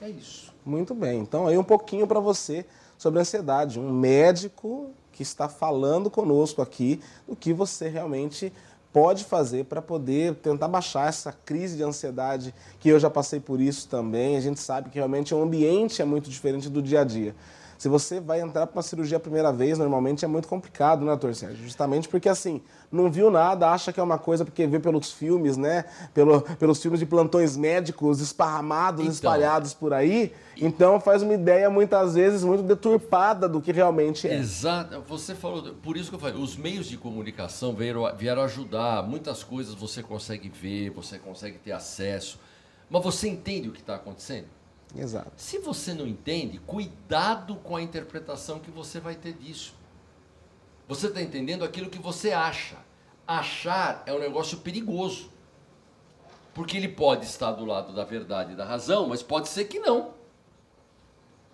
É 0.00 0.08
isso. 0.08 0.50
Muito 0.64 0.94
bem. 0.94 1.20
Então, 1.20 1.46
aí 1.48 1.58
um 1.58 1.62
pouquinho 1.62 2.06
para 2.06 2.18
você 2.18 2.64
sobre 2.96 3.20
ansiedade. 3.20 3.78
Um 3.78 3.92
médico 3.92 4.90
que 5.12 5.22
está 5.22 5.50
falando 5.50 6.08
conosco 6.08 6.62
aqui 6.62 6.98
do 7.28 7.36
que 7.36 7.52
você 7.52 7.90
realmente 7.90 8.50
pode 8.94 9.24
fazer 9.24 9.64
para 9.64 9.82
poder 9.82 10.36
tentar 10.36 10.68
baixar 10.68 11.08
essa 11.08 11.32
crise 11.32 11.76
de 11.76 11.82
ansiedade, 11.82 12.54
que 12.78 12.88
eu 12.88 13.00
já 13.00 13.10
passei 13.10 13.40
por 13.40 13.60
isso 13.60 13.88
também. 13.88 14.36
A 14.36 14.40
gente 14.40 14.60
sabe 14.60 14.88
que 14.88 14.94
realmente 14.94 15.34
o 15.34 15.42
ambiente 15.42 16.00
é 16.00 16.04
muito 16.04 16.30
diferente 16.30 16.70
do 16.70 16.80
dia 16.80 17.00
a 17.00 17.04
dia. 17.04 17.34
Se 17.78 17.88
você 17.88 18.20
vai 18.20 18.40
entrar 18.40 18.66
para 18.66 18.76
uma 18.76 18.82
cirurgia 18.82 19.16
a 19.16 19.20
primeira 19.20 19.52
vez, 19.52 19.78
normalmente 19.78 20.24
é 20.24 20.28
muito 20.28 20.48
complicado, 20.48 21.00
né, 21.00 21.08
doutor 21.08 21.34
Sérgio? 21.34 21.62
Justamente 21.64 22.08
porque, 22.08 22.28
assim, 22.28 22.62
não 22.90 23.10
viu 23.10 23.30
nada, 23.30 23.70
acha 23.70 23.92
que 23.92 24.00
é 24.00 24.02
uma 24.02 24.18
coisa 24.18 24.44
porque 24.44 24.66
vê 24.66 24.78
pelos 24.78 25.12
filmes, 25.12 25.56
né? 25.56 25.84
Pelo, 26.12 26.40
pelos 26.40 26.80
filmes 26.80 27.00
de 27.00 27.06
plantões 27.06 27.56
médicos 27.56 28.20
esparramados, 28.20 29.00
Então. 29.00 29.12
espalhados 29.12 29.74
por 29.74 29.92
aí. 29.92 30.32
Então 30.56 31.00
faz 31.00 31.22
uma 31.22 31.34
ideia, 31.34 31.68
muitas 31.68 32.14
vezes, 32.14 32.44
muito 32.44 32.62
deturpada 32.62 33.48
do 33.48 33.60
que 33.60 33.72
realmente 33.72 34.28
é. 34.28 34.36
Exato. 34.36 35.02
Você 35.08 35.34
falou, 35.34 35.74
por 35.82 35.96
isso 35.96 36.08
que 36.10 36.14
eu 36.16 36.20
falei, 36.20 36.40
os 36.40 36.56
meios 36.56 36.86
de 36.86 36.96
comunicação 36.96 37.74
vieram, 37.74 38.04
vieram 38.16 38.42
ajudar. 38.42 39.02
Muitas 39.02 39.42
coisas 39.42 39.74
você 39.74 40.02
consegue 40.02 40.48
ver, 40.48 40.90
você 40.90 41.18
consegue 41.18 41.58
ter 41.58 41.72
acesso. 41.72 42.38
Mas 42.88 43.02
você 43.02 43.28
entende 43.28 43.68
o 43.68 43.72
que 43.72 43.80
está 43.80 43.96
acontecendo? 43.96 44.46
Exato. 44.96 45.32
Se 45.36 45.58
você 45.58 45.92
não 45.92 46.06
entende, 46.06 46.58
cuidado 46.58 47.56
com 47.56 47.76
a 47.76 47.82
interpretação 47.82 48.60
que 48.60 48.70
você 48.70 49.00
vai 49.00 49.14
ter 49.14 49.32
disso. 49.32 49.74
Você 50.86 51.08
está 51.08 51.20
entendendo 51.20 51.64
aquilo 51.64 51.90
que 51.90 51.98
você 51.98 52.32
acha. 52.32 52.76
Achar 53.26 54.02
é 54.06 54.12
um 54.12 54.18
negócio 54.18 54.58
perigoso. 54.58 55.30
Porque 56.52 56.76
ele 56.76 56.88
pode 56.88 57.24
estar 57.24 57.52
do 57.52 57.64
lado 57.64 57.92
da 57.92 58.04
verdade 58.04 58.52
e 58.52 58.56
da 58.56 58.64
razão, 58.64 59.08
mas 59.08 59.22
pode 59.22 59.48
ser 59.48 59.64
que 59.64 59.80
não. 59.80 60.14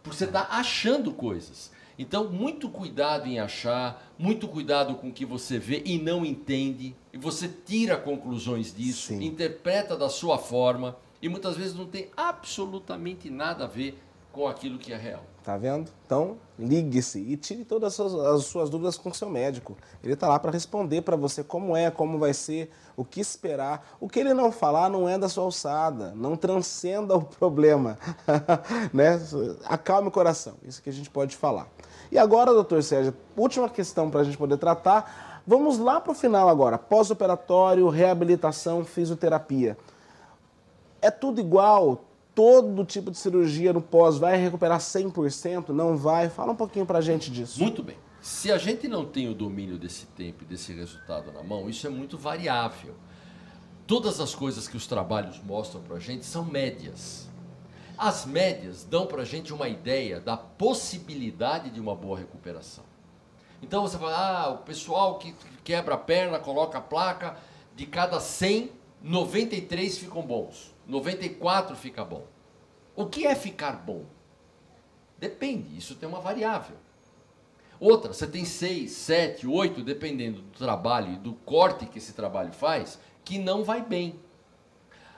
Porque 0.03 0.18
você 0.18 0.24
está 0.24 0.49
achando 0.51 1.12
coisas. 1.12 1.70
Então, 1.99 2.30
muito 2.30 2.68
cuidado 2.68 3.26
em 3.26 3.38
achar, 3.38 4.11
muito 4.18 4.49
cuidado 4.49 4.95
com 4.95 5.09
o 5.09 5.12
que 5.12 5.24
você 5.24 5.59
vê 5.59 5.82
e 5.84 5.99
não 5.99 6.24
entende. 6.24 6.95
E 7.12 7.18
você 7.18 7.49
tira 7.49 7.97
conclusões 7.97 8.74
disso, 8.74 9.09
Sim. 9.09 9.24
interpreta 9.24 9.97
da 9.97 10.09
sua 10.09 10.38
forma 10.38 10.97
e 11.23 11.29
muitas 11.29 11.57
vezes 11.57 11.75
não 11.75 11.87
tem 11.87 12.09
absolutamente 12.16 13.31
nada 13.31 13.64
a 13.64 13.66
ver 13.66 14.01
com 14.33 14.47
aquilo 14.47 14.79
que 14.79 14.93
é 14.93 14.97
real. 14.97 15.23
Tá 15.43 15.57
vendo? 15.57 15.91
Então, 16.05 16.37
ligue-se 16.59 17.18
e 17.18 17.37
tire 17.37 17.64
todas 17.64 17.89
as 17.89 17.95
suas, 17.95 18.14
as 18.14 18.45
suas 18.45 18.71
dúvidas 18.71 18.97
com 18.97 19.09
o 19.09 19.14
seu 19.14 19.29
médico. 19.29 19.77
Ele 20.05 20.12
está 20.12 20.29
lá 20.29 20.39
para 20.39 20.51
responder 20.51 21.01
para 21.01 21.16
você 21.16 21.43
como 21.43 21.75
é, 21.75 21.91
como 21.91 22.18
vai 22.18 22.35
ser, 22.35 22.71
o 22.97 23.05
que 23.05 23.21
esperar. 23.21 23.97
O 23.99 24.09
que 24.09 24.21
ele 24.21 24.35
não 24.35 24.53
falar 24.53 24.91
não 24.91 25.09
é 25.09 25.18
da 25.18 25.29
sua 25.29 25.45
alçada, 25.45 26.12
não 26.14 26.37
transcenda 26.37 27.16
o 27.16 27.23
problema. 27.23 27.99
né? 28.93 29.18
Acalme 29.64 30.09
o 30.09 30.12
coração, 30.12 30.55
isso 30.62 30.83
que 30.83 30.91
a 30.91 30.93
gente 30.93 31.09
pode 31.09 31.35
falar. 31.37 31.68
E 32.12 32.18
agora, 32.18 32.53
doutor 32.53 32.83
Sérgio, 32.83 33.14
última 33.37 33.68
questão 33.68 34.11
para 34.11 34.21
a 34.21 34.25
gente 34.25 34.37
poder 34.37 34.59
tratar. 34.59 35.43
Vamos 35.47 35.79
lá 35.79 36.01
para 36.01 36.12
o 36.12 36.14
final 36.14 36.49
agora. 36.49 36.77
Pós-operatório, 36.77 37.89
reabilitação, 37.89 38.85
fisioterapia. 38.85 39.77
É 41.03 41.11
tudo 41.11 41.40
igual? 41.40 42.05
Todo 42.34 42.84
tipo 42.84 43.11
de 43.11 43.18
cirurgia 43.18 43.72
no 43.72 43.80
pós 43.80 44.18
vai 44.18 44.36
recuperar 44.36 44.78
100%? 44.78 45.68
Não 45.70 45.96
vai? 45.96 46.28
Fala 46.28 46.53
um 46.53 46.57
pouquinho 46.57 46.86
pra 46.86 47.01
gente 47.01 47.30
disso. 47.30 47.61
Muito 47.61 47.82
bem. 47.82 47.96
Se 48.20 48.53
a 48.53 48.59
gente 48.59 48.86
não 48.86 49.05
tem 49.05 49.28
o 49.28 49.34
domínio 49.34 49.78
desse 49.78 50.07
tempo 50.07 50.44
e 50.44 50.46
desse 50.46 50.72
resultado 50.72 51.32
na 51.32 51.42
mão, 51.42 51.70
isso 51.70 51.86
é 51.86 51.90
muito 51.90 52.18
variável. 52.18 52.94
Todas 53.86 54.20
as 54.20 54.34
coisas 54.34 54.68
que 54.68 54.76
os 54.76 54.86
trabalhos 54.86 55.40
mostram 55.42 55.82
para 55.82 55.96
a 55.96 56.01
gente 56.01 56.24
são 56.26 56.44
médias. 56.44 57.28
As 57.96 58.24
médias 58.24 58.84
dão 58.84 59.07
para 59.07 59.22
a 59.22 59.24
gente 59.24 59.53
uma 59.53 59.68
ideia 59.68 60.20
da 60.20 60.36
possibilidade 60.36 61.70
de 61.70 61.80
uma 61.80 61.94
boa 61.94 62.18
recuperação. 62.18 62.84
Então 63.62 63.82
você 63.82 63.98
fala, 63.98 64.16
ah, 64.16 64.51
o 64.51 64.59
pessoal 64.59 65.18
que 65.18 65.34
quebra 65.64 65.94
a 65.94 65.98
perna, 65.98 66.38
coloca 66.38 66.78
a 66.78 66.80
placa, 66.80 67.36
de 67.74 67.86
cada 67.86 68.20
100, 68.20 68.70
93 69.03 69.98
ficam 69.98 70.22
bons, 70.22 70.74
94 70.91 71.76
fica 71.76 72.05
bom. 72.05 72.26
O 72.97 73.07
que 73.07 73.26
é 73.26 73.34
ficar 73.34 73.72
bom? 73.72 74.05
Depende, 75.18 75.76
isso 75.76 75.95
tem 75.95 76.09
uma 76.09 76.20
variável. 76.20 76.76
Outra, 77.78 78.12
você 78.12 78.26
tem 78.26 78.45
6, 78.45 78.91
7, 78.91 79.47
8, 79.47 79.82
dependendo 79.82 80.43
do 80.43 80.59
trabalho 80.59 81.14
e 81.14 81.16
do 81.16 81.32
corte 81.32 81.86
que 81.86 81.99
esse 81.99 82.12
trabalho 82.12 82.53
faz, 82.53 82.99
que 83.24 83.38
não 83.38 83.64
vai 83.64 83.82
bem. 83.82 84.20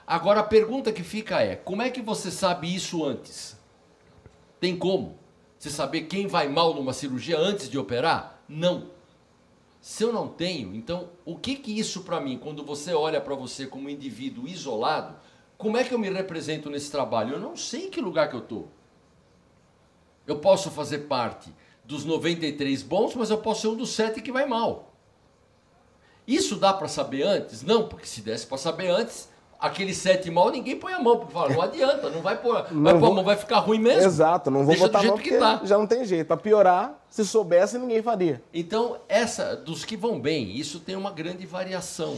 Agora 0.05 0.41
a 0.41 0.43
pergunta 0.43 0.91
que 0.91 1.03
fica 1.03 1.41
é: 1.41 1.55
como 1.55 1.81
é 1.81 1.89
que 1.89 2.01
você 2.01 2.31
sabe 2.31 2.73
isso 2.73 3.03
antes? 3.03 3.57
Tem 4.59 4.77
como? 4.77 5.17
Você 5.57 5.69
saber 5.69 6.03
quem 6.03 6.27
vai 6.27 6.47
mal 6.47 6.73
numa 6.73 6.93
cirurgia 6.93 7.37
antes 7.37 7.69
de 7.69 7.77
operar? 7.77 8.41
Não. 8.47 8.91
Se 9.81 10.03
eu 10.03 10.13
não 10.13 10.29
tenho, 10.29 10.73
então 10.73 11.09
o 11.25 11.37
que 11.37 11.55
que 11.55 11.77
isso 11.77 12.03
para 12.03 12.21
mim, 12.21 12.37
quando 12.37 12.63
você 12.63 12.93
olha 12.93 13.19
para 13.19 13.35
você 13.35 13.67
como 13.67 13.89
indivíduo 13.89 14.47
isolado, 14.47 15.17
como 15.63 15.77
é 15.77 15.83
que 15.85 15.93
eu 15.93 15.97
me 15.97 16.09
represento 16.09 16.69
nesse 16.69 16.91
trabalho? 16.91 17.35
Eu 17.35 17.39
não 17.39 17.55
sei 17.55 17.85
em 17.87 17.89
que 17.89 18.01
lugar 18.01 18.29
que 18.29 18.35
eu 18.35 18.41
estou. 18.41 18.67
Eu 20.27 20.39
posso 20.39 20.69
fazer 20.69 20.99
parte 20.99 21.53
dos 21.85 22.03
93 22.03 22.83
bons, 22.83 23.15
mas 23.15 23.29
eu 23.29 23.37
posso 23.37 23.61
ser 23.61 23.67
um 23.69 23.75
dos 23.75 23.91
7 23.91 24.21
que 24.21 24.31
vai 24.31 24.45
mal. 24.45 24.93
Isso 26.27 26.57
dá 26.57 26.73
para 26.73 26.89
saber 26.89 27.23
antes? 27.23 27.63
Não, 27.63 27.87
porque 27.87 28.05
se 28.05 28.21
desse 28.21 28.45
para 28.45 28.57
saber 28.57 28.89
antes, 28.89 29.29
aquele 29.59 29.93
sete 29.93 30.29
mal, 30.29 30.49
ninguém 30.49 30.77
põe 30.77 30.93
a 30.93 30.99
mão, 30.99 31.17
porque 31.17 31.33
fala, 31.33 31.49
não 31.49 31.61
adianta, 31.61 32.09
não 32.09 32.21
vai 32.21 32.41
pôr, 32.41 32.71
não 32.71 32.83
vai 32.83 32.99
pôr 32.99 33.05
a 33.05 33.13
mão, 33.13 33.23
vai 33.23 33.35
ficar 33.35 33.59
ruim 33.59 33.79
mesmo. 33.79 34.03
Exato, 34.03 34.49
não 34.49 34.59
vou 34.65 34.69
Deixa 34.69 34.85
botar 34.85 34.99
do 34.99 35.01
jeito 35.03 35.13
a 35.13 35.17
mão 35.17 35.23
que 35.23 35.59
tá. 35.59 35.65
já 35.65 35.77
não 35.77 35.87
tem 35.87 36.05
jeito. 36.05 36.27
Para 36.27 36.37
piorar, 36.37 37.01
se 37.09 37.25
soubesse, 37.25 37.77
ninguém 37.77 38.01
faria. 38.01 38.41
Então, 38.53 38.97
essa, 39.09 39.55
dos 39.55 39.83
que 39.83 39.97
vão 39.97 40.19
bem, 40.19 40.55
isso 40.57 40.79
tem 40.79 40.95
uma 40.95 41.11
grande 41.11 41.45
variação 41.45 42.17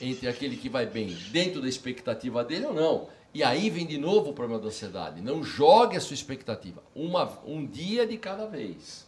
entre 0.00 0.28
aquele 0.28 0.56
que 0.56 0.68
vai 0.68 0.86
bem 0.86 1.08
dentro 1.30 1.60
da 1.60 1.68
expectativa 1.68 2.44
dele 2.44 2.66
ou 2.66 2.74
não. 2.74 3.08
E 3.34 3.42
aí 3.42 3.68
vem 3.68 3.86
de 3.86 3.98
novo 3.98 4.30
o 4.30 4.32
problema 4.32 4.60
da 4.60 4.68
ansiedade. 4.68 5.20
Não 5.20 5.44
jogue 5.44 5.96
a 5.96 6.00
sua 6.00 6.14
expectativa. 6.14 6.82
Uma, 6.94 7.38
um 7.46 7.66
dia 7.66 8.06
de 8.06 8.16
cada 8.16 8.46
vez. 8.46 9.06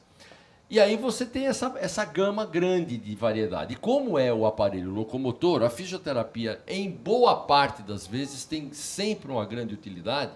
E 0.69 0.79
aí 0.79 0.97
você 0.97 1.27
tem 1.27 1.49
essa, 1.49 1.75
essa 1.81 2.05
gama 2.05 2.47
grande 2.47 2.97
de 2.97 3.15
variedade. 3.17 3.75
Como 3.75 4.17
é 4.17 4.33
o 4.33 4.47
aparelho 4.47 4.91
locomotor, 4.91 5.65
a 5.65 5.71
fisioterapia, 5.71 6.61
em 6.65 6.89
boa 6.89 7.35
parte 7.35 7.83
das 7.83 8.07
vezes, 8.07 8.45
tem 8.45 8.73
sempre 8.73 9.33
uma 9.33 9.45
grande 9.45 9.75
utilidade, 9.75 10.31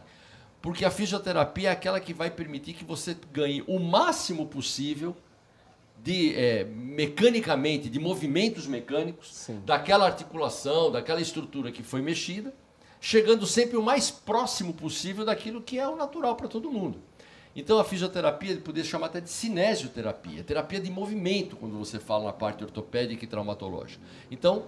porque 0.60 0.84
a 0.84 0.90
fisioterapia 0.90 1.68
é 1.68 1.72
aquela 1.72 2.00
que 2.00 2.12
vai 2.12 2.30
permitir 2.30 2.72
que 2.72 2.84
você 2.84 3.16
ganhe 3.32 3.62
o 3.68 3.78
máximo 3.78 4.46
possível 4.46 5.14
de 6.04 6.34
é, 6.34 6.64
mecanicamente, 6.64 7.88
de 7.88 7.98
movimentos 7.98 8.66
mecânicos, 8.66 9.34
Sim. 9.34 9.62
daquela 9.64 10.04
articulação, 10.04 10.92
daquela 10.92 11.18
estrutura 11.18 11.72
que 11.72 11.82
foi 11.82 12.02
mexida, 12.02 12.52
chegando 13.00 13.46
sempre 13.46 13.78
o 13.78 13.82
mais 13.82 14.10
próximo 14.10 14.74
possível 14.74 15.24
daquilo 15.24 15.62
que 15.62 15.78
é 15.78 15.88
o 15.88 15.96
natural 15.96 16.36
para 16.36 16.46
todo 16.46 16.70
mundo. 16.70 17.00
Então 17.56 17.78
a 17.78 17.84
fisioterapia 17.84 18.54
poderia 18.58 18.88
chamar 18.88 19.06
até 19.06 19.20
de 19.20 19.30
cinesioterapia, 19.30 20.44
terapia 20.44 20.78
de 20.78 20.90
movimento, 20.90 21.56
quando 21.56 21.78
você 21.78 21.98
fala 21.98 22.26
na 22.26 22.32
parte 22.34 22.62
ortopédica 22.62 23.24
e 23.24 23.26
traumatológica. 23.26 24.02
Então, 24.30 24.64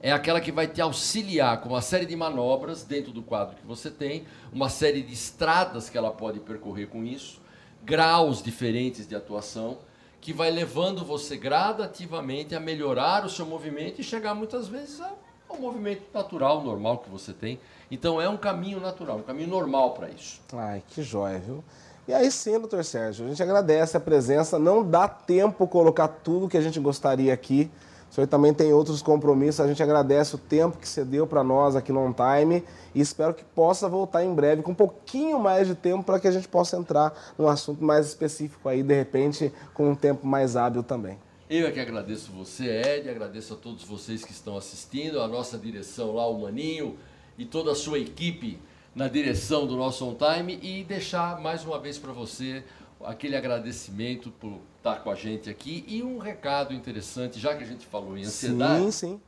é 0.00 0.10
aquela 0.10 0.40
que 0.40 0.50
vai 0.50 0.66
te 0.66 0.80
auxiliar 0.80 1.60
com 1.60 1.68
uma 1.68 1.82
série 1.82 2.06
de 2.06 2.16
manobras 2.16 2.82
dentro 2.82 3.12
do 3.12 3.22
quadro 3.22 3.54
que 3.54 3.64
você 3.64 3.92
tem, 3.92 4.24
uma 4.52 4.68
série 4.68 5.02
de 5.02 5.12
estradas 5.12 5.88
que 5.88 5.96
ela 5.96 6.10
pode 6.10 6.40
percorrer 6.40 6.88
com 6.88 7.04
isso, 7.04 7.40
graus 7.84 8.42
diferentes 8.42 9.06
de 9.06 9.14
atuação, 9.14 9.78
que 10.22 10.32
vai 10.32 10.52
levando 10.52 11.04
você 11.04 11.36
gradativamente 11.36 12.54
a 12.54 12.60
melhorar 12.60 13.26
o 13.26 13.28
seu 13.28 13.44
movimento 13.44 14.00
e 14.00 14.04
chegar 14.04 14.34
muitas 14.34 14.68
vezes 14.68 15.00
ao 15.48 15.58
movimento 15.58 16.04
natural, 16.14 16.62
normal 16.62 16.98
que 16.98 17.10
você 17.10 17.32
tem. 17.32 17.58
Então 17.90 18.20
é 18.20 18.28
um 18.28 18.36
caminho 18.36 18.78
natural, 18.78 19.18
um 19.18 19.22
caminho 19.22 19.48
normal 19.48 19.90
para 19.94 20.08
isso. 20.08 20.40
Ai, 20.54 20.80
que 20.88 21.02
jóia, 21.02 21.40
viu? 21.40 21.62
E 22.06 22.14
aí 22.14 22.30
sim, 22.30 22.52
doutor 22.52 22.84
Sérgio, 22.84 23.26
a 23.26 23.28
gente 23.28 23.42
agradece 23.42 23.96
a 23.96 24.00
presença, 24.00 24.60
não 24.60 24.88
dá 24.88 25.08
tempo 25.08 25.66
colocar 25.66 26.06
tudo 26.06 26.48
que 26.48 26.56
a 26.56 26.62
gente 26.62 26.78
gostaria 26.78 27.34
aqui. 27.34 27.68
O 28.12 28.14
senhor 28.14 28.26
também 28.26 28.52
tem 28.52 28.74
outros 28.74 29.00
compromissos, 29.00 29.58
a 29.58 29.66
gente 29.66 29.82
agradece 29.82 30.34
o 30.34 30.38
tempo 30.38 30.76
que 30.76 30.86
você 30.86 31.02
deu 31.02 31.26
para 31.26 31.42
nós 31.42 31.74
aqui 31.74 31.90
no 31.90 32.00
On 32.00 32.12
Time 32.12 32.62
e 32.94 33.00
espero 33.00 33.32
que 33.32 33.42
possa 33.42 33.88
voltar 33.88 34.22
em 34.22 34.34
breve 34.34 34.60
com 34.60 34.72
um 34.72 34.74
pouquinho 34.74 35.40
mais 35.40 35.66
de 35.66 35.74
tempo 35.74 36.04
para 36.04 36.20
que 36.20 36.28
a 36.28 36.30
gente 36.30 36.46
possa 36.46 36.76
entrar 36.76 37.14
num 37.38 37.48
assunto 37.48 37.82
mais 37.82 38.06
específico 38.08 38.68
aí, 38.68 38.82
de 38.82 38.94
repente, 38.94 39.50
com 39.72 39.92
um 39.92 39.94
tempo 39.94 40.26
mais 40.26 40.56
hábil 40.56 40.82
também. 40.82 41.18
Eu 41.48 41.66
é 41.66 41.70
que 41.70 41.80
agradeço 41.80 42.30
você, 42.32 42.66
Ed, 42.66 43.08
agradeço 43.08 43.54
a 43.54 43.56
todos 43.56 43.82
vocês 43.82 44.22
que 44.22 44.32
estão 44.32 44.58
assistindo, 44.58 45.18
a 45.18 45.26
nossa 45.26 45.56
direção 45.56 46.12
lá, 46.12 46.28
o 46.28 46.38
Maninho 46.38 46.98
e 47.38 47.46
toda 47.46 47.72
a 47.72 47.74
sua 47.74 47.98
equipe 47.98 48.58
na 48.94 49.08
direção 49.08 49.66
do 49.66 49.74
nosso 49.74 50.06
On 50.06 50.14
Time 50.14 50.58
e 50.62 50.84
deixar 50.84 51.40
mais 51.40 51.64
uma 51.64 51.78
vez 51.78 51.96
para 51.96 52.12
você 52.12 52.62
aquele 53.04 53.36
agradecimento 53.36 54.30
por 54.30 54.60
estar 54.76 54.96
com 54.96 55.10
a 55.10 55.14
gente 55.14 55.48
aqui 55.50 55.84
e 55.86 56.02
um 56.02 56.18
recado 56.18 56.74
interessante, 56.74 57.38
já 57.38 57.56
que 57.56 57.64
a 57.64 57.66
gente 57.66 57.86
falou 57.86 58.16
em 58.16 58.22
ansiedade. 58.22 58.84
Sim, 58.84 58.90
sim. 58.90 59.20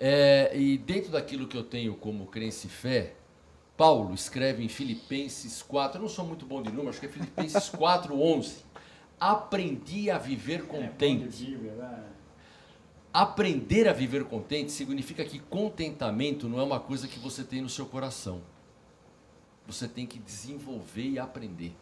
É, 0.00 0.50
e 0.56 0.78
dentro 0.78 1.12
daquilo 1.12 1.46
que 1.46 1.56
eu 1.56 1.62
tenho 1.62 1.94
como 1.94 2.26
crença 2.26 2.66
e 2.66 2.70
fé, 2.70 3.14
Paulo 3.76 4.14
escreve 4.14 4.64
em 4.64 4.68
Filipenses 4.68 5.62
4, 5.62 5.98
eu 5.98 6.02
não 6.02 6.08
sou 6.08 6.26
muito 6.26 6.44
bom 6.44 6.62
de 6.62 6.70
número, 6.70 6.88
acho 6.88 7.00
que 7.00 7.06
é 7.06 7.08
Filipenses 7.08 7.68
4, 7.70 8.20
11. 8.20 8.64
Aprendi 9.18 10.10
a 10.10 10.18
viver 10.18 10.60
é, 10.60 10.62
contente. 10.62 11.54
É, 11.54 12.12
Aprender 13.12 13.88
a 13.88 13.92
viver 13.92 14.24
contente 14.24 14.72
significa 14.72 15.24
que 15.24 15.38
contentamento 15.38 16.48
não 16.48 16.58
é 16.58 16.62
uma 16.62 16.80
coisa 16.80 17.06
que 17.06 17.18
você 17.18 17.44
tem 17.44 17.60
no 17.60 17.68
seu 17.68 17.86
coração. 17.86 18.40
Você 19.66 19.86
tem 19.86 20.06
que 20.06 20.18
desenvolver 20.18 21.08
e 21.10 21.18
aprender. 21.18 21.74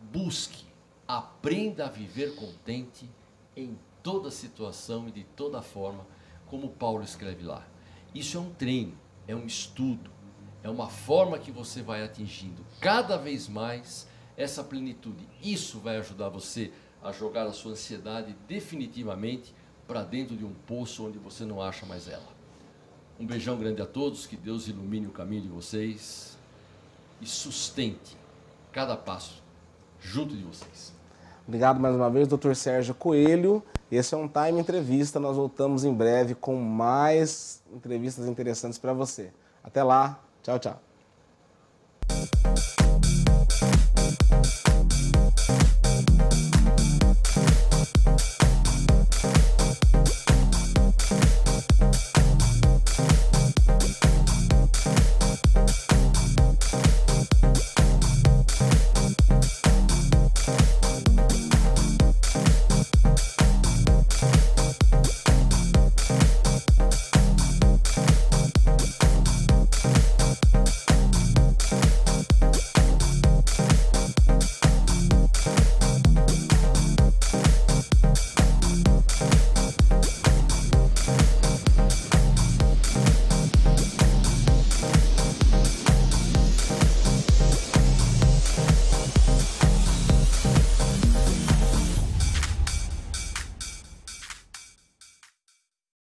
Busque, 0.00 0.64
aprenda 1.06 1.86
a 1.86 1.90
viver 1.90 2.34
contente 2.34 3.10
em 3.56 3.78
toda 4.02 4.30
situação 4.30 5.08
e 5.08 5.10
de 5.12 5.24
toda 5.24 5.60
forma, 5.60 6.06
como 6.46 6.70
Paulo 6.70 7.02
escreve 7.02 7.42
lá. 7.42 7.66
Isso 8.14 8.36
é 8.36 8.40
um 8.40 8.50
treino, 8.50 8.96
é 9.26 9.34
um 9.34 9.44
estudo, 9.44 10.10
é 10.62 10.70
uma 10.70 10.88
forma 10.88 11.38
que 11.38 11.50
você 11.50 11.82
vai 11.82 12.02
atingindo 12.02 12.64
cada 12.80 13.16
vez 13.16 13.48
mais 13.48 14.08
essa 14.36 14.62
plenitude. 14.62 15.28
Isso 15.42 15.78
vai 15.78 15.96
ajudar 15.96 16.28
você 16.28 16.72
a 17.02 17.12
jogar 17.12 17.46
a 17.46 17.52
sua 17.52 17.72
ansiedade 17.72 18.36
definitivamente 18.46 19.54
para 19.86 20.02
dentro 20.02 20.36
de 20.36 20.44
um 20.44 20.52
poço 20.52 21.06
onde 21.06 21.18
você 21.18 21.44
não 21.44 21.60
acha 21.60 21.84
mais 21.84 22.08
ela. 22.08 22.28
Um 23.18 23.26
beijão 23.26 23.58
grande 23.58 23.82
a 23.82 23.86
todos, 23.86 24.26
que 24.26 24.36
Deus 24.36 24.68
ilumine 24.68 25.06
o 25.06 25.12
caminho 25.12 25.42
de 25.42 25.48
vocês 25.48 26.38
e 27.20 27.26
sustente 27.26 28.16
cada 28.72 28.96
passo 28.96 29.42
junto 30.00 30.36
de 30.36 30.42
vocês. 30.42 30.92
Obrigado 31.46 31.80
mais 31.80 31.94
uma 31.94 32.10
vez, 32.10 32.28
Dr. 32.28 32.54
Sérgio 32.54 32.94
Coelho. 32.94 33.62
Esse 33.90 34.14
é 34.14 34.18
um 34.18 34.28
Time 34.28 34.60
Entrevista. 34.60 35.18
Nós 35.18 35.36
voltamos 35.36 35.84
em 35.84 35.94
breve 35.94 36.34
com 36.34 36.56
mais 36.56 37.62
entrevistas 37.72 38.26
interessantes 38.26 38.78
para 38.78 38.92
você. 38.92 39.30
Até 39.64 39.82
lá. 39.82 40.20
Tchau, 40.42 40.58
tchau. 40.58 40.87